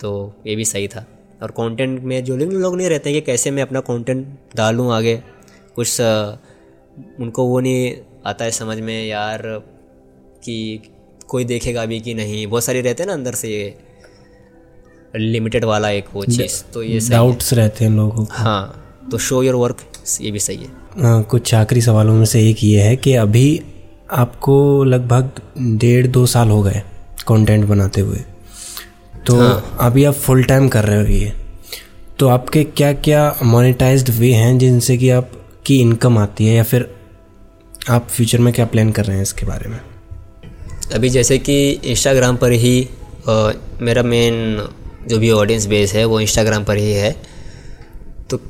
तो 0.00 0.34
ये 0.46 0.56
भी 0.56 0.64
सही 0.64 0.88
था। 0.88 1.06
और 1.42 1.50
कंटेंट 1.50 2.00
में 2.00 2.24
जो 2.24 2.36
लोग 2.36 2.76
नहीं 2.76 2.88
रहते 2.88 3.10
हैं 3.10 3.20
कि 3.20 3.26
कैसे 3.26 3.50
मैं 3.50 3.62
अपना 3.62 3.80
कंटेंट 3.80 4.26
डालूँ 4.56 4.92
आगे, 4.92 5.16
कुछ 5.76 6.00
उनको 7.20 7.44
वो 7.44 7.60
नहीं 7.60 7.96
आता 8.26 8.44
है 8.44 8.50
समझ 8.50 8.78
में 8.80 9.06
यार 9.06 9.42
कि 10.44 10.82
कोई 11.28 11.44
देखेगा 11.44 11.84
भी 11.86 12.00
कि 12.00 12.14
नहीं। 12.14 12.46
बहुत 12.46 12.64
सारे 12.64 12.80
रहते 12.80 13.02
हैं 13.02 13.08
ना 13.08 13.14
अंदर 13.14 13.34
से 13.34 13.48
ये 13.48 13.74
लिमिटेड 15.18 15.64
वाला 15.64 15.90
एक 15.90 16.06
वो 16.14 16.24
चीज़ 16.24 16.62
तो 16.72 16.82
ये 16.82 17.00
डाउट्स 17.10 17.52
रहते 17.52 17.84
हैं 17.84 17.92
लोगों 17.92 18.24
को। 18.24 18.32
हाँ 18.32 18.82
तो 19.10 19.18
शो 19.18 19.42
योर 19.42 19.54
वर्क 19.54 19.78
ये 20.20 20.30
भी 20.30 20.38
सही 20.38 20.56
है। 20.56 20.68
आ, 21.06 21.22
कुछ 21.22 21.54
आखिरी 21.54 21.80
सवालों 21.80 22.14
में 22.14 22.24
से 22.24 22.50
एक 22.50 22.64
ये 22.64 22.80
है 22.80 22.96
कि 22.96 23.14
अभी 23.14 23.62
आपको 24.12 24.84
लगभग 24.84 25.30
डेढ़ 25.78 26.06
दो 26.06 26.26
साल 26.26 26.48
हो 26.48 26.62
गए 26.62 26.82
कंटेंट 27.28 27.64
बनाते 27.64 28.00
हुए। 28.00 28.18
तो 29.26 29.36
हाँ। 29.36 29.76
अभी 29.80 30.04
आप 30.04 30.14
फुल 30.14 30.42
टाइम 30.44 30.68
कर 30.68 30.84
रहे 30.84 31.00
हो 31.00 31.06
ये। 31.06 31.32
तो 32.18 32.28
आपके 32.28 32.64
क्या 32.64 32.92
क्या 32.92 33.36
मोनेटाइज्ड 33.42 34.10
वे 34.10 34.32
हैं 34.32 34.58
जिनसे 34.58 34.96
कि 34.96 35.10
आप 35.10 35.30
की 35.66 35.80
इनकम 35.80 36.18
आती 36.18 36.46
है 36.46 36.54
या 36.54 36.62
फिर 36.62 36.94
आप 37.90 38.08
फ्यूचर 38.08 38.38
में 38.38 38.52
क्या 38.54 38.66
प्लान 38.66 38.90
कर 38.92 39.04
रहे 39.04 39.16
हैं 39.16 39.22
इसके 39.22 39.46
बारे 39.46 39.68
में? 39.68 39.80
अभी 40.94 41.08
जैसे 41.08 41.38
कि 41.38 41.70
इंस्टाग्राम 41.70 42.36
पर 42.36 42.52
ही 42.52 42.88
आ, 43.28 43.50
मेरा 43.80 44.02
मेन 44.02 44.34
जो 45.08 45.18
भी 45.18 45.30
ऑडियंस 45.30 45.66
बेस 45.66 45.92
है 45.94 46.04
वो 46.04 46.20
इंस्टाग्राम 46.20 46.64
पर 46.64 46.76
ही 46.76 46.92
है। 46.92 47.10
तो 48.30 48.40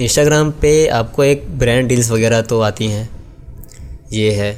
इंस्टाग्राम 0.00 0.50
पे 0.60 0.86
आपको 0.88 1.24
एक 1.24 1.46
ब्रांड 1.58 1.88
डील्स 1.88 2.10
वगैरह 2.10 2.42
तो 2.42 2.60
आती 2.60 2.86
हैं। 2.86 3.08
ये 4.12 4.30
है। 4.32 4.52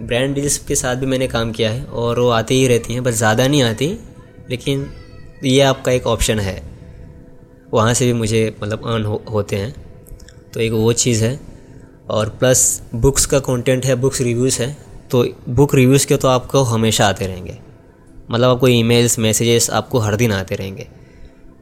ब्रांड 0.00 0.34
डील्स 0.34 0.56
के 0.58 0.74
साथ 0.74 0.96
भी 0.96 1.06
मैंने 1.06 1.26
काम 1.28 1.52
किया 1.52 1.70
है 1.70 1.84
और 1.84 2.20
वो 2.20 2.28
आती 2.30 2.54
ही 2.54 2.66
रहती 2.68 2.94
हैं 2.94 3.02
बस 3.02 3.14
ज़्यादा 3.14 3.46
नहीं 3.48 3.62
आती 3.62 3.86
लेकिन 4.50 4.86
ये 5.44 5.60
आपका 5.62 5.92
एक 5.92 6.06
ऑप्शन 6.06 6.40
है। 6.40 6.62
वहाँ 7.72 7.94
से 7.94 8.06
भी 8.06 8.12
मुझे 8.12 8.56
मतलब 8.62 8.86
अर्न 8.86 9.04
हो, 9.04 9.22
होते 9.32 9.56
हैं। 9.56 9.74
तो 10.54 10.60
एक 10.60 10.72
वो 10.72 10.92
चीज़ 10.94 11.24
है। 11.24 11.38
और 12.10 12.28
प्लस 12.30 12.82
बुक्स 12.94 13.24
का 13.26 13.38
कंटेंट 13.40 13.84
है 13.84 13.94
बुक्स 13.94 14.20
रिव्यूज़ 14.20 14.60
है 14.62 14.76
तो 15.10 15.24
बुक 15.50 15.74
रिव्यूज़ 15.74 16.06
के 16.06 16.16
तो 16.16 16.28
आपको 16.28 16.62
हमेशा 16.64 17.06
आते 17.06 17.26
रहेंगे। 17.26 17.58
मतलब 18.30 18.48
आपको 18.48 18.68
ईमेल्स 18.68 19.18
मैसेजेस 19.18 19.68
आपको 19.70 19.98
हर 19.98 20.16
दिन 20.16 20.32
आते 20.32 20.54
रहेंगे। 20.54 20.86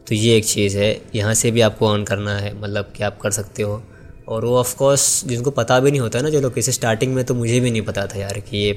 तो 0.07 0.15
ये 0.15 0.37
एक 0.37 0.45
चीज़ 0.45 0.77
है, 0.79 1.01
यहाँ 1.15 1.35
से 1.35 1.51
भी 1.51 1.61
आपको 1.61 1.89
ऑन 1.89 2.05
करना 2.05 2.37
है 2.39 2.55
मतलब 2.61 2.93
कि 2.97 3.03
आप 3.05 3.19
कर 3.21 3.31
सकते 3.31 3.63
हो। 3.63 3.83
और 4.29 4.45
वो 4.45 4.57
ऑफकोर्स 4.59 5.25
जिनको 5.27 5.51
पता 5.51 5.79
भी 5.81 5.91
नहीं 5.91 6.01
होता 6.01 6.21
ना, 6.21 6.29
जो 6.31 6.41
लोग 6.41 6.55
किसी 6.55 6.73
स्टार्टिंग 6.73 7.15
में 7.15 7.25
तो 7.25 7.35
मुझे 7.35 7.61
भी 7.61 7.71
नहीं 7.71 7.83
पता 7.83 8.07
था 8.07 8.19
यार 8.19 8.39
कि 8.41 8.57
ये 8.57 8.73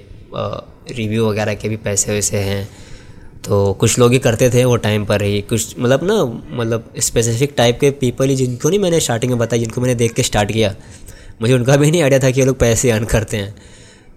रिव्यू 0.91 1.25
वगैरह 1.25 1.53
के 1.53 1.69
भी 1.69 1.77
पैसे 1.77 2.11
वैसे 2.11 2.37
हैं। 2.39 2.67
तो 3.45 3.73
कुछ 3.73 3.97
लोग 3.99 4.11
ही 4.11 4.19
करते 4.19 4.49
थे 4.49 4.63
वो 4.65 4.75
टाइम 4.77 5.05
पर 5.05 5.21
ही, 5.21 5.41
कुछ 5.41 5.75
मतलब 5.79 6.03
ना 6.03 6.23
मतलब 6.57 6.93
स्पेसिफिक 6.99 7.53
टाइप 7.57 7.79
के 7.79 7.91
पीपल 7.93 8.29
ही 8.29 8.35
जिनको 8.35 8.69
नहीं 8.69 8.79
मैंने 8.79 8.99
स्टार्टिंग 8.99 9.31
में 9.31 9.39
बताया, 9.39 9.61
जिनको 9.61 9.81
मैंने 9.81 9.95
देख 9.95 10.13
के 10.13 10.23
स्टार्ट 10.23 10.51
किया, 10.51 10.75
मुझे 11.41 11.53
उनका 11.53 11.75
भी 11.77 11.91
नहीं 11.91 12.01
आइडिया 12.01 12.19
था 12.19 12.31
कि 12.31 12.39
ये 12.39 12.45
लोग 12.45 12.57
पैसे 12.59 12.91
अर्न 12.91 13.05
करते 13.05 13.37
हैं। 13.37 13.53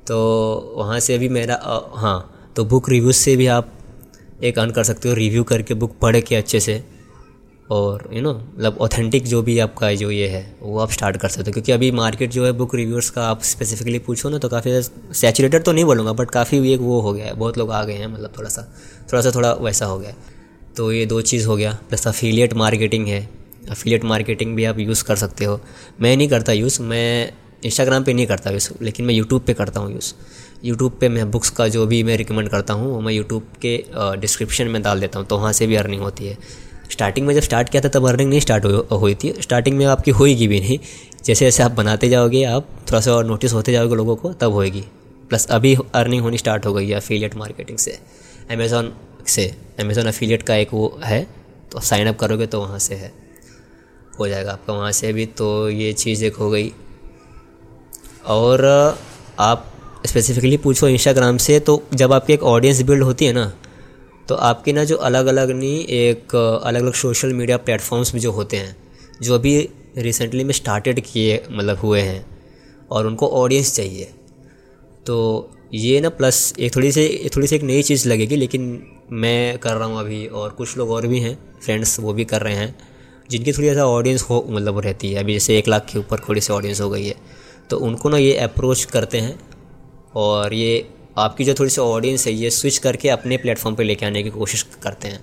तो 0.06 0.74
वहाँ 0.76 1.00
से 1.00 1.18
भी 1.18 1.28
मेरा 1.30 1.60
हाँ 1.96 2.52
तो 2.56 2.64
बुक 2.64 2.88
रिव्यूज़ 2.90 3.16
से 3.16 3.36
भी 3.36 3.46
आप 3.48 3.72
एक 4.42 4.58
अर्न 4.58 4.70
कर 4.70 4.84
सकते 4.84 5.08
हो 5.08 5.14
रिव्यू 5.14 5.44
करके 5.44 5.74
बुक 5.74 5.96
पढ़ 5.98 6.20
के 6.20 6.36
अच्छे 6.36 6.60
से। 6.60 6.82
और 7.70 8.08
यू 8.12 8.20
नो 8.22 8.32
मतलब 8.32 8.78
ऑथेंटिक 8.80 9.24
जो 9.24 9.42
भी 9.42 9.58
आपका 9.58 9.92
जो 9.94 10.10
ये 10.10 10.28
है, 10.28 10.42
वो 10.62 10.78
आप 10.78 10.90
स्टार्ट 10.90 11.16
कर 11.16 11.28
सकते 11.28 11.50
हो। 11.50 11.52
क्योंकि 11.52 11.72
अभी 11.72 11.90
मार्केट 11.92 12.30
जो 12.30 12.44
है 12.46 12.52
बुक 12.52 12.74
रिव्यूअर्स 12.74 13.10
का 13.10 13.26
आप 13.26 13.42
स्पेसिफिकली 13.44 13.98
पूछो 14.00 14.28
ना 14.28 14.38
तो 14.38 14.48
काफ़ी 14.48 14.80
सैचुरेटेड 15.14 15.64
तो 15.64 15.72
नहीं 15.72 15.84
बोलूँगा 15.84 16.12
बट 16.12 16.30
काफ़ी 16.30 16.72
एक 16.72 16.80
वो 16.80 17.00
हो 17.00 17.12
गया 17.12 17.26
है। 17.26 17.34
बहुत 17.34 17.58
लोग 17.58 17.70
आ 17.70 17.82
गए 17.84 17.94
हैं 17.94 18.06
मतलब 18.06 18.32
थोड़ा 18.38 18.48
सा 18.48 18.62
थोड़ा 19.12 19.22
सा, 19.22 19.30
थोड़ा 19.30 19.52
वैसा 19.54 19.86
हो 19.86 19.98
गया 19.98 20.14
तो 20.76 20.90
ये 20.92 21.04
दो 21.06 21.20
चीज़ 21.22 21.46
हो 21.46 21.56
गया 21.56 21.78
प्लस 21.88 22.06
अफिलिएट 22.08 22.54
मार्केटिंग 22.54 23.06
है। 23.06 23.28
अफिलिएट 23.70 24.04
मार्केटिंग 24.04 24.54
भी 24.56 24.64
आप 24.64 24.78
यूज़ 24.78 25.04
कर 25.04 25.16
सकते 25.16 25.44
हो। 25.44 25.60
मैं 26.00 26.16
नहीं 26.16 26.28
करता 26.28 26.52
यूज़ 26.52 26.80
मैं 26.82 27.32
इंस्टाग्राम 27.64 28.04
पे 28.04 28.12
नहीं 28.12 28.26
करता 28.26 28.50
यूज़ 28.50 28.68
लेकिन 28.82 29.06
मैं 29.06 29.14
यूट्यूब 29.14 29.42
पे 29.46 29.54
करता 29.54 29.80
हूँ 29.80 29.92
यूज़ 29.92 30.12
यूट्यूब 30.64 30.96
पे 31.00 31.08
मैं 31.08 31.30
बुक्स 31.30 31.50
का 31.50 31.66
जो 31.68 31.86
भी 31.86 32.02
मैं 32.02 32.16
रिकमेंड 32.16 32.48
करता 32.48 32.74
हूँ, 32.74 32.92
वो 32.92 33.00
मैं 33.00 33.12
यूट्यूब 33.12 33.52
के 33.64 33.76
डिस्क्रिप्शन 34.20 34.68
में 34.68 34.82
डाल 34.82 35.00
देता 35.00 35.18
हूँ 35.18 35.26
तो 35.26 35.36
वहाँ 35.36 35.52
से 35.52 35.66
भी 35.66 35.76
अर्निंग 35.76 36.02
होती 36.02 36.26
है। 36.26 36.36
स्टार्टिंग 36.90 37.26
में 37.26 37.34
जब 37.34 37.40
स्टार्ट 37.40 37.68
किया 37.68 37.82
था, 37.82 37.88
तब 37.88 38.08
अर्निंग 38.08 38.30
नहीं 38.30 38.40
स्टार्ट 38.40 38.64
हुई 38.92 39.14
थी। 39.14 39.32
स्टार्टिंग 39.40 39.76
में 39.78 39.84
आपकी 39.86 40.10
होएगी 40.10 40.48
भी 40.48 40.60
नहीं। 40.60 40.78
जैसे 41.24 41.44
जैसे 41.44 41.62
आप 41.62 41.72
बनाते 41.72 42.08
जाओगे, 42.08 42.42
आप 42.44 42.68
थोड़ा 42.82 43.00
सा 43.00 43.12
और 43.12 43.24
नोटिस 43.26 43.52
होते 43.52 43.72
जाओगे 43.72 43.94
लोगों 43.94 44.16
को, 44.16 44.32
तब 44.32 44.52
होएगी। 44.52 44.84
प्लस 45.30 45.46
अभी 45.50 45.76
अर्निंग 45.94 46.22
होनी 46.22 46.38
स्टार्ट 46.38 46.66
हो 46.66 46.72
गई 46.72 46.88
है 46.88 46.94
अफिलियट 46.94 47.36
मार्केटिंग 47.36 47.78
से। 47.78 47.98
अमेज़ॉन 48.50 48.92
से 49.26 49.44
अमेज़ॉन 49.80 50.06
अफिलियट 50.06 50.42
का 50.42 50.54
एक 50.54 50.72
वो 50.74 50.98
है 51.04 51.26
तो 51.72 51.80
साइन 51.80 52.06
अप 52.06 52.18
करोगे 52.18 52.46
तो 52.46 52.60
वहाँ 52.60 52.78
से 52.78 52.94
है। 52.94 53.12
हो 54.18 54.28
जाएगा 54.28 54.52
आपका 54.52 54.72
वहाँ 54.72 54.92
से 54.92 55.12
भी 55.12 55.26
तो 55.26 55.68
ये 55.70 55.92
चीज़ 55.92 56.24
एक 56.24 56.36
हो 56.36 56.50
गई। 56.50 56.72
और 58.26 58.64
आप 59.40 59.66
स्पेसिफिकली 60.06 60.56
पूछो 60.56 60.88
इंस्टाग्राम 60.88 61.36
से 61.36 61.58
तो 61.60 61.82
जब 61.94 62.12
आपकी 62.12 62.32
एक 62.32 62.42
ऑडियंस 62.42 62.80
बिल्ड 62.82 63.02
होती 63.02 63.26
है 63.26 63.32
ना 63.32 63.52
तो 64.30 64.34
आपकी 64.36 64.72
ना 64.72 64.82
जो 64.84 64.96
अलग 64.96 65.26
अलग 65.26 65.50
नहीं, 65.50 65.84
एक 65.84 66.34
अलग 66.34 66.82
अलग 66.82 66.92
सोशल 66.94 67.32
मीडिया 67.32 67.56
प्लेटफॉर्म्स 67.58 68.12
भी 68.14 68.20
जो 68.20 68.32
होते 68.32 68.56
हैं, 68.56 68.76
जो 69.22 69.34
अभी 69.34 69.58
रिसेंटली 69.98 70.44
में 70.44 70.52
स्टार्टेड 70.52 71.00
किए 71.02 71.42
मतलब 71.50 71.78
हुए 71.78 72.00
हैं, 72.00 72.24
और 72.90 73.06
उनको 73.06 73.28
ऑडियंस 73.36 73.74
चाहिए। 73.76 74.04
तो 75.06 75.16
ये 75.74 76.00
ना 76.00 76.08
प्लस 76.10 76.52
एक 76.58 76.76
थोड़ी 76.76 76.92
सी 76.92 77.30
थोड़ी 77.36 77.46
सी 77.46 77.56
एक 77.56 77.62
नई 77.62 77.82
चीज़ 77.82 78.08
लगेगी, 78.08 78.36
लेकिन 78.36 78.82
मैं 79.12 79.58
कर 79.58 79.74
रहा 79.74 79.88
हूँ 79.88 79.98
अभी, 80.00 80.26
और 80.26 80.50
कुछ 80.50 80.76
लोग 80.78 80.90
और 80.90 81.06
भी 81.06 81.20
हैं 81.20 81.36
फ्रेंड्स 81.62 81.98
वो 82.00 82.12
भी 82.12 82.24
कर 82.24 82.42
रहे 82.42 82.54
हैं, 82.54 82.74
जिनकी 83.30 83.52
थोड़ी 83.52 83.68
ऐसा 83.68 83.86
ऑडियंस 83.88 84.22
हो 84.22 84.44
मतलब 84.50 84.78
रहती 84.78 85.12
है। 85.12 85.24
अभी 85.24 85.32
जैसे 85.32 85.58
एक 85.58 85.68
लाख 85.68 85.86
के 85.92 85.98
ऊपर 85.98 86.20
थोड़ी 86.28 86.40
सी 86.40 86.52
ऑडियंस 86.52 86.80
हो 86.80 86.90
गई 86.90 87.06
है। 87.06 87.16
तो 87.70 87.78
उनको 87.80 88.08
ना 88.08 88.18
ये 88.18 88.36
अप्रोच 88.38 88.84
करते 88.86 89.18
हैं, 89.18 89.38
और 90.16 90.54
ये 90.54 90.88
आपकी 91.18 91.44
जो 91.44 91.54
थोड़ी 91.54 91.70
सी 91.70 91.80
ऑडियंस 91.80 92.26
है, 92.26 92.32
ये 92.32 92.50
स्विच 92.50 92.78
करके 92.78 93.08
अपने 93.08 93.36
प्लेटफॉर्म 93.36 93.76
पे 93.76 93.84
लेके 93.84 94.06
आने 94.06 94.22
की 94.22 94.30
कोशिश 94.30 94.62
करते 94.82 95.08
हैं। 95.08 95.20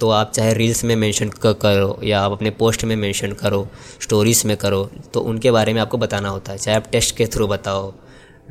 तो 0.00 0.10
आप 0.10 0.32
चाहे 0.32 0.52
रील्स 0.54 0.82
में 0.84 0.94
मेंशन 0.96 1.28
करो 1.38 1.98
या 2.04 2.20
आप 2.20 2.32
अपने 2.32 2.50
पोस्ट 2.52 2.84
में 2.84 2.94
मेंशन 2.96 3.32
करो 3.34 3.66
स्टोरीज़ 4.02 4.46
में 4.46 4.56
करो 4.56 4.84
तो 5.14 5.20
उनके 5.22 5.50
बारे 5.50 5.72
में 5.74 5.80
आपको 5.80 5.98
बताना 5.98 6.28
होता 6.28 6.52
है। 6.52 6.58
चाहे 6.58 6.76
आप 6.76 6.88
टेस्ट 6.92 7.16
के 7.16 7.26
थ्रू 7.26 7.46
बताओ, 7.46 7.92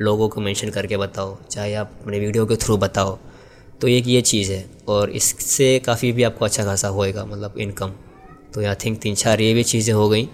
लोगों 0.00 0.28
को 0.28 0.40
मेंशन 0.40 0.70
करके 0.70 0.96
बताओ, 0.96 1.36
चाहे 1.50 1.74
आप 1.74 1.92
अपने 2.02 2.18
वीडियो 2.18 2.46
के 2.46 2.56
थ्रू 2.56 2.76
बताओ 2.78 3.18
तो 3.80 3.88
एक 3.88 4.06
ये 4.08 4.20
चीज़ 4.22 4.52
है। 4.52 4.64
और 4.88 5.10
इससे 5.12 5.78
काफ़ी 5.78 6.12
भी 6.12 6.22
आपको 6.22 6.44
अच्छा 6.44 6.64
खासा 6.64 6.88
होएगा 6.88 7.24
मतलब 7.24 7.58
इनकम 7.58 7.92
तो 8.54 8.60
आई 8.60 8.74
थिंक 8.74 9.00
तीन 9.00 9.14
चार 9.14 9.40
ये 9.40 9.54
भी 9.54 9.62
चीज़ें 9.64 9.94
हो 9.94 10.08
गई। 10.08 10.28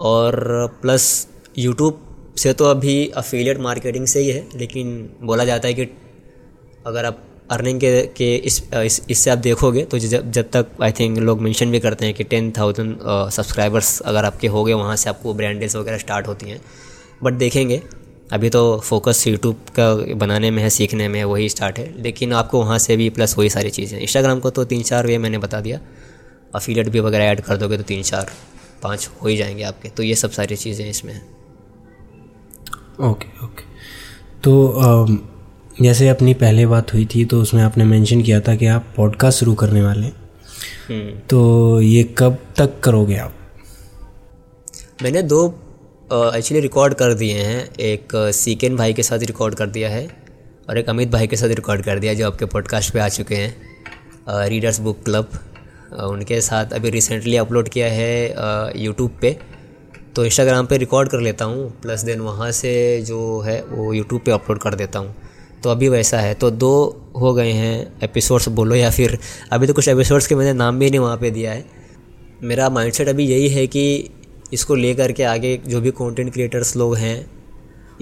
और 0.00 0.36
प्लस 0.82 1.26
यूट्यूब 1.58 2.04
से 2.38 2.52
तो 2.52 2.64
अभी 2.64 3.06
अफिलिएट 3.16 3.58
मार्केटिंग 3.60 4.06
से 4.06 4.20
ही 4.20 4.28
है 4.30 4.46
लेकिन 4.56 4.88
बोला 5.22 5.44
जाता 5.44 5.68
है 5.68 5.74
कि 5.74 5.88
अगर 6.86 7.04
आप 7.04 7.24
अर्निंग 7.50 7.80
के 7.80 8.00
के 8.16 8.34
इस, 8.36 8.62
इससे 8.74 9.12
इस 9.12 9.28
आप 9.28 9.38
देखोगे 9.38 9.82
तो 9.82 9.98
जब 9.98 10.30
जब 10.32 10.50
तक 10.52 10.66
आई 10.82 10.92
थिंक 10.92 11.18
लोग 11.18 11.40
मेंशन 11.40 11.70
भी 11.70 11.80
करते 11.80 12.06
हैं 12.06 12.14
कि 12.14 12.24
टेन 12.24 12.50
थाउज़ेंड 12.58 12.96
सब्सक्राइबर्स 13.32 14.00
अगर 14.00 14.24
आपके 14.24 14.46
हो 14.46 14.64
गए 14.64 14.72
वहाँ 14.72 14.96
से 14.96 15.10
आपको 15.10 15.34
ब्रांडेज 15.34 15.76
वगैरह 15.76 15.98
स्टार्ट 15.98 16.26
होती 16.26 16.50
हैं। 16.50 16.60
बट 17.22 17.34
देखेंगे 17.34 17.82
अभी 18.32 18.50
तो 18.50 18.60
फोकस 18.84 19.26
यूट्यूब 19.26 19.60
का 19.78 19.94
बनाने 20.16 20.50
में 20.50 20.62
है 20.62 20.70
सीखने 20.70 21.08
में 21.08 21.18
है 21.18 21.24
वही 21.24 21.48
स्टार्ट 21.48 21.78
है। 21.78 22.02
लेकिन 22.02 22.32
आपको 22.32 22.60
वहाँ 22.60 22.78
से 22.78 22.96
भी 22.96 23.08
प्लस 23.10 23.36
वही 23.38 23.50
सारी 23.50 23.70
चीज़ें। 23.70 23.98
इंस्टाग्राम 24.00 24.40
को 24.40 24.50
तो 24.50 24.64
तीन 24.64 24.82
चार 24.82 25.06
वे 25.06 25.18
मैंने 25.18 25.38
बता 25.38 25.60
दिया। 25.60 25.80
अफिलिएट 26.54 26.88
भी 26.88 27.00
वगैरह 27.00 27.24
ऐड 27.24 27.40
कर 27.40 27.56
दोगे 27.56 27.76
तो 27.76 27.82
तीन 27.82 28.02
चार 28.02 28.30
पाँच 28.82 29.08
हो 29.22 29.28
ही 29.28 29.36
जाएँगे 29.36 29.62
आपके। 29.62 29.88
तो 29.88 30.02
ये 30.02 30.14
सब 30.14 30.30
सारी 30.30 30.56
चीज़ें 30.56 30.88
इसमें 30.90 31.12
हैं। 31.12 31.37
ओके 33.00 33.26
ओके 33.44 33.62
तो 34.42 34.52
जैसे 35.82 36.08
अपनी 36.08 36.34
पहले 36.34 36.66
बात 36.66 36.92
हुई 36.94 37.04
थी 37.06 37.24
तो 37.24 37.40
उसमें 37.42 37.62
आपने 37.62 37.84
मेंशन 37.84 38.22
किया 38.22 38.40
था 38.40 38.54
कि 38.56 38.66
आप 38.66 38.86
पॉडकास्ट 38.96 39.38
शुरू 39.38 39.54
करने 39.54 39.82
वाले 39.82 40.06
हैं। 40.06 41.26
तो 41.26 41.80
ये 41.80 42.02
कब 42.18 42.38
तक 42.56 42.78
करोगे 42.80 43.16
आप? 43.16 43.34
मैंने 45.02 45.22
दो 45.22 45.46
एक्चुअली 46.10 46.60
रिकॉर्ड 46.60 46.94
कर 46.94 47.14
दिए 47.14 47.42
हैं। 47.42 47.74
एक 47.74 48.12
सीकेन 48.34 48.76
भाई 48.76 48.92
के 48.92 49.02
साथ 49.02 49.18
रिकॉर्ड 49.22 49.54
कर 49.54 49.66
दिया 49.68 49.88
है 49.88 50.06
और 50.68 50.78
एक 50.78 50.88
अमित 50.88 51.10
भाई 51.10 51.26
के 51.26 51.36
साथ 51.36 51.48
रिकॉर्ड 51.48 51.82
कर 51.82 51.98
दिया 51.98 52.14
जो 52.14 52.26
आपके 52.26 52.44
पॉडकास्ट 52.46 52.92
पे 52.92 53.00
आ 53.00 53.08
चुके 53.08 53.34
हैं 53.34 54.48
रीडर्स 54.48 54.80
बुक 54.80 55.04
क्लब 55.04 55.38
उनके 56.02 56.40
साथ 56.40 56.72
अभी 56.72 56.90
रिसेंटली 56.90 57.36
अपलोड 57.36 57.68
किया 57.68 57.86
है 57.92 58.82
यूट्यूब 58.82 59.18
पे। 59.20 59.36
तो 60.16 60.24
इंस्टाग्राम 60.24 60.66
पे 60.66 60.76
रिकॉर्ड 60.76 61.08
कर 61.08 61.20
लेता 61.20 61.44
हूँ 61.44 61.70
प्लस 61.82 62.02
देन 62.04 62.20
वहाँ 62.20 62.50
से 62.52 62.70
जो 63.02 63.40
है 63.40 63.62
वो 63.64 63.92
यूट्यूब 63.92 64.20
पे 64.24 64.30
अपलोड 64.30 64.58
कर 64.58 64.74
देता 64.74 64.98
हूँ। 64.98 65.14
तो 65.62 65.70
अभी 65.70 65.88
वैसा 65.88 66.18
है। 66.18 66.34
तो 66.34 66.50
दो 66.50 66.70
हो 67.16 67.32
गए 67.34 67.52
हैं 67.52 68.00
एपिसोड्स 68.02 68.48
बोलो 68.48 68.74
या 68.74 68.90
फिर 68.90 69.18
अभी 69.52 69.66
तो 69.66 69.74
कुछ 69.74 69.88
एपिसोड्स 69.88 70.26
के 70.26 70.34
मैंने 70.34 70.52
नाम 70.52 70.78
भी 70.78 70.90
नहीं 70.90 71.00
वहाँ 71.00 71.16
पे 71.16 71.30
दिया 71.30 71.52
है। 71.52 71.64
मेरा 72.42 72.68
माइंडसेट 72.70 73.08
अभी 73.08 73.26
यही 73.26 73.48
है 73.48 73.66
कि 73.66 74.10
इसको 74.52 74.74
लेकर 74.74 75.12
के 75.12 75.22
आगे 75.22 75.56
जो 75.66 75.80
भी 75.80 75.90
कंटेंट 75.90 76.32
क्रिएटर्स 76.32 76.76
लोग 76.76 76.96
हैं, 76.96 77.30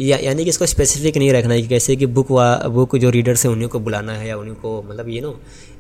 या, 0.01 0.17
यानी 0.19 0.45
कि 0.45 0.51
इसको 0.51 0.67
स्पेसिफिक 0.67 1.17
नहीं 1.17 1.33
रखना 1.33 1.55
है 1.55 1.63
कि 1.63 1.69
कैसे 1.69 1.97
कि 1.97 2.07
बुक 2.07 2.31
वा 2.31 2.57
बुक 2.69 2.97
जो 2.97 3.11
रीडर्स 3.11 3.45
हैं 3.47 3.53
उन्हीं 3.53 3.69
को 3.69 3.81
बुलाना 3.81 4.13
है 4.13 4.29
या 4.29 4.37
उन्हीं 4.37 4.55
को 4.55 4.83
मतलब 4.83 5.09
ये 5.09 5.21
नो 5.21 5.35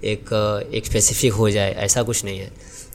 एक 0.04 0.32
एक 0.72 0.86
स्पेसिफिक 0.86 1.32
हो 1.32 1.50
जाए, 1.50 1.72
ऐसा 1.72 2.02
कुछ 2.02 2.24
नहीं 2.24 2.38
है। 2.38 2.50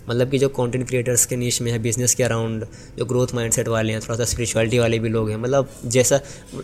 मतलब 0.09 0.29
कि 0.29 0.37
जो 0.37 0.49
कंटेंट 0.49 0.87
क्रिएटर्स 0.87 1.25
के 1.25 1.35
नीच 1.35 1.61
में 1.61 1.71
है 1.71 1.79
बिज़नेस 1.79 2.13
के 2.15 2.23
अराउंड 2.23 2.65
जो 2.97 3.05
ग्रोथ 3.05 3.33
माइंडसेट 3.35 3.67
वाले 3.67 3.93
हैं 3.93 4.01
थोड़ा 4.01 4.15
सा 4.15 4.25
स्पिरिचुअलिटी 4.25 4.79
वाले 4.79 4.99
भी 4.99 5.09
लोग 5.09 5.29
हैं 5.29 5.37
मतलब 5.37 5.69
जैसा, 5.85 6.19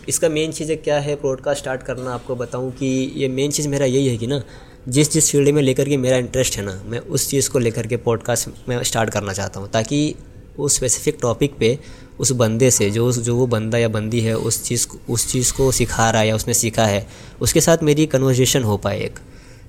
इसका 0.08 0.28
मेन 0.28 0.52
चीज़ 0.52 0.72
क्या 0.74 0.98
है 1.00 1.16
पॉडकास्ट 1.16 1.60
स्टार्ट 1.60 1.82
करना, 1.82 2.14
आपको 2.14 2.36
बताऊँ 2.36 2.70
कि 2.72 2.86
ये 3.16 3.28
मेन 3.28 3.50
चीज़ 3.50 3.68
मेरा 3.68 3.86
यही 3.86 4.08
है 4.08 4.16
कि 4.16 4.26
ना 4.26 4.42
जिस 4.88 5.12
जिस 5.12 5.30
फ़ील्ड 5.32 5.48
में 5.48 5.62
लेकर 5.62 5.88
के 5.88 5.96
मेरा 5.96 6.16
इंटरेस्ट 6.16 6.56
है 6.56 6.64
ना, 6.64 6.80
मैं 6.86 6.98
उस 6.98 7.28
चीज़ 7.30 7.50
को 7.50 7.58
लेकर 7.58 7.86
के 7.86 7.96
पॉडकास्ट 7.98 8.68
में 8.68 8.82
स्टार्ट 8.82 9.10
करना 9.10 9.32
चाहता 9.32 9.60
हूँ, 9.60 9.68
ताकि 9.70 10.14
उस 10.58 10.76
स्पेसिफिक 10.76 11.18
टॉपिक 11.22 11.54
पे, 11.58 11.78
उस 12.18 12.32
बंदे 12.32 12.70
से, 12.70 12.90
जो 12.90 13.10
जो 13.12 13.34
वो 13.36 13.46
बंदा 13.46 13.78
या 13.78 13.88
बंदी 13.88 14.20
है, 14.20 14.36
उस 14.36 14.62
चीज़ 14.64 14.86
उस 15.08 15.26
चीज़ 15.32 15.52
को 15.52 15.70
सिखा 15.72 16.10
रहा 16.10 16.22
है 16.22 16.28
या 16.28 16.34
उसने 16.34 16.54
सीखा 16.54 16.86
है, 16.86 17.06
उसके 17.40 17.60
साथ 17.60 17.82
मेरी 17.82 18.06
कन्वर्जेशन 18.06 18.62
हो 18.62 18.76
पाए 18.76 19.00
एक। 19.00 19.18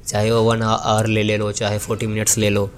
चाहे 0.07 0.31
वो 0.31 0.41
वन 0.43 0.61
आवर 0.61 1.07
ले 1.07 1.23
ले 1.23 1.37
लो, 1.37 1.51
चाहे 1.51 1.77
फोर्टी 1.77 2.07
मिनट्स 2.07 2.37
ले 2.37 2.49
लो। 2.49 2.69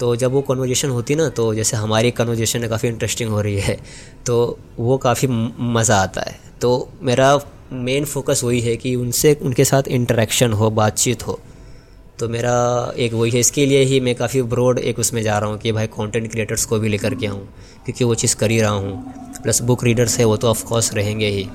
तो 0.00 0.14
जब 0.16 0.32
वो 0.32 0.40
कन्वर्जेशन 0.42 0.88
होती 0.88 1.14
ना 1.14 1.28
तो 1.28 1.54
जैसे 1.54 1.76
हमारी 1.76 2.10
कन्वर्जेशन 2.10 2.66
काफ़ी 2.68 2.88
इंटरेस्टिंग 2.88 3.30
हो 3.30 3.40
रही 3.40 3.60
है 3.60 3.78
तो 4.26 4.58
वो 4.78 4.96
काफ़ी 4.98 5.28
मज़ा 5.28 5.96
आता 5.96 6.20
है। 6.20 6.38
तो 6.60 6.88
मेरा 7.02 7.38
मेन 7.72 8.04
फोकस 8.04 8.40
वही 8.44 8.60
है 8.60 8.76
कि 8.76 8.94
उनसे, 8.96 9.34
उनके 9.42 9.64
साथ 9.64 9.88
इंटरेक्शन 9.88 10.52
हो, 10.52 10.70
बातचीत 10.70 11.26
हो। 11.26 11.38
तो 12.18 12.28
मेरा 12.28 12.52
एक 12.96 13.12
वही 13.12 13.30
है, 13.30 13.40
इसके 13.40 13.66
लिए 13.66 13.82
ही 13.82 14.00
मैं 14.00 14.14
काफ़ी 14.14 14.42
ब्रॉड 14.44 14.78
एक 14.78 14.98
उसमें 14.98 15.22
जा 15.22 15.38
रहा 15.38 15.50
हूँ 15.50 15.58
कि 15.58 15.72
भाई 15.72 15.86
कंटेंट 15.86 16.30
क्रिएटर्स 16.30 16.64
को 16.64 16.78
भी 16.78 16.88
लेकर 16.88 17.14
के 17.14 17.26
आऊँ, 17.26 17.46
क्योंकि 17.84 18.04
वो 18.04 18.14
चीज़ 18.14 18.36
कर 18.36 18.50
ही 18.50 18.60
रहा 18.60 18.70
हूँ। 18.70 19.42
प्लस 19.42 19.60
बुक 19.62 19.84
रीडर्स 19.84 20.18
है, 20.18 20.24
वो 20.24 20.36
तो 20.36 20.48
ऑफकोर्स 20.48 20.92
रहेंगे 20.94 21.28
ही। 21.28 21.48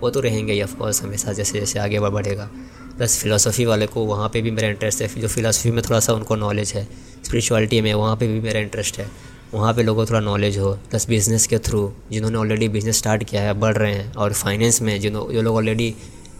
वो 0.00 0.10
तो 0.10 0.20
रहेंगे 0.20 0.52
ही 0.52 0.62
ऑफकोर्स 0.62 1.02
हमेशा, 1.02 1.32
जैसे 1.32 1.60
जैसे 1.60 1.78
आगे 1.78 2.00
बढ़ेगा। 2.00 2.50
प्लस 2.96 3.18
फ़िलासफ़ी 3.18 3.64
वाले 3.64 3.86
को 3.86 4.04
वहाँ 4.04 4.28
पे 4.28 4.42
भी 4.42 4.50
मेरा 4.50 4.68
इंटरेस्ट 4.68 5.02
है, 5.02 5.08
जो 5.20 5.28
फ़िलासफ़ी 5.28 5.70
में 5.70 5.82
थोड़ा 5.82 6.00
सा 6.00 6.12
उनको 6.12 6.36
नॉलेज 6.36 6.72
है। 6.72 6.86
स्पिरिचुअलिटी 7.24 7.80
में, 7.80 7.92
वहाँ 7.94 8.16
पे 8.16 8.26
भी 8.26 8.40
मेरा 8.40 8.60
इंटरेस्ट 8.60 8.98
है। 8.98 9.06
वहाँ 9.54 9.72
पे 9.74 9.82
लोगों 9.82 10.04
को 10.04 10.10
थोड़ा 10.10 10.20
नॉलेज 10.20 10.58
हो 10.58 10.72
प्लस 10.90 11.08
बिज़नेस 11.08 11.46
के 11.46 11.58
थ्रू 11.58 11.80
जिन्होंने 12.10 12.38
ऑलरेडी 12.38 12.68
बिज़नेस 12.68 12.98
स्टार्ट 12.98 13.24
किया 13.24 13.42
है, 13.42 13.52
बढ़ 13.54 13.76
रहे 13.76 13.92
हैं, 13.92 14.12
और 14.14 14.32
फाइनेंस 14.34 14.80
में 14.82 14.98
जिन 15.00 15.12
जो 15.12 15.42
लोग 15.42 15.56
ऑलरेडी 15.56 15.94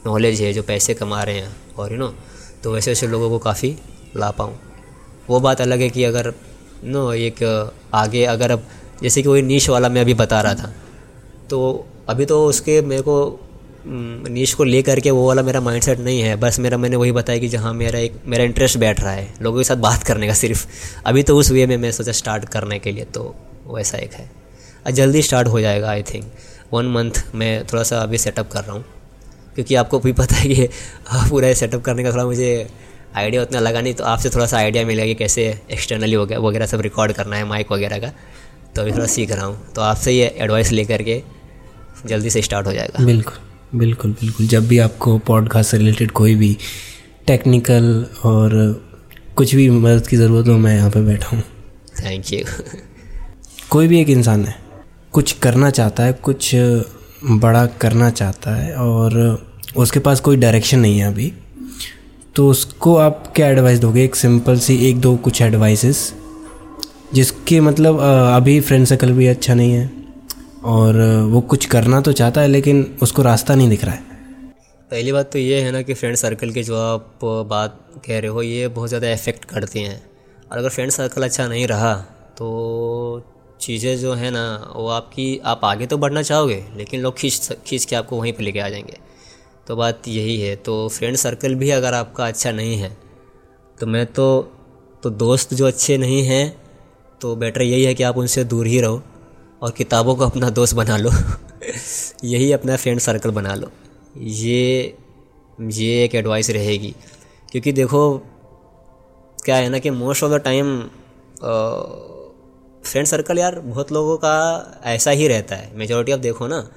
नॉलेज 0.07 0.41
है, 0.41 0.53
जो 0.53 0.63
पैसे 0.63 0.95
कमा 0.95 1.23
रहे 1.23 1.39
हैं, 1.39 1.57
और 1.79 1.93
यू 1.93 1.99
नो 1.99 2.13
तो 2.63 2.73
वैसे 2.73 2.91
वैसे 2.91 3.07
लोगों 3.07 3.31
को 3.31 3.39
काफ़ी 3.39 3.77
ला 4.17 4.31
पाऊँ। 4.31 4.59
वो 5.29 5.41
बात 5.41 5.61
अलग 5.61 5.81
है 5.81 5.89
कि 5.91 6.05
अगर 6.05 6.33
नो 6.85 7.13
एक, 7.13 7.43
आगे 7.95 8.25
अगर 8.27 8.51
अब, 8.51 8.67
जैसे 9.03 9.23
कि 9.23 9.29
वही 9.29 9.43
नीच 9.43 9.69
वाला 9.69 9.89
मैं 9.89 10.01
अभी 10.01 10.15
बता 10.15 10.41
रहा 10.41 10.55
था 10.55 10.73
तो 11.51 11.87
अभी 12.09 12.25
तो 12.27 12.45
उसके 12.47 12.81
मेरे 12.83 13.03
को 13.03 13.17
नीच 13.87 14.53
को 14.53 14.65
ले 14.65 14.83
करके 14.83 15.11
वो 15.11 15.27
वाला 15.27 15.43
मेरा 15.43 15.61
माइंडसेट 15.61 15.99
नहीं 16.01 16.21
है। 16.21 16.35
बस 16.37 16.59
मेरा 16.59 16.77
मैंने 16.79 16.97
वही 16.97 17.13
बताया 17.13 17.39
कि 17.39 17.49
जहाँ 17.49 17.73
मेरा 17.75 17.99
एक, 17.99 18.21
मेरा 18.27 18.45
इंटरेस्ट 18.45 18.79
बैठ 18.79 19.01
रहा 19.01 19.13
है, 19.13 19.29
लोगों 19.43 19.59
के 19.59 19.65
साथ 19.65 19.77
बात 19.77 20.03
करने 20.03 20.27
का 20.27 20.35
सिर्फ़। 20.35 20.67
अभी 21.07 21.23
तो 21.23 21.37
उस 21.37 21.51
वे 21.51 21.67
में 21.67 21.77
मैं 21.77 21.91
सोचा 21.93 22.13
स्टार्ट 22.13 22.45
करने 22.49 22.79
के 22.79 22.93
लिए 22.93 23.05
तो 23.05 23.35
वैसा 23.67 23.99
एक 23.99 24.13
है। 24.13 24.31
जल्दी 24.93 25.23
स्टार्ट 25.23 25.49
हो 25.49 25.61
जाएगा 25.61 25.89
आई 25.91 26.03
थिंक 26.03 26.25
वन 26.73 26.87
मंथ 26.87 27.23
मैं 27.35 27.65
थोड़ा 27.65 27.83
सा 27.83 27.99
अभी 27.99 28.19
सेटअप 28.19 28.51
कर 28.51 28.65
रहा 28.65 28.73
हूँ। 28.73 28.85
क्योंकि 29.55 29.75
आपको 29.75 29.99
भी 29.99 30.13
पता 30.13 30.37
है 30.37 30.49
कि 30.49 30.69
पूरा 31.31 31.53
सेटअप 31.55 31.83
करने 31.83 32.03
का 32.05 32.13
थोड़ा 32.13 32.25
मुझे 32.25 32.69
आइडिया 33.17 33.43
उतना 33.43 33.61
लगा 33.61 33.81
नहीं 33.81 33.95
तो 33.95 34.05
आपसे 34.05 34.31
थोड़ा 34.31 34.47
सा 34.47 34.57
आइडिया 34.59 34.85
मिलेगा 34.87 35.07
कि 35.07 35.15
कैसे 35.15 35.45
एक्सटर्नली 35.73 36.17
वगैरह 36.17 36.67
सब 36.67 36.81
रिकॉर्ड 36.81 37.13
करना 37.13 37.37
है 37.37 37.45
माइक 37.45 37.73
वगैरह 37.73 37.99
का। 37.99 38.13
तो 38.77 38.83
अभी 38.83 38.93
थोड़ा 38.93 39.07
सीख 39.07 39.31
रहा 39.33 39.45
हूँ। 39.45 39.73
तो 39.73 39.83
आपसे 39.83 40.13
ये 40.13 40.27
एडवाइस 40.39 40.73
ले 40.73 40.85
करके 40.85 41.23
जल्दी 42.07 42.31
से 42.31 42.43
स्टार्ट 42.43 42.67
हो 42.67 42.73
जाएगा। 42.73 43.05
बिल्कुल। 43.05 43.48
बिल्कुल 43.75 44.11
बिल्कुल। 44.11 44.47
जब 44.47 44.69
भी 44.69 44.79
आपको 44.79 45.19
पॉडकास्ट 45.19 45.71
से 45.71 45.79
रिलेटेड 45.79 46.11
कोई 46.11 46.35
भी 46.35 46.57
टेक्निकल 47.27 48.07
और 48.25 48.51
कुछ 49.37 49.55
भी 49.55 49.69
मदद 49.71 50.07
की 50.07 50.17
ज़रूरत 50.17 50.49
हो 50.49 50.57
मैं 50.59 50.75
यहाँ 50.77 50.91
पे 50.91 51.01
बैठा 51.01 51.37
हूँ। 51.37 51.43
थैंक 52.05 52.33
यू 52.33 52.41
कोई 53.71 53.89
भी 53.89 54.01
एक 54.01 54.09
इंसान 54.09 54.45
है 54.45 54.55
कुछ 55.13 55.33
करना 55.33 55.71
चाहता 55.71 56.03
है 56.03 56.13
कुछ 56.13 56.51
बड़ा 57.25 57.67
करना 57.81 58.11
चाहता 58.11 58.55
है 58.55 58.75
और 58.75 59.47
उसके 59.77 60.01
पास 60.01 60.21
कोई 60.21 60.37
डायरेक्शन 60.37 60.79
नहीं 60.79 60.99
है 60.99 61.07
अभी 61.07 61.33
तो 62.37 62.49
उसको 62.51 62.97
आप 62.97 63.33
क्या 63.37 63.49
एडवाइस 63.49 63.79
दोगे? 63.79 64.05
एक 64.05 64.17
सिंपल 64.17 64.59
सी 64.59 64.77
एक 64.89 65.01
दो 65.01 65.17
कुछ 65.17 65.43
एडवाइसेस 65.43 66.13
जिसके 67.15 67.61
मतलब 67.61 68.01
अभी 68.35 68.61
फ्रेंड 68.61 68.87
सर्कल 68.87 69.13
भी 69.13 69.27
अच्छा 69.27 69.55
नहीं 69.55 69.73
है। 69.73 69.98
और 70.65 70.97
वो 71.25 71.41
कुछ 71.41 71.67
करना 71.67 72.01
तो 72.01 72.13
चाहता 72.13 72.41
है, 72.41 72.49
लेकिन 72.49 72.99
उसको 73.03 73.23
रास्ता 73.23 73.55
नहीं 73.55 73.69
दिख 73.69 73.85
रहा 73.85 73.95
है। 73.95 74.07
पहली 74.91 75.13
बात 75.13 75.31
तो 75.33 75.39
ये 75.39 75.61
है 75.61 75.73
ना 75.73 75.83
कि 75.83 75.95
फ्रेंड 75.95 76.17
सर्कल 76.17 76.51
की 76.51 76.63
जो 76.63 76.77
आप 76.77 77.19
बात 77.25 77.79
कह 78.07 78.19
रहे 78.19 78.31
हो, 78.31 78.43
ये 78.43 78.69
बहुत 78.69 78.89
ज़्यादा 78.89 79.11
इफ़ेक्ट 79.11 79.45
करती 79.45 79.83
हैं। 79.83 80.01
और 80.53 80.59
अगर 80.59 80.69
फ्रेंड 80.69 80.91
सर्कल 80.91 81.23
अच्छा 81.23 81.47
नहीं 81.49 81.67
रहा 81.67 81.95
तो 82.39 83.23
चीज़ें 83.61 83.97
जो 83.99 84.13
है 84.15 84.31
ना, 84.31 84.73
वो 84.77 84.89
आपकी, 84.89 85.39
आप 85.39 85.61
आगे 85.65 85.87
तो 85.87 85.99
बढ़ना 85.99 86.23
चाहोगे, 86.23 86.63
लेकिन 86.77 87.01
लोग 87.01 87.17
खींच 87.19 87.53
खींच 87.67 87.85
के 87.85 87.97
आपको 87.97 88.21
वहीं 88.21 88.33
पर 88.33 88.43
लेके 88.43 88.61
आ 88.61 88.69
जाएँगे। 88.69 88.97
तो 89.67 89.77
बात 89.77 90.09
यही 90.09 90.41
है 90.41 90.55
तो 90.57 90.89
फ्रेंड 90.89 91.17
सर्कल 91.17 91.55
भी 91.55 91.71
अगर 91.71 91.95
आपका 91.95 92.27
अच्छा 92.27 92.53
नहीं 92.53 92.77
है 92.77 92.97
तो 93.79 93.87
मैं 93.87 94.05
तो 94.07 94.27
तो 95.03 95.11
दोस्त 95.11 95.55
जो 95.55 95.67
अच्छे 95.67 95.97
नहीं 95.99 96.23
हैं 96.23 96.45
तो 97.21 97.35
बेटर 97.37 97.63
यही 97.63 97.85
है 97.85 97.95
कि 97.95 98.03
आप 98.03 98.17
उनसे 98.17 98.45
दूर 98.45 98.67
ही 98.67 98.81
रहो। 98.81 99.03
और 99.63 99.71
किताबों 99.71 100.17
को 100.17 100.27
अपना 100.27 100.51
दोस्त 100.51 100.75
बना 100.75 100.97
लो। 100.97 101.11
यही 102.25 102.53
अपना 102.53 102.77
फ्रेंड 102.77 103.01
सर्कल 103.01 103.31
बना 103.31 103.55
लो। 103.55 103.71
ये 104.17 104.97
ये 105.61 106.05
एक 106.05 106.15
एडवाइस 106.15 106.51
रहेगी। 106.51 106.95
क्योंकि 107.51 107.73
देखो, 107.73 108.19
क्या 109.45 109.57
है 109.57 109.69
ना 109.69 109.79
कि 109.79 109.91
most 109.91 110.25
of 110.25 110.33
the 110.33 110.35
time 110.35 110.83
friend 112.85 113.07
circle 113.07 113.39
यार 113.39 113.61
बहुत 113.61 113.93
लोगों 113.93 114.17
का 114.17 114.65
ऐसा 114.85 115.11
ही 115.11 115.29
रहता 115.29 115.57
है। 115.57 115.77
मेजोरिटी 115.77 116.13
आप 116.13 116.19
देखो 116.19 116.47
ना, 116.47 116.71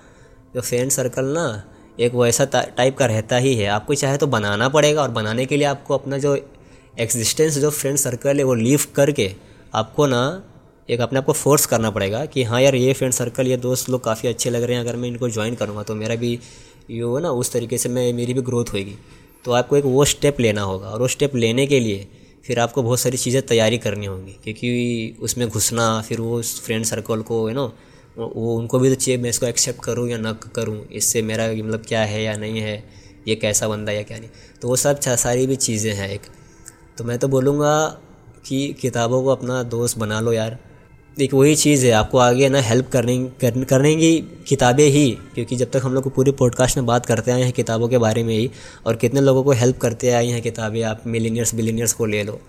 जो 0.55 0.61
फ्रेंड 0.61 0.91
सर्कल 0.91 1.25
ना, 1.25 1.63
एक 1.99 2.13
वैसा 2.13 2.45
टाइप 2.53 2.97
का 2.97 3.05
रहता 3.05 3.38
ही 3.38 3.55
है। 3.55 3.67
आपको 3.67 3.95
चाहे 3.95 4.17
तो 4.17 4.27
बनाना 4.27 4.69
पड़ेगा 4.69 5.01
और 5.01 5.09
बनाने 5.09 5.45
के 5.45 5.57
लिए 5.57 5.67
आपको 5.67 5.93
अपना 5.93 6.17
जो 6.17 6.36
एग्जिस्टेंस 6.99 7.57
जो 7.57 7.69
फ्रेंड 7.69 7.97
सर्कल 7.97 8.38
है, 8.38 8.43
वो 8.43 8.53
लीव 8.53 8.79
करके 8.95 9.36
आपको 9.75 10.07
ना 10.07 10.43
एक 10.89 11.01
अपने 11.01 11.19
आप 11.19 11.25
को 11.25 11.34
फोर्स 11.34 11.65
करना 11.65 11.89
पड़ेगा 11.91 12.25
कि 12.25 12.43
हाँ 12.43 12.61
यार, 12.61 12.75
ये 12.75 12.93
फ्रेंड 12.93 13.13
सर्कल 13.13 13.47
ये 13.47 13.57
दोस्त 13.59 13.89
लोग 13.89 14.03
काफ़ी 14.03 14.29
अच्छे 14.29 14.49
लग 14.49 14.63
रहे 14.63 14.75
हैं, 14.75 14.84
अगर 14.84 14.95
मैं 14.95 15.07
इनको 15.09 15.29
ज्वाइन 15.29 15.55
करूँगा 15.55 15.84
तो 15.84 15.95
मेरा 15.95 16.15
भी 16.15 16.39
ये 16.89 17.01
हो 17.01 17.19
ना, 17.19 17.29
उस 17.32 17.51
तरीके 17.51 17.77
से 17.77 17.89
मैं, 17.89 18.11
मेरी 18.13 18.34
भी 18.34 18.41
ग्रोथ 18.41 18.73
होगी 18.73 18.97
तो 19.45 19.51
आपको 19.53 19.77
एक 19.77 19.86
वो 19.86 20.05
स्टेप 20.05 20.39
लेना 20.39 20.61
होगा 20.61 20.88
और 20.88 20.99
वो 21.01 21.07
स्टेप 21.07 21.36
लेने 21.36 21.65
के 21.67 21.79
लिए 21.79 22.07
फिर 22.45 22.59
आपको 22.59 22.84
बहुत 22.84 22.99
सारी 22.99 23.17
चीज़ें 23.17 23.41
तैयारी 23.41 23.77
करनी 23.77 24.05
होंगी, 24.05 24.32
क्योंकि 24.43 25.17
उसमें 25.21 25.47
घुसना, 25.47 26.01
फिर 26.01 26.21
वो 26.21 26.41
फ्रेंड 26.41 26.86
सर्कल 26.86 27.21
को 27.21 27.47
यू 27.49 27.55
नो 27.55 27.65
वो 28.17 28.55
उनको 28.55 28.79
भी 28.79 28.89
तो 28.89 28.95
चाहिए, 28.95 29.17
मैं 29.17 29.29
इसको 29.29 29.45
एक्सेप्ट 29.45 29.84
करूँ 29.84 30.07
या 30.09 30.17
ना 30.17 30.32
करूँ, 30.55 30.86
इससे 30.88 31.21
मेरा 31.21 31.47
मतलब 31.47 31.84
क्या 31.88 32.01
है 32.03 32.23
या 32.23 32.36
नहीं 32.38 32.59
है, 32.59 32.84
ये 33.27 33.36
कैसा 33.36 33.67
बंदा 33.67 33.91
या 33.91 34.01
क्या 34.03 34.17
नहीं। 34.19 34.29
तो 34.61 34.67
वो 34.67 34.75
सब 34.75 34.99
सारी 34.99 35.47
भी 35.47 35.55
चीज़ें 35.57 35.93
हैं 35.93 36.09
एक। 36.09 36.21
तो 36.97 37.03
मैं 37.03 37.17
तो 37.19 37.27
बोलूँगा 37.27 37.75
कि 38.45 38.67
किताबों 38.82 39.21
को 39.23 39.29
अपना 39.29 39.61
दोस्त 39.65 39.97
बना 39.97 40.19
लो 40.19 40.34
यार। 40.34 40.57
एक 41.20 41.34
वही 41.34 41.55
चीज़ 41.55 41.86
है 41.86 41.91
आपको 41.91 42.18
आगे 42.18 42.49
ना 42.49 42.62
हेल्प 42.62 42.89
करने 42.89 43.18
कर, 43.41 43.64
करने 43.64 43.95
की 43.95 44.20
किताबें 44.47 44.86
ही 44.86 45.12
क्योंकि 45.12 45.55
जब 45.55 45.72
तक 45.72 45.82
हम 45.84 45.93
लोग 45.93 46.03
को 46.03 46.09
पूरी 46.09 46.32
पॉडकास्ट 46.32 46.78
में 46.78 46.86
बात 46.86 47.05
करते 47.05 47.32
आए 47.32 47.41
हैं 47.41 47.51
किताबों 47.51 47.88
के 47.88 47.97
बारे 47.97 48.24
में 48.24 48.38
ही 48.38 48.51
और 48.86 48.95
कितने 48.95 49.22
लोगों 49.22 49.43
को 49.43 49.51
हेल्प 49.51 49.78
करते 49.78 50.09
आए 50.09 50.28
हैं 50.28 50.41
किताबें 50.41 50.84
आप 50.84 51.03
मिलीनियर्स 51.07 51.55
बिलीनियर्स 51.55 51.93
को 51.93 52.05
ले 52.05 52.24
लो। 52.24 52.41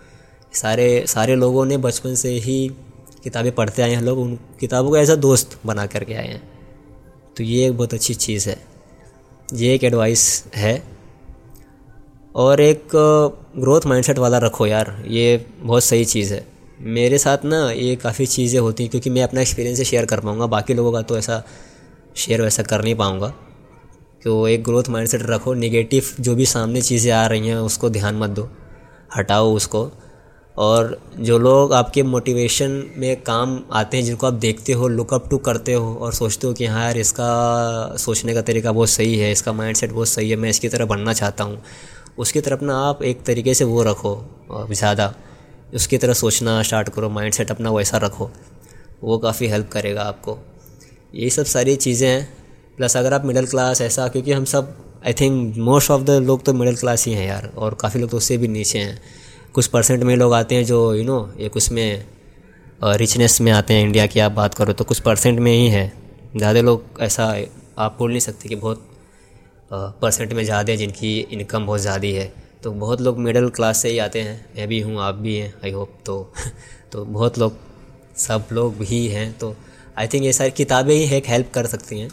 सारे 0.52 1.04
सारे 1.06 1.36
लोगों 1.36 1.64
ने 1.64 1.76
बचपन 1.76 2.14
से 2.14 2.28
ही 2.28 2.70
किताबें 3.24 3.52
पढ़ते 3.52 3.82
आए 3.82 3.90
हैं 3.90 4.02
लोग 4.02 4.18
उन 4.18 4.38
किताबों 4.60 4.90
को 4.90 4.96
ऐसा 4.96 5.14
दोस्त 5.14 5.60
बना 5.66 5.86
करके 5.86 6.14
आए 6.14 6.28
हैं। 6.28 6.50
तो 7.36 7.44
ये 7.44 7.66
एक 7.66 7.76
बहुत 7.76 7.94
अच्छी 7.94 8.14
चीज़ 8.14 8.48
है। 8.48 8.64
ये 9.54 9.74
एक 9.74 9.84
एडवाइस 9.84 10.44
है। 10.54 10.84
और 12.34 12.60
एक 12.60 12.88
ग्रोथ 13.56 13.80
माइंडसेट 13.86 14.18
वाला 14.18 14.38
रखो 14.38 14.66
यार 14.66 15.04
ये 15.06 15.46
बहुत 15.60 15.84
सही 15.84 16.04
चीज़ 16.04 16.34
है। 16.34 16.51
मेरे 16.84 17.18
साथ 17.18 17.44
ना 17.44 17.70
ये 17.70 17.94
काफ़ी 17.96 18.26
चीज़ें 18.26 18.58
होती 18.60 18.82
हैं, 18.82 18.90
क्योंकि 18.90 19.10
मैं 19.10 19.22
अपना 19.22 19.40
एक्सपीरियंस 19.40 19.80
शेयर 19.80 20.06
कर 20.06 20.20
पाऊँगा। 20.20 20.46
बाकी 20.48 20.74
लोगों 20.74 20.92
का 20.92 21.02
तो 21.02 21.18
ऐसा 21.18 21.42
शेयर 22.16 22.42
वैसा 22.42 22.62
कर 22.62 22.82
नहीं 22.82 22.94
पाऊँगा। 22.94 23.28
तो 24.22 24.46
एक 24.48 24.62
ग्रोथ 24.64 24.88
माइंडसेट 24.88 25.22
रखो 25.22 25.54
नेगेटिव 25.54 26.04
जो 26.20 26.34
भी 26.34 26.46
सामने 26.46 26.82
चीज़ें 26.82 27.12
आ 27.12 27.26
रही 27.26 27.48
हैं, 27.48 27.56
उसको 27.56 27.90
ध्यान 27.90 28.16
मत 28.16 28.30
दो। 28.30 28.48
हटाओ 29.16 29.54
उसको। 29.54 29.90
और 30.56 30.98
जो 31.18 31.38
लोग 31.38 31.72
आपके 31.72 32.02
मोटिवेशन 32.02 32.70
में 32.96 33.22
काम 33.22 33.58
आते 33.72 33.96
हैं, 33.96 34.04
जिनको 34.04 34.26
आप 34.26 34.34
देखते 34.34 34.72
हो 34.72 34.88
लुकअप 34.88 35.28
टू 35.30 35.38
करते 35.40 35.72
हो, 35.72 35.94
और 35.94 36.12
सोचते 36.12 36.46
हो 36.46 36.52
कि 36.52 36.66
हाँ 36.66 36.84
यार, 36.84 36.98
इसका 36.98 37.96
सोचने 37.98 38.34
का 38.34 38.42
तरीका 38.42 38.72
बहुत 38.72 38.90
सही 38.90 39.18
है, 39.18 39.32
इसका 39.32 39.52
माइंडसेट 39.52 39.92
बहुत 39.92 40.08
सही 40.08 40.30
है, 40.30 40.36
मैं 40.36 40.50
इसकी 40.50 40.68
तरह 40.68 40.84
बनना 40.84 41.12
चाहता 41.12 41.44
हूँ, 41.44 41.62
उसकी 42.18 42.40
तरफ़ 42.40 42.64
ना 42.64 42.78
आप 42.80 43.02
एक 43.02 43.22
तरीके 43.22 43.54
से 43.54 43.64
वो 43.64 43.82
रखो 43.82 44.14
ज़्यादा। 44.72 45.14
उसकी 45.72 45.98
तरह 45.98 46.12
सोचना 46.14 46.62
स्टार्ट 46.62 46.88
करो 46.88 47.08
माइंड 47.10 47.32
सेट 47.34 47.50
अपना 47.50 47.70
वैसा 47.70 47.98
रखो। 47.98 48.30
वो 49.02 49.18
काफ़ी 49.18 49.46
हेल्प 49.48 49.68
करेगा 49.72 50.02
आपको। 50.04 50.38
यही 51.14 51.30
सब 51.30 51.44
सारी 51.46 51.76
चीज़ें 51.78 52.08
हैं। 52.08 52.28
प्लस 52.76 52.96
अगर 52.96 53.14
आप 53.14 53.24
मिडिल 53.24 53.46
क्लास 53.46 53.80
ऐसा, 53.82 54.08
क्योंकि 54.08 54.32
हम 54.32 54.44
सब 54.46 54.74
I 55.06 55.12
think 55.12 55.56
most 55.58 55.90
of 55.90 56.02
the 56.02 56.10
लोग 56.22 56.44
तो 56.44 56.52
मिडिल 56.54 56.76
क्लास 56.76 57.06
ही 57.06 57.12
हैं 57.12 57.26
यार, 57.26 57.50
और 57.56 57.74
काफ़ी 57.74 58.00
लोग 58.00 58.10
तो 58.10 58.16
उससे 58.16 58.36
भी 58.38 58.48
नीचे 58.50 58.78
हैं। 58.78 59.00
कुछ 59.54 59.66
परसेंट 59.68 60.02
में 60.02 60.14
लोग 60.16 60.34
आते 60.34 60.54
हैं 60.54 60.64
जो 60.64 60.94
यू 60.94 61.04
नो 61.04 61.28
एक 61.40 61.56
उसमें 61.56 62.04
रिचनेस 62.82 63.40
में 63.40 63.50
आते 63.52 63.74
हैं। 63.74 63.82
इंडिया 63.82 64.06
की 64.06 64.20
आप 64.20 64.32
बात 64.32 64.54
करो 64.54 64.72
तो 64.72 64.84
कुछ 64.84 65.00
परसेंट 65.00 65.38
में 65.38 65.52
ही 65.52 65.68
है। 65.68 65.92
ज़्यादा 66.36 66.60
लोग 66.60 66.84
ऐसा, 67.00 67.34
आप 67.78 67.96
बोल 67.98 68.10
नहीं 68.10 68.20
सकते 68.20 68.48
कि 68.48 68.56
बहुत 68.56 68.88
परसेंट 69.72 70.32
में 70.32 70.44
ज़्यादा 70.44 70.72
है 70.72 70.76
जिनकी 70.76 71.18
इनकम 71.20 71.66
बहुत 71.66 71.80
ज़्यादा 71.80 72.08
है। 72.10 72.32
तो 72.62 72.72
बहुत 72.72 73.00
लोग 73.00 73.18
मिडिल 73.18 73.48
क्लास 73.48 73.78
से 73.78 73.88
ही 73.88 73.98
आते 73.98 74.20
हैं। 74.20 74.46
मैं 74.56 74.68
भी 74.68 74.80
हूँ, 74.80 75.00
आप 75.00 75.14
भी 75.14 75.36
हैं 75.36 75.54
आई 75.64 75.70
होप 75.70 75.94
तो। 76.06 76.32
तो 76.92 77.04
बहुत 77.04 77.38
लोग, 77.38 77.52
सब 78.16 78.44
लोग 78.52 78.76
भी 78.76 79.06
हैं 79.06 79.38
तो 79.38 79.56
आई 79.98 80.08
थिंक 80.08 80.24
ये 80.24 80.32
सारी 80.32 80.50
किताबें 80.50 80.94
ही 80.94 81.16
एक 81.16 81.26
हेल्प 81.26 81.52
कर 81.54 81.66
सकती 81.66 82.00
हैं। 82.00 82.10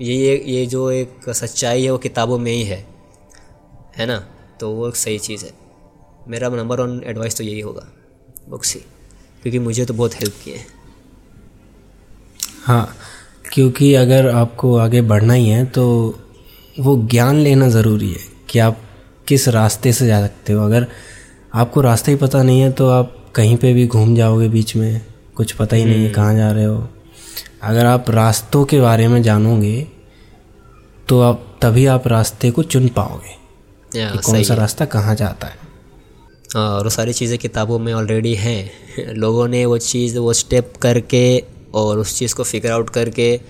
ये 0.00 0.44
ये 0.46 0.66
जो 0.66 0.90
एक 0.90 1.30
सच्चाई 1.30 1.84
है, 1.84 1.90
वो 1.90 1.98
किताबों 1.98 2.38
में 2.38 2.52
ही 2.52 2.62
है। 2.62 2.86
है 3.96 4.06
ना? 4.06 4.28
तो 4.60 4.70
वो 4.70 4.88
एक 4.88 4.96
सही 4.96 5.18
चीज़ 5.18 5.44
है। 5.44 5.52
मेरा 6.28 6.48
नंबर 6.48 6.80
वन 6.80 7.02
एडवाइस 7.04 7.36
तो 7.36 7.44
यही 7.44 7.60
होगा 7.60 7.88
बुक्स 8.48 8.74
ही। 8.74 8.80
क्योंकि 9.42 9.58
मुझे 9.58 9.84
तो 9.84 9.94
बहुत 9.94 10.14
हेल्प 10.14 10.34
किए 10.44 10.54
हैं। 10.54 10.66
हाँ 12.64 12.96
क्योंकि 13.52 13.94
अगर 13.94 14.30
आपको 14.30 14.76
आगे 14.76 15.02
बढ़ना 15.02 15.32
ही 15.32 15.48
है 15.48 15.64
तो 15.64 16.14
वो 16.80 16.96
ज्ञान 17.10 17.36
लेना 17.36 17.68
ज़रूरी 17.68 18.10
है 18.12 18.20
कि 18.50 18.58
आप 18.58 18.78
किस 19.28 19.48
रास्ते 19.48 19.92
से 19.92 20.06
जा 20.06 20.20
सकते 20.20 20.52
हो। 20.52 20.64
अगर 20.64 20.86
आपको 21.54 21.80
रास्ता 21.80 22.10
ही 22.10 22.16
पता 22.16 22.42
नहीं 22.42 22.60
है 22.60 22.70
तो 22.72 22.88
आप 22.88 23.16
कहीं 23.34 23.56
पे 23.56 23.72
भी 23.74 23.86
घूम 23.86 24.14
जाओगे 24.16 24.48
बीच 24.48 24.74
में 24.76 25.00
कुछ 25.36 25.52
पता 25.52 25.76
ही 25.76 25.84
नहीं 25.84 25.94
है 25.94 26.04
हम्म। 26.04 26.14
कहाँ 26.14 26.34
जा 26.34 26.50
रहे 26.52 26.64
हो। 26.64 26.88
अगर 27.62 27.86
आप 27.86 28.10
रास्तों 28.10 28.64
के 28.64 28.80
बारे 28.80 29.08
में 29.08 29.22
जानोगे 29.22 29.86
तो 31.08 31.20
आप 31.20 31.46
तभी 31.62 31.86
आप 31.86 32.06
रास्ते 32.08 32.50
को 32.50 32.62
चुन 32.62 32.88
पाओगे 32.88 33.36
कि 33.92 34.18
कौन 34.18 34.42
सा 34.42 34.54
रास्ता 34.54 34.84
कहाँ 34.84 35.14
जाता 35.14 35.46
है। 35.46 35.58
हाँ, 36.56 36.68
और 36.70 36.84
वो 36.84 36.90
सारी 36.90 37.12
चीज़ें 37.12 37.38
किताबों 37.38 37.78
में 37.78 37.92
ऑलरेडी 37.92 38.34
हैं। 38.34 39.14
लोगों 39.14 39.48
ने 39.48 39.64
वो 39.66 39.78
चीज़ 39.78 40.18
वो 40.18 40.32
स्टेप 40.32 40.72
करके 40.82 41.24
और 41.74 41.98
उस 41.98 42.18
चीज़ 42.18 42.34
को 42.34 42.42
फिगर 42.42 42.72
आउट 42.72 42.90
करके 42.90 43.40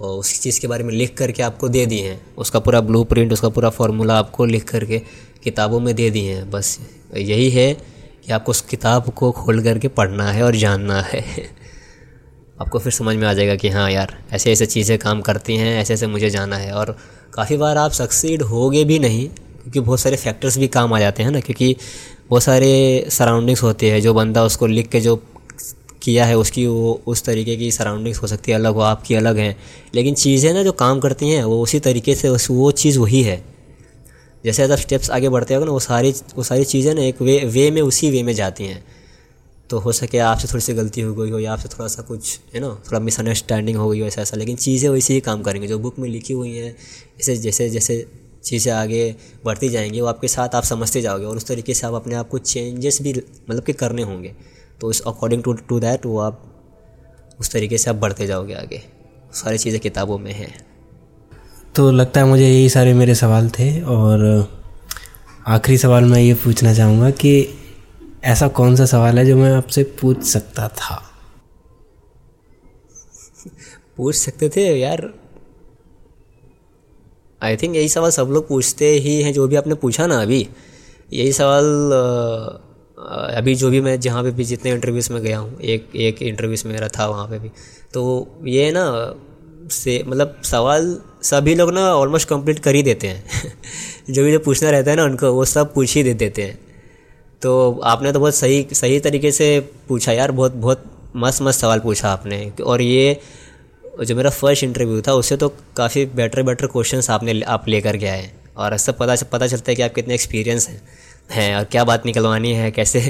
और 0.00 0.18
उस 0.18 0.40
चीज़ 0.40 0.60
के 0.60 0.66
बारे 0.66 0.84
में 0.84 0.94
लिख 0.94 1.16
करके 1.16 1.42
आपको 1.42 1.68
दे 1.68 1.86
दिए 1.86 2.08
हैं। 2.08 2.20
उसका 2.36 2.58
पूरा 2.58 2.80
ब्लू 2.80 3.04
प्रिंट 3.04 3.32
उसका 3.32 3.48
पूरा 3.48 3.70
फार्मूला 3.70 4.18
आपको 4.18 4.44
लिख 4.44 4.64
करके 4.64 4.98
किताबों 5.44 5.80
में 5.80 5.94
दे 5.94 6.10
दिए 6.10 6.34
हैं। 6.34 6.50
बस 6.50 6.78
यही 7.16 7.50
है 7.50 7.74
कि 8.26 8.32
आपको 8.32 8.50
उस 8.50 8.60
किताब 8.60 9.10
को 9.10 9.30
खोल 9.30 9.62
करके 9.62 9.88
पढ़ना 9.88 10.32
है 10.32 10.42
और 10.42 10.56
जानना 10.56 11.00
है। 11.00 11.24
आपको 12.60 12.78
फिर 12.78 12.92
समझ 12.92 13.16
में 13.16 13.28
आ 13.28 13.32
जाएगा 13.32 13.54
कि 13.56 13.68
हाँ 13.68 13.90
यार, 13.90 14.18
ऐसे 14.32 14.52
ऐसे 14.52 14.66
चीज़ें 14.66 14.98
काम 14.98 15.20
करती 15.20 15.56
हैं, 15.56 15.80
ऐसे 15.80 15.94
ऐसे 15.94 16.06
मुझे 16.06 16.30
जाना 16.30 16.56
है। 16.56 16.72
और 16.72 16.96
काफ़ी 17.32 17.56
बार 17.56 17.76
आप 17.76 17.90
सक्सीड 17.90 18.42
होगे 18.42 18.84
भी 18.84 18.98
नहीं, 18.98 19.28
क्योंकि 19.28 19.80
बहुत 19.80 20.00
सारे 20.00 20.16
फैक्टर्स 20.16 20.58
भी 20.58 20.68
काम 20.68 20.92
आ 20.92 21.00
जाते 21.00 21.22
हैं 21.22 21.30
ना, 21.30 21.40
क्योंकि 21.40 21.76
बहुत 22.30 22.42
सारे 22.42 23.06
सराउंडिंग्स 23.08 23.62
होते 23.62 23.90
हैं, 23.90 24.00
जो 24.00 24.14
बंदा 24.14 24.44
उसको 24.44 24.66
लिख 24.66 24.88
के, 24.88 25.00
जो 25.00 25.22
किया 26.02 26.24
है, 26.24 26.36
उसकी 26.38 26.66
वो, 26.66 27.00
उस 27.06 27.22
तरीके 27.24 27.56
की 27.56 27.70
सराउंडिंग्स 27.72 28.22
हो 28.22 28.26
सकती 28.26 28.52
है, 28.52 28.58
अलग 28.58 28.74
हो, 28.74 28.80
आपकी 28.80 29.14
अलग 29.14 29.38
हैं। 29.38 29.56
लेकिन 29.94 30.14
चीज़ें 30.14 30.52
ना 30.54 30.62
जो 30.62 30.72
काम 30.72 31.00
करती 31.00 31.30
हैं, 31.30 31.44
वो 31.44 31.62
उसी 31.62 31.80
तरीके 31.80 32.14
से 32.14 32.28
उस, 32.28 32.50
वो 32.50 32.70
चीज़ 32.72 32.98
वही 32.98 33.22
है। 33.22 33.44
जैसे 34.44 34.66
जैसे 34.68 34.82
स्टेप्स 34.82 35.10
आगे 35.10 35.28
बढ़ते 35.28 35.54
हो, 35.54 35.64
ना, 35.64 35.70
वो 35.70 35.80
सारी 35.80 36.10
वो 36.36 36.42
सारी 36.42 36.64
चीज़ें 36.64 36.94
ना 36.94 37.02
एक 37.02 37.22
वे 37.22 37.38
वे 37.44 37.70
में 37.70 37.82
उसी 37.82 38.10
वे 38.10 38.22
में 38.22 38.32
जाती 38.32 38.64
हैं। 38.64 38.84
तो 39.70 39.78
हो 39.78 39.92
सके 39.92 40.18
आपसे 40.18 40.48
थोड़ी 40.48 40.60
सी 40.60 40.72
गलती 40.74 41.00
हो 41.00 41.14
गई 41.14 41.30
हो, 41.30 41.38
या 41.38 41.52
आपसे 41.52 41.68
थोड़ा 41.68 41.88
सा 41.88 42.02
कुछ 42.02 42.38
है 42.54 42.60
ना 42.60 42.68
थोड़ा 42.68 43.00
मिसअंडरस्टैंडिंग 43.00 43.76
हो 43.76 43.88
गई 43.88 44.00
हो, 44.00 44.06
ऐसा 44.06 44.22
ऐसा। 44.22 44.36
लेकिन 44.36 44.56
चीज़ें 44.56 44.88
वैसे 44.90 45.14
ही 45.14 45.20
काम 45.20 45.42
करेंगे, 45.42 45.68
जो 45.68 45.78
बुक 45.78 45.98
में 45.98 46.08
लिखी 46.08 46.34
हुई 46.34 46.56
हैं 46.56 46.72
जैसे 47.18 47.36
जैसे 47.36 47.68
जैसे 47.70 48.06
चीज़ें 48.44 48.72
आगे 48.72 49.14
बढ़ती 49.44 49.68
जाएँगी, 49.68 50.00
वो 50.00 50.06
आपके 50.06 50.28
साथ 50.28 50.54
आप 50.54 50.64
समझते 50.64 51.00
जाओगे, 51.02 51.24
और 51.24 51.36
उस 51.36 51.46
तरीके 51.46 51.74
से 51.74 51.86
आप 51.86 51.94
अपने 51.94 52.14
आप 52.14 52.28
को 52.28 52.38
चेंजेस 52.38 53.02
भी 53.02 53.12
मतलब 53.50 53.62
कि 53.62 53.72
करने 53.72 54.02
होंगे। 54.02 54.34
तो 54.80 54.90
इस 54.90 55.00
अकॉर्डिंग 55.00 55.42
टू 55.42 55.52
टू 55.52 55.80
दैट 55.80 56.06
वो 56.06 56.18
आप 56.18 56.44
उस 57.40 57.52
तरीके 57.52 57.78
से 57.78 57.90
आप 57.90 57.96
बढ़ते 57.96 58.26
जाओगे 58.26 58.54
आगे। 58.54 58.82
सारी 59.32 59.58
चीज़ें 59.58 59.80
किताबों 59.80 60.18
में 60.18 60.32
हैं। 60.32 60.66
तो 61.76 61.90
लगता 61.90 62.20
है 62.20 62.26
मुझे 62.26 62.48
यही 62.48 62.68
सारे 62.68 62.94
मेरे 62.94 63.14
सवाल 63.14 63.48
थे 63.48 63.82
और 63.82 64.48
आखिरी 65.46 65.78
सवाल 65.78 66.04
मैं 66.04 66.20
ये 66.20 66.34
पूछना 66.34 66.74
चाहूँगा 66.74 67.10
कि 67.10 67.48
ऐसा 68.24 68.48
कौन 68.48 68.76
सा 68.76 68.86
सवाल 68.86 69.18
है 69.18 69.26
जो 69.26 69.36
मैं 69.36 69.52
आपसे 69.52 69.82
पूछ 69.82 70.22
सकता 70.22 70.68
था? 70.68 71.10
पूछ 73.96 74.14
सकते 74.14 74.48
थे 74.48 74.80
यार। 74.80 75.14
आई 77.42 77.56
थिंक 77.56 77.76
यही 77.76 77.88
सवाल 77.88 78.10
सब 78.10 78.28
लोग 78.28 78.48
पूछते 78.48 78.86
ही 78.90 79.22
हैं 79.22 79.32
जो 79.32 79.48
भी 79.48 79.56
आपने 79.56 79.74
पूछा 79.74 80.06
ना 80.06 80.22
अभी 80.22 80.48
यही 81.12 81.32
सवाल 81.32 81.64
अभी 83.06 83.54
जो 83.54 83.70
भी 83.70 83.80
मैं 83.80 84.00
जहाँ 84.00 84.22
पे 84.22 84.30
भी 84.30 84.44
जितने 84.44 84.70
इंटरव्यूज़ 84.70 85.12
में 85.12 85.22
गया 85.22 85.38
हूँ, 85.38 85.60
एक 85.60 85.88
एक 85.96 86.22
इंटरव्यूज़ 86.22 86.68
मेरा 86.68 86.88
था 86.88 87.06
वहाँ 87.06 87.26
पे 87.26 87.38
भी। 87.38 87.48
तो 87.94 88.28
ये 88.44 88.72
ना, 88.72 89.14
से 89.70 90.04
मतलब 90.06 90.40
सवाल 90.44 91.00
सभी 91.22 91.54
लोग 91.54 91.72
ना 91.72 91.80
ऑलमोस्ट 91.80 92.28
कंप्लीट 92.28 92.58
कर 92.58 92.74
ही 92.74 92.82
देते 92.82 93.06
हैं। 93.08 93.24
जो 94.10 94.24
भी 94.24 94.32
जो 94.32 94.38
पूछना 94.38 94.70
रहता 94.70 94.90
है 94.90 94.96
ना 94.96 95.04
उनको, 95.04 95.32
वो 95.32 95.44
सब 95.44 95.74
पूछ 95.74 95.94
ही 95.96 96.02
दे 96.02 96.14
देते 96.14 96.42
हैं। 96.42 96.58
तो 97.42 97.80
आपने 97.84 98.12
तो 98.12 98.20
बहुत 98.20 98.34
सही 98.34 98.66
सही 98.72 99.00
तरीके 99.00 99.32
से 99.32 99.70
पूछा 99.88 100.12
यार, 100.12 100.30
बहुत 100.32 100.52
बहुत 100.52 100.84
मस्त 101.16 101.42
मस्त 101.42 101.60
सवाल 101.60 101.80
पूछा 101.80 102.10
आपने। 102.10 102.52
और 102.64 102.82
ये 102.82 103.20
जो 104.04 104.16
मेरा 104.16 104.30
फ़र्स्ट 104.30 104.64
इंटरव्यू 104.64 105.00
था, 105.00 105.12
उससे 105.12 105.36
तो 105.36 105.48
काफ़ी 105.76 106.06
बेटर 106.06 106.42
बेटर 106.42 106.66
क्वेश्चंस 106.66 107.10
आपने, 107.10 107.40
आप 107.42 107.68
लेकर 107.68 107.96
के 107.96 108.06
आए 108.06 108.30
और 108.56 108.76
सब 108.76 108.98
पता 108.98 109.16
पता 109.32 109.46
चलता 109.46 109.70
है 109.70 109.76
कि 109.76 109.82
आप 109.82 109.94
कितने 109.94 110.14
एक्सपीरियंस 110.14 110.68
हैं। 110.68 110.82
हैं, 111.30 111.54
और 111.56 111.64
क्या 111.64 111.84
बात 111.84 112.06
निकलवानी 112.06 112.52
है, 112.54 112.70
कैसे 112.70 113.00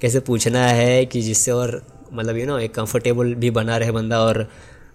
कैसे 0.00 0.20
पूछना 0.20 0.66
है 0.68 1.04
कि 1.06 1.20
जिससे 1.22 1.50
और 1.50 1.82
मतलब 2.12 2.36
यू 2.36 2.46
नो 2.46 2.58
एक 2.58 2.74
कंफर्टेबल 2.74 3.34
भी 3.34 3.50
बना 3.50 3.76
रहे 3.78 3.90
बंदा 3.92 4.20
और 4.20 4.40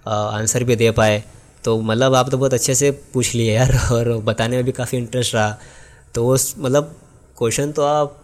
आंसर 0.07 0.63
भी 0.63 0.75
दे 0.75 0.91
पाए। 0.91 1.23
तो 1.65 1.79
मतलब 1.81 2.15
आप 2.15 2.29
तो 2.31 2.37
बहुत 2.37 2.53
अच्छे 2.53 2.75
से 2.75 2.91
पूछ 3.13 3.33
लिए 3.35 3.53
यार, 3.53 3.71
और 3.93 4.13
बताने 4.23 4.55
में 4.55 4.65
भी 4.65 4.71
काफ़ी 4.71 4.97
इंटरेस्ट 4.97 5.35
रहा। 5.35 5.57
तो 6.15 6.27
उस 6.27 6.53
मतलब 6.57 6.95
क्वेश्चन 7.37 7.71
तो 7.71 7.83
आप 7.83 8.17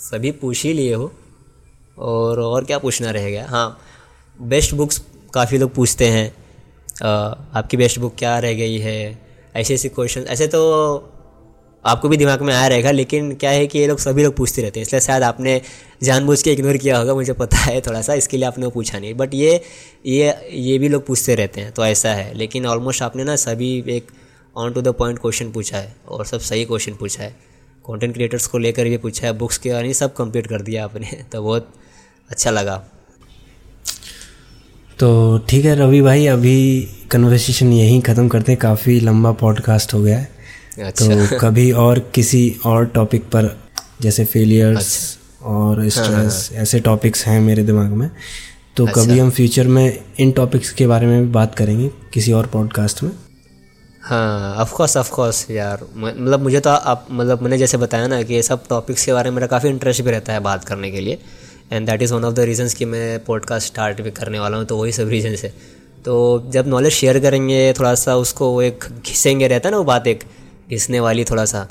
सभी 0.00 0.30
पूछ 0.32 0.64
ही 0.64 0.72
लिए 0.72 0.94
हो, 0.94 1.12
और 1.98 2.40
और 2.40 2.64
क्या 2.64 2.78
पूछना 2.78 3.10
रहेगा? 3.10 3.46
हाँ 3.48 3.78
बेस्ट 4.38 4.74
बुक्स 4.74 5.00
काफ़ी 5.34 5.58
लोग 5.58 5.74
पूछते 5.74 6.08
हैं। 6.08 6.28
आपकी 7.02 7.76
बेस्ट 7.76 7.98
बुक 7.98 8.14
क्या 8.18 8.38
रह 8.38 8.54
गई 8.54 8.78
है? 8.78 9.18
ऐसे 9.56 9.74
ऐसे 9.74 9.88
क्वेश्चन 9.88 10.22
ऐसे 10.28 10.46
तो 10.46 10.60
आपको 11.84 12.08
भी 12.08 12.16
दिमाग 12.16 12.42
में 12.42 12.52
आया 12.54 12.66
रहेगा, 12.66 12.90
लेकिन 12.90 13.34
क्या 13.34 13.50
है 13.50 13.66
कि 13.66 13.78
ये 13.78 13.86
लोग 13.86 13.98
सभी 13.98 14.22
लोग 14.24 14.36
पूछते 14.36 14.62
रहते 14.62 14.80
हैं, 14.80 14.86
इसलिए 14.86 15.00
शायद 15.00 15.22
आपने 15.22 15.60
जानबूझ 16.02 16.40
के 16.42 16.52
इग्नोर 16.52 16.76
किया 16.76 16.98
होगा, 16.98 17.14
मुझे 17.14 17.32
पता 17.32 17.56
है 17.56 17.80
थोड़ा 17.80 18.00
सा, 18.02 18.14
इसके 18.14 18.36
लिए 18.36 18.46
आपने 18.46 18.64
वो 18.64 18.70
पूछा 18.70 18.98
नहीं। 18.98 19.14
बट 19.14 19.34
ये 19.34 19.60
ये 20.06 20.34
ये 20.52 20.78
भी 20.78 20.88
लोग 20.88 21.06
पूछते 21.06 21.34
रहते 21.34 21.60
हैं 21.60 21.72
तो 21.72 21.84
ऐसा 21.84 22.12
है। 22.14 22.32
लेकिन 22.34 22.66
ऑलमोस्ट 22.66 23.02
आपने 23.02 23.24
ना 23.24 23.36
सभी 23.38 23.72
एक 23.88 24.10
on 24.56 24.72
to 24.72 24.82
the 24.82 24.88
point 24.94 25.18
question 25.18 25.50
पूछा 25.52 25.76
है, 25.76 25.94
और 26.08 26.24
सब 26.26 26.40
सही 26.40 26.64
क्वेश्चन 26.64 26.94
पूछा 26.94 27.22
है। 27.22 27.30
कंटेंट 27.84 28.14
क्रिएटर्स 28.14 28.46
को 28.46 28.58
लेकर 28.58 28.84
भी 28.84 28.96
पूछा 28.98 29.26
है 29.26 29.32
बुक्स 29.32 29.58
के 29.58 29.72
बारे 29.72 29.92
सब 29.94 30.14
कंप्लीट 30.14 30.46
कर 30.46 30.62
दिया 30.62 30.84
आपने 30.84 31.22
तो 31.32 31.42
बहुत 31.42 31.72
अच्छा 32.30 32.50
लगा। 32.50 32.76
तो 34.98 35.38
ठीक 35.48 35.64
है, 35.64 35.74
रवि 35.76 36.00
भाई, 36.02 36.26
अभी 36.26 36.88
कन्वर्सेशन 37.10 37.72
यहीं 37.72 38.00
ख़त्म 38.00 38.28
करते 38.28 38.52
हैं, 38.52 38.60
काफ़ी 38.60 38.98
लंबा 39.00 39.32
पॉडकास्ट 39.32 39.94
हो 39.94 40.02
गया 40.02 40.18
है। 40.18 40.28
अच्छा। 40.78 41.06
तो 41.06 41.38
कभी 41.40 41.70
और 41.78 41.98
किसी 42.14 42.44
और 42.66 42.86
टॉपिक 42.86 43.24
पर 43.24 43.56
जैसे 44.02 44.24
फेलियर्स 44.24 44.76
अच्छा। 44.76 45.48
और 45.48 45.88
स्ट्रेस 45.88 46.06
हाँ, 46.06 46.14
हाँ, 46.14 46.22
हाँ। 46.22 46.62
ऐसे 46.62 46.80
टॉपिक्स 46.80 47.26
हैं 47.26 47.40
मेरे 47.40 47.62
दिमाग 47.62 47.90
में 47.92 48.10
तो 48.76 48.86
अच्छा। 48.86 49.02
कभी 49.02 49.18
हम 49.18 49.30
फ्यूचर 49.30 49.68
में 49.68 49.98
इन 50.20 50.30
टॉपिक्स 50.32 50.70
के 50.72 50.86
बारे 50.86 51.06
में 51.06 51.20
भी 51.20 51.30
बात 51.32 51.54
करेंगे 51.54 51.90
किसी 52.14 52.32
और 52.32 52.46
पॉडकास्ट 52.46 53.02
में 53.02 53.10
हाँ 54.02 54.54
ऑफकोर्स 54.56 54.96
ऑफकोर्स 54.96 55.50
यार 55.50 55.80
मतलब 55.96 56.40
मुझे 56.40 56.60
तो 56.60 56.70
आप 56.70 57.06
मतलब 57.10 57.42
मैंने 57.42 57.58
जैसे 57.58 57.76
बताया 57.76 58.06
ना 58.06 58.22
कि 58.22 58.34
ये 58.34 58.42
सब 58.42 58.66
टॉपिक्स 58.68 59.04
के 59.04 59.12
बारे 59.12 59.30
में 59.30 59.34
मेरा 59.34 59.46
काफ़ी 59.46 59.68
इंटरेस्ट 59.68 60.02
भी 60.02 60.10
रहता 60.10 60.32
है 60.32 60.40
बात 60.40 60.64
करने 60.64 60.90
के 60.90 61.00
लिए 61.00 61.18
and 61.72 61.86
that 61.86 62.02
is 62.02 62.14
one 62.14 62.24
of 62.24 62.34
the 62.34 62.40
reasons 62.40 62.74
कि 62.74 62.84
मैं 62.84 63.18
पॉडकास्ट 63.24 63.66
स्टार्ट 63.66 64.00
भी 64.00 64.10
करने 64.10 64.38
वाला 64.38 64.56
हूँ 64.56 64.66
तो 64.66 64.76
वही 64.76 64.92
सब 64.92 65.08
रीजन 65.08 65.36
है 65.44 65.52
तो 66.04 66.16
जब 66.50 66.68
नॉलेज 66.68 66.92
शेयर 66.92 67.18
करेंगे 67.18 67.72
थोड़ा 67.72 67.94
सा 67.94 68.16
उसको 68.16 68.50
वो 68.50 68.62
एक 68.62 68.84
घिसेंगे 69.06 69.48
रहता 69.48 69.68
है 69.68 69.72
ना 69.72 69.78
वो 69.78 69.84
बात 69.84 70.06
एक 70.06 70.24
घिसने 70.70 71.00
वाली 71.00 71.24
थोड़ा 71.24 71.44
सा 71.44 71.66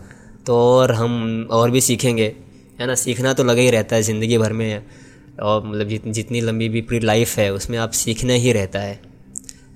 तो 0.48 0.56
और 0.58 0.92
हम 0.92 1.48
और 1.52 1.72
भी 1.72 1.82
सीखेंगे, 1.82 2.34
है 2.80 2.88
ना? 2.88 2.96
सीखना 2.96 3.34
तो 3.34 3.44
लगा 3.44 3.62
ही 3.62 3.70
रहता 3.70 3.96
है 3.96 4.02
ज़िंदगी 4.02 4.38
भर 4.38 4.54
में, 4.54 4.84
और 5.42 5.68
मतलब 5.68 5.88
जितनी 5.88 6.12
जितनी 6.12 6.42
लंबी 6.42 6.70
भी 6.70 6.82
पूरी 6.82 7.00
लाइफ 7.00 7.38
है, 7.38 7.52
उसमें 7.54 7.78
आप 7.78 7.92
सीखना 7.92 8.34
ही 8.36 8.52
रहता 8.52 8.80
है 8.80 9.00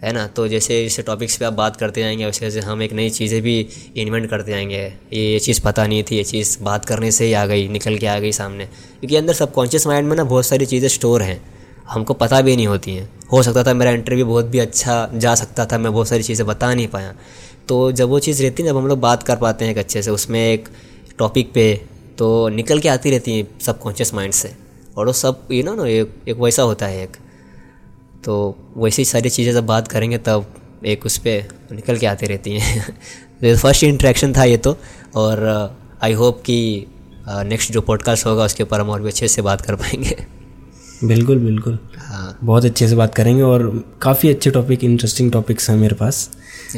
है 0.03 0.11
ना? 0.11 0.25
तो 0.27 0.47
जैसे 0.47 0.81
जैसे 0.83 1.01
टॉपिक्स 1.01 1.37
पे 1.37 1.45
आप 1.45 1.53
बात 1.53 1.75
करते 1.75 2.01
जाएँगे 2.01 2.25
वैसे 2.25 2.45
वैसे 2.45 2.59
हम 2.59 2.81
एक 2.81 2.93
नई 2.93 3.09
चीज़ें 3.09 3.41
भी 3.41 3.59
इन्वेंट 3.97 4.29
करते 4.29 4.51
जाएँगे। 4.51 4.75
ये 4.75 5.21
ये 5.23 5.39
चीज़ 5.39 5.61
पता 5.61 5.85
नहीं 5.87 6.03
थी, 6.03 6.15
ये 6.15 6.23
चीज़ 6.23 6.57
बात 6.63 6.85
करने 6.85 7.11
से 7.11 7.25
ही 7.25 7.33
आ 7.33 7.45
गई, 7.45 7.67
निकल 7.67 7.97
के 7.97 8.07
आ 8.07 8.17
गई 8.19 8.31
सामने। 8.31 8.65
क्योंकि 8.65 9.15
अंदर 9.15 9.33
सबकॉन्शियस 9.33 9.87
माइंड 9.87 10.07
में 10.07 10.15
ना 10.17 10.23
बहुत 10.23 10.45
सारी 10.45 10.65
चीज़ें 10.65 10.87
स्टोर 10.89 11.21
हैं। 11.21 11.41
हमको 11.89 12.13
पता 12.13 12.41
भी 12.41 12.55
नहीं 12.55 12.67
होती 12.67 12.95
हैं। 12.95 13.09
हो 13.31 13.43
सकता 13.43 13.63
था 13.63 13.73
मेरा 13.73 13.91
इंटरव्यू 13.91 14.25
बहुत 14.25 14.45
भी 14.45 14.59
अच्छा 14.59 15.09
जा 15.13 15.35
सकता 15.35 15.65
था 15.65 15.77
मैं 15.77 15.93
बहुत 15.93 16.07
सारी 16.07 16.23
चीज़ें 16.23 16.47
बता 16.47 16.73
नहीं 16.73 16.87
पाया। 16.87 17.13
तो 17.67 17.91
जब 17.91 18.09
वो 18.09 18.19
चीज़ 18.19 18.43
रहती 18.43 18.63
है 18.63 18.69
जब 18.69 18.77
हम 18.77 18.87
लोग 18.87 18.99
बात 18.99 19.23
कर 19.23 19.35
पाते 19.35 19.65
हैं 19.65 19.71
एक 19.71 19.77
अच्छे 19.77 20.01
से 20.01 20.11
उसमें 20.11 20.53
एक 20.53 20.69
टॉपिक 21.17 21.53
पे 21.53 21.85
तो 22.17 22.49
निकल 22.49 22.79
के 22.79 22.89
आती 22.89 23.11
रहती 23.11 23.39
है 23.39 23.47
सबकॉन्शियस 23.61 24.13
माइंड 24.13 24.33
से। 24.33 24.55
और 24.97 25.07
वो 25.07 25.13
सब 25.13 25.47
यू 25.51 25.63
ना 25.63 25.75
ना 25.75 25.87
एक, 25.87 26.15
एक 26.27 26.37
वैसा 26.37 26.63
होता 26.63 26.85
है 26.85 27.03
एक। 27.03 27.17
तो 28.23 28.55
वैसी 28.77 29.05
सारी 29.05 29.29
चीज़ें 29.29 29.53
जब 29.53 29.65
बात 29.65 29.87
करेंगे 29.87 30.17
तब 30.17 30.45
एक 30.85 31.05
उस 31.05 31.17
पर 31.17 31.47
निकल 31.71 31.97
के 31.97 32.05
आती 32.05 32.25
रहती 32.25 32.57
हैं। 32.57 32.91
तो 33.41 33.57
फ़र्स्ट 33.57 33.83
इंट्रैक्शन 33.83 34.33
था 34.33 34.43
ये 34.43 34.57
तो। 34.57 34.77
और 35.15 35.47
आई 36.03 36.11
uh, 36.11 36.19
होप 36.19 36.41
कि 36.41 36.85
नेक्स्ट 37.29 37.67
uh, 37.67 37.73
जो 37.73 37.81
पॉडकास्ट 37.81 38.25
होगा 38.25 38.45
उसके 38.45 38.63
ऊपर 38.63 38.79
हम 38.79 38.89
और 38.89 39.01
भी 39.01 39.07
अच्छे 39.07 39.27
से 39.27 39.41
बात 39.41 39.61
कर 39.61 39.75
पाएँगे। 39.75 40.42
बिल्कुल 41.03 41.39
बिल्कुल। 41.39 41.77
हाँ। 41.97 42.37
बहुत 42.43 42.65
अच्छे 42.65 42.87
से 42.87 42.95
बात 42.95 43.15
करेंगे 43.15 43.41
और 43.41 43.83
काफ़ी 44.01 44.29
अच्छे 44.29 44.49
टॉपिक 44.51 44.83
इंटरेस्टिंग 44.83 45.31
टॉपिक्स 45.31 45.69
हैं 45.69 45.77
मेरे 45.77 45.95
पास। 45.95 46.29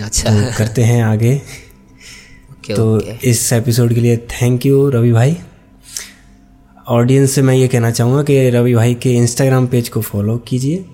अच्छा। 0.04 0.32
तो 0.32 0.58
करते 0.58 0.84
हैं 0.84 1.04
आगे। 1.04 1.36
okay, 1.38 2.76
तो 2.76 3.00
okay. 3.00 3.24
इस 3.24 3.52
एपिसोड 3.54 3.94
के 3.94 4.02
लिए 4.02 4.18
थैंक 4.18 4.66
यू 4.66 4.90
रवि 4.90 5.12
भाई। 5.12 5.38
ऑडियंस 6.88 7.32
से 7.32 7.42
मैं 7.42 7.56
ये 7.56 7.68
कहना 7.68 7.92
चाहूँगा 7.92 8.24
कि 8.24 8.50
रवि 8.50 8.74
भाई 8.76 8.94
के 8.94 9.12
इंस्टाग्राम 9.12 9.68
पेज 9.68 9.90
को 9.90 10.02
फॉलो 10.02 10.38
कीजिए। 10.38 10.86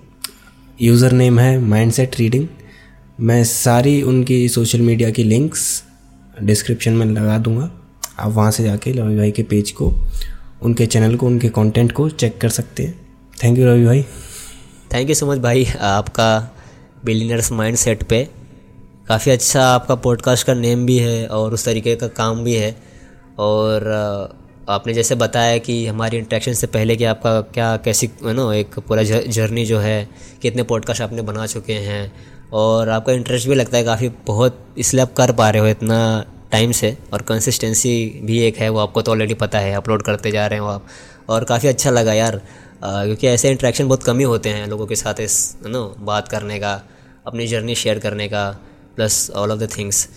यूज़र 0.80 1.12
नेम 1.12 1.38
है 1.38 1.58
माइंडसेट 1.60 2.16
रीडिंग 2.18 2.46
मैं 3.20 3.42
सारी 3.44 4.00
उनकी 4.02 4.48
सोशल 4.48 4.80
मीडिया 4.80 5.10
की 5.10 5.24
लिंक्स 5.24 5.82
डिस्क्रिप्शन 6.42 6.92
में 6.92 7.06
लगा 7.06 7.38
दूँगा। 7.38 7.70
आप 8.18 8.32
वहाँ 8.32 8.50
से 8.50 8.64
जाके 8.64 8.92
रवि 8.92 9.16
भाई 9.16 9.30
के 9.30 9.42
पेज 9.42 9.70
को 9.70 9.92
उनके 10.62 10.86
चैनल 10.86 11.16
को 11.16 11.26
उनके 11.26 11.48
कंटेंट 11.48 11.92
को 11.92 12.08
चेक 12.08 12.40
कर 12.40 12.48
सकते 12.48 12.82
हैं। 12.82 13.01
थैंक 13.44 13.58
यू 13.58 13.66
रवि 13.66 13.84
भाई 13.86 14.02
थैंक 14.94 15.08
यू 15.08 15.14
सो 15.14 15.26
मच 15.26 15.38
भाई 15.38 15.66
आपका 15.80 16.56
बिलीनर्स 17.04 17.52
माइंड 17.52 17.76
सेट 17.76 18.02
पे 18.02 18.28
काफ़ी 19.08 19.30
अच्छा 19.32 19.62
आपका 19.64 19.94
पॉडकास्ट 19.94 20.46
का 20.46 20.54
नेम 20.54 20.86
भी 20.86 20.98
है 20.98 21.26
और 21.26 21.54
उस 21.54 21.64
तरीके 21.64 21.96
का 21.96 22.08
काम 22.08 22.44
भी 22.44 22.54
है। 22.54 22.76
और 23.38 23.88
आपने 24.68 24.94
जैसे 24.94 25.14
बताया 25.14 25.58
कि 25.58 25.86
हमारी 25.86 26.16
इंट्रैक्शन 26.16 26.52
से 26.52 26.66
पहले 26.66 26.96
कि 26.96 27.04
आपका 27.04 27.40
क्या, 27.40 27.76
कैसी 27.76 28.10
नो 28.22 28.52
एक 28.52 28.78
पूरा 28.78 29.02
जर्नी 29.02 29.64
जो 29.64 29.78
है, 29.78 30.08
कितने 30.42 30.62
पॉडकास्ट 30.62 31.02
आपने 31.02 31.22
बना 31.22 31.46
चुके 31.46 31.72
हैं। 31.72 32.12
और 32.52 32.88
आपका 32.88 33.12
इंटरेस्ट 33.12 33.48
भी 33.48 33.54
लगता 33.54 33.76
है 33.78 33.84
काफ़ी 33.84 34.08
बहुत, 34.26 34.66
इसलिए 34.78 35.02
आप 35.02 35.12
कर 35.12 35.32
पा 35.32 35.50
रहे 35.50 35.62
हो 35.62 35.68
इतना 35.68 36.24
टाइम 36.52 36.72
से। 36.72 36.96
और 37.12 37.22
कंसिस्टेंसी 37.22 38.20
भी 38.24 38.38
एक 38.38 38.56
है, 38.56 38.68
वो 38.68 38.78
आपको 38.78 39.02
तो 39.02 39.12
ऑलरेडी 39.12 39.34
पता 39.34 39.58
है 39.58 39.72
अपलोड 39.72 40.02
करते 40.02 40.30
जा 40.30 40.46
रहे 40.46 40.58
हो 40.58 40.66
आप। 40.66 40.86
और 41.28 41.44
काफ़ी 41.44 41.68
अच्छा 41.68 41.90
लगा 41.90 42.12
यार। 42.12 42.40
क्योंकि 42.84 43.26
ऐसे 43.26 43.50
इंट्रैक्शन 43.50 43.88
बहुत 43.88 44.02
कम 44.02 44.18
ही 44.18 44.24
होते 44.24 44.48
हैं 44.48 44.66
लोगों 44.66 44.86
के 44.86 44.96
साथ 44.96 45.20
इस 45.20 45.56
नो 45.66 45.94
बात 45.98 46.28
करने 46.28 46.58
का, 46.58 46.82
अपनी 47.26 47.46
जर्नी 47.46 47.74
शेयर 47.74 47.98
करने 47.98 48.28
का 48.28 48.50
plus 48.96 49.30
all 49.30 49.52
of 49.52 49.58
the 49.58 49.68
things 49.78 50.08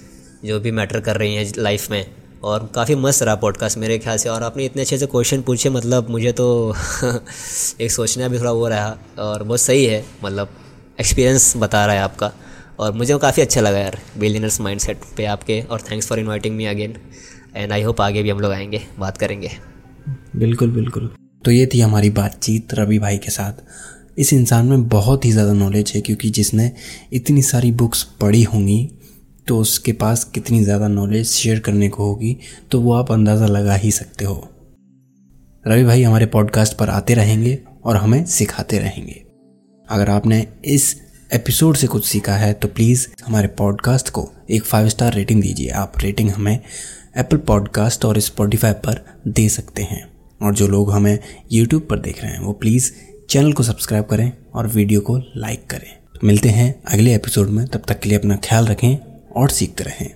जो 0.46 0.60
भी 0.60 0.72
मैटर 0.72 1.00
कर 1.00 1.18
रही 1.18 1.36
हैं 1.36 1.52
लाइफ 1.58 1.92
में। 1.92 2.06
और 2.44 2.72
काफ़ी 2.76 2.96
मस्त 2.96 3.24
रहा 3.24 3.36
पॉडकास्ट 3.36 3.78
मेरे 3.78 3.98
ख्याल 4.00 4.18
से। 4.18 4.30
और 4.30 4.44
आपने 4.44 4.66
इतने 4.66 4.82
अच्छे 4.82 4.98
से 4.98 5.06
क्वेश्चन 5.06 5.42
पूछे 5.42 5.70
मतलब 5.70 6.10
मुझे 6.10 6.32
तो 6.32 6.76
एक 7.82 7.92
सोचना 7.92 8.28
भी 8.28 8.40
थोड़ा 8.40 8.52
वो 8.52 8.68
रहा। 8.68 8.98
और 9.20 9.44
बहुत 9.44 9.60
सही 9.60 9.86
है 9.86 10.06
मतलब 10.24 10.50
एक्सपीरियंस 11.00 11.54
बता 11.58 11.86
रहा 11.86 11.96
है 11.96 12.02
आपका। 12.02 12.32
और 12.80 12.92
मुझे 12.92 13.14
वो 13.14 13.20
काफ़ी 13.20 13.42
अच्छा 13.42 13.62
लगा 13.62 13.78
यार 13.78 14.00
बिलियनर्स 14.18 14.62
माइंड 14.62 14.80
सेट 14.80 15.02
पे 15.18 15.26
आपके। 15.26 15.62
और 15.62 15.82
thanks 15.82 16.08
for 16.08 16.20
inviting 16.20 16.56
me 16.56 16.66
again 16.66 16.98
and 17.56 17.72
I 17.72 17.82
hope 17.82 18.02
आगे 18.02 18.24
भी 18.24 18.30
हम 18.30 18.40
लोग 18.40 18.52
आएँगे, 18.52 18.82
बात 19.00 19.18
करेंगे। 19.18 19.52
बिल्कुल 20.36 20.72
बिल्कुल। 20.72 21.16
तो 21.46 21.52
ये 21.52 21.66
थी 21.66 21.80
हमारी 21.80 22.10
बातचीत 22.12 22.74
रवि 22.74 23.00
भाई 23.00 23.18
के 23.18 23.32
साथ। 23.32 23.64
इस 24.18 24.32
इंसान 24.34 24.66
में 24.66 24.88
बहुत 24.90 25.26
ही 25.26 25.32
ज़्यादा 25.32 25.54
नॉलेज 25.54 25.92
है 25.96 26.02
क्योंकि 26.02 26.30
जिसने 26.30 26.72
इतनी 27.14 27.42
सारी 27.44 27.72
बुक्स 27.74 28.04
पढ़ी 28.22 28.44
होंगी 28.44 28.90
तो 29.48 29.58
उसके 29.58 29.92
पास 29.94 30.24
कितनी 30.26 30.64
ज़्यादा 30.64 30.88
नॉलेज 30.88 31.28
शेयर 31.28 31.60
करने 31.60 31.90
को 31.90 32.06
होगी 32.06 32.38
तो 32.72 32.80
वो 32.82 32.94
आप 32.94 33.12
अंदाज़ा 33.12 33.48
लगा 33.48 33.76
ही 33.76 33.92
सकते 33.92 34.26
हो। 34.26 34.36
रवि 35.66 35.84
भाई 35.84 36.04
हमारे 36.04 36.26
पॉडकास्ट 36.28 36.78
पर 36.78 36.90
आते 36.90 37.14
रहेंगे 37.14 37.58
और 37.84 37.98
हमें 37.98 38.26
सिखाते 38.28 38.80
रहेंगे। 38.80 39.22
अगर 39.88 40.10
आपने 40.10 40.46
इस 40.66 40.96
एपिसोड 41.32 41.76
से 41.76 41.88
कुछ 41.88 42.06
सीखा 42.06 42.36
है 42.36 42.52
तो 42.54 42.68
प्लीज़ 42.70 43.08
हमारे 43.26 43.48
पॉडकास्ट 43.58 44.10
को 44.10 44.30
एक 44.50 44.66
फाइव 44.66 44.90
स्टार 44.90 45.14
रेटिंग 45.14 45.42
दीजिए। 45.42 45.70
आप 45.70 45.94
रेटिंग 46.00 46.30
हमें 46.30 46.60
एप्पल 47.18 47.38
पॉडकास्ट 47.38 48.06
और 48.06 48.20
स्पॉटिफाई 48.22 48.74
पर 48.86 49.06
दे 49.28 49.48
सकते 49.50 49.84
हैं। 49.84 50.06
और 50.46 50.56
जो 50.56 50.68
लोग 50.68 50.92
हमें 50.92 51.20
यूट्यूब 51.52 51.88
पर 51.90 52.00
देख 52.00 52.24
रहे 52.24 52.32
हैं, 52.32 52.40
वो 52.40 52.54
प्लीज़ 52.54 52.92
चैनल 53.30 53.54
को 53.54 53.64
सब्सक्राइब 53.64 54.06
करें 54.06 54.32
और 54.54 54.68
वीडियो 54.68 55.02
को 55.02 55.18
लाइक 55.18 55.66
करें। 55.70 55.94
तो 56.14 56.28
मिलते 56.28 56.50
हैं 56.50 56.84
अगले 56.88 57.16
एपिसोड 57.16 57.50
में, 57.50 57.68
तब 57.68 57.82
तक 57.88 58.00
के 58.00 58.10
लिए 58.10 58.18
अपना 58.18 58.36
ख्याल 58.36 58.66
रखें 58.66 58.98
और 59.36 59.50
सीखते 59.50 59.84
रहें। 59.84 60.12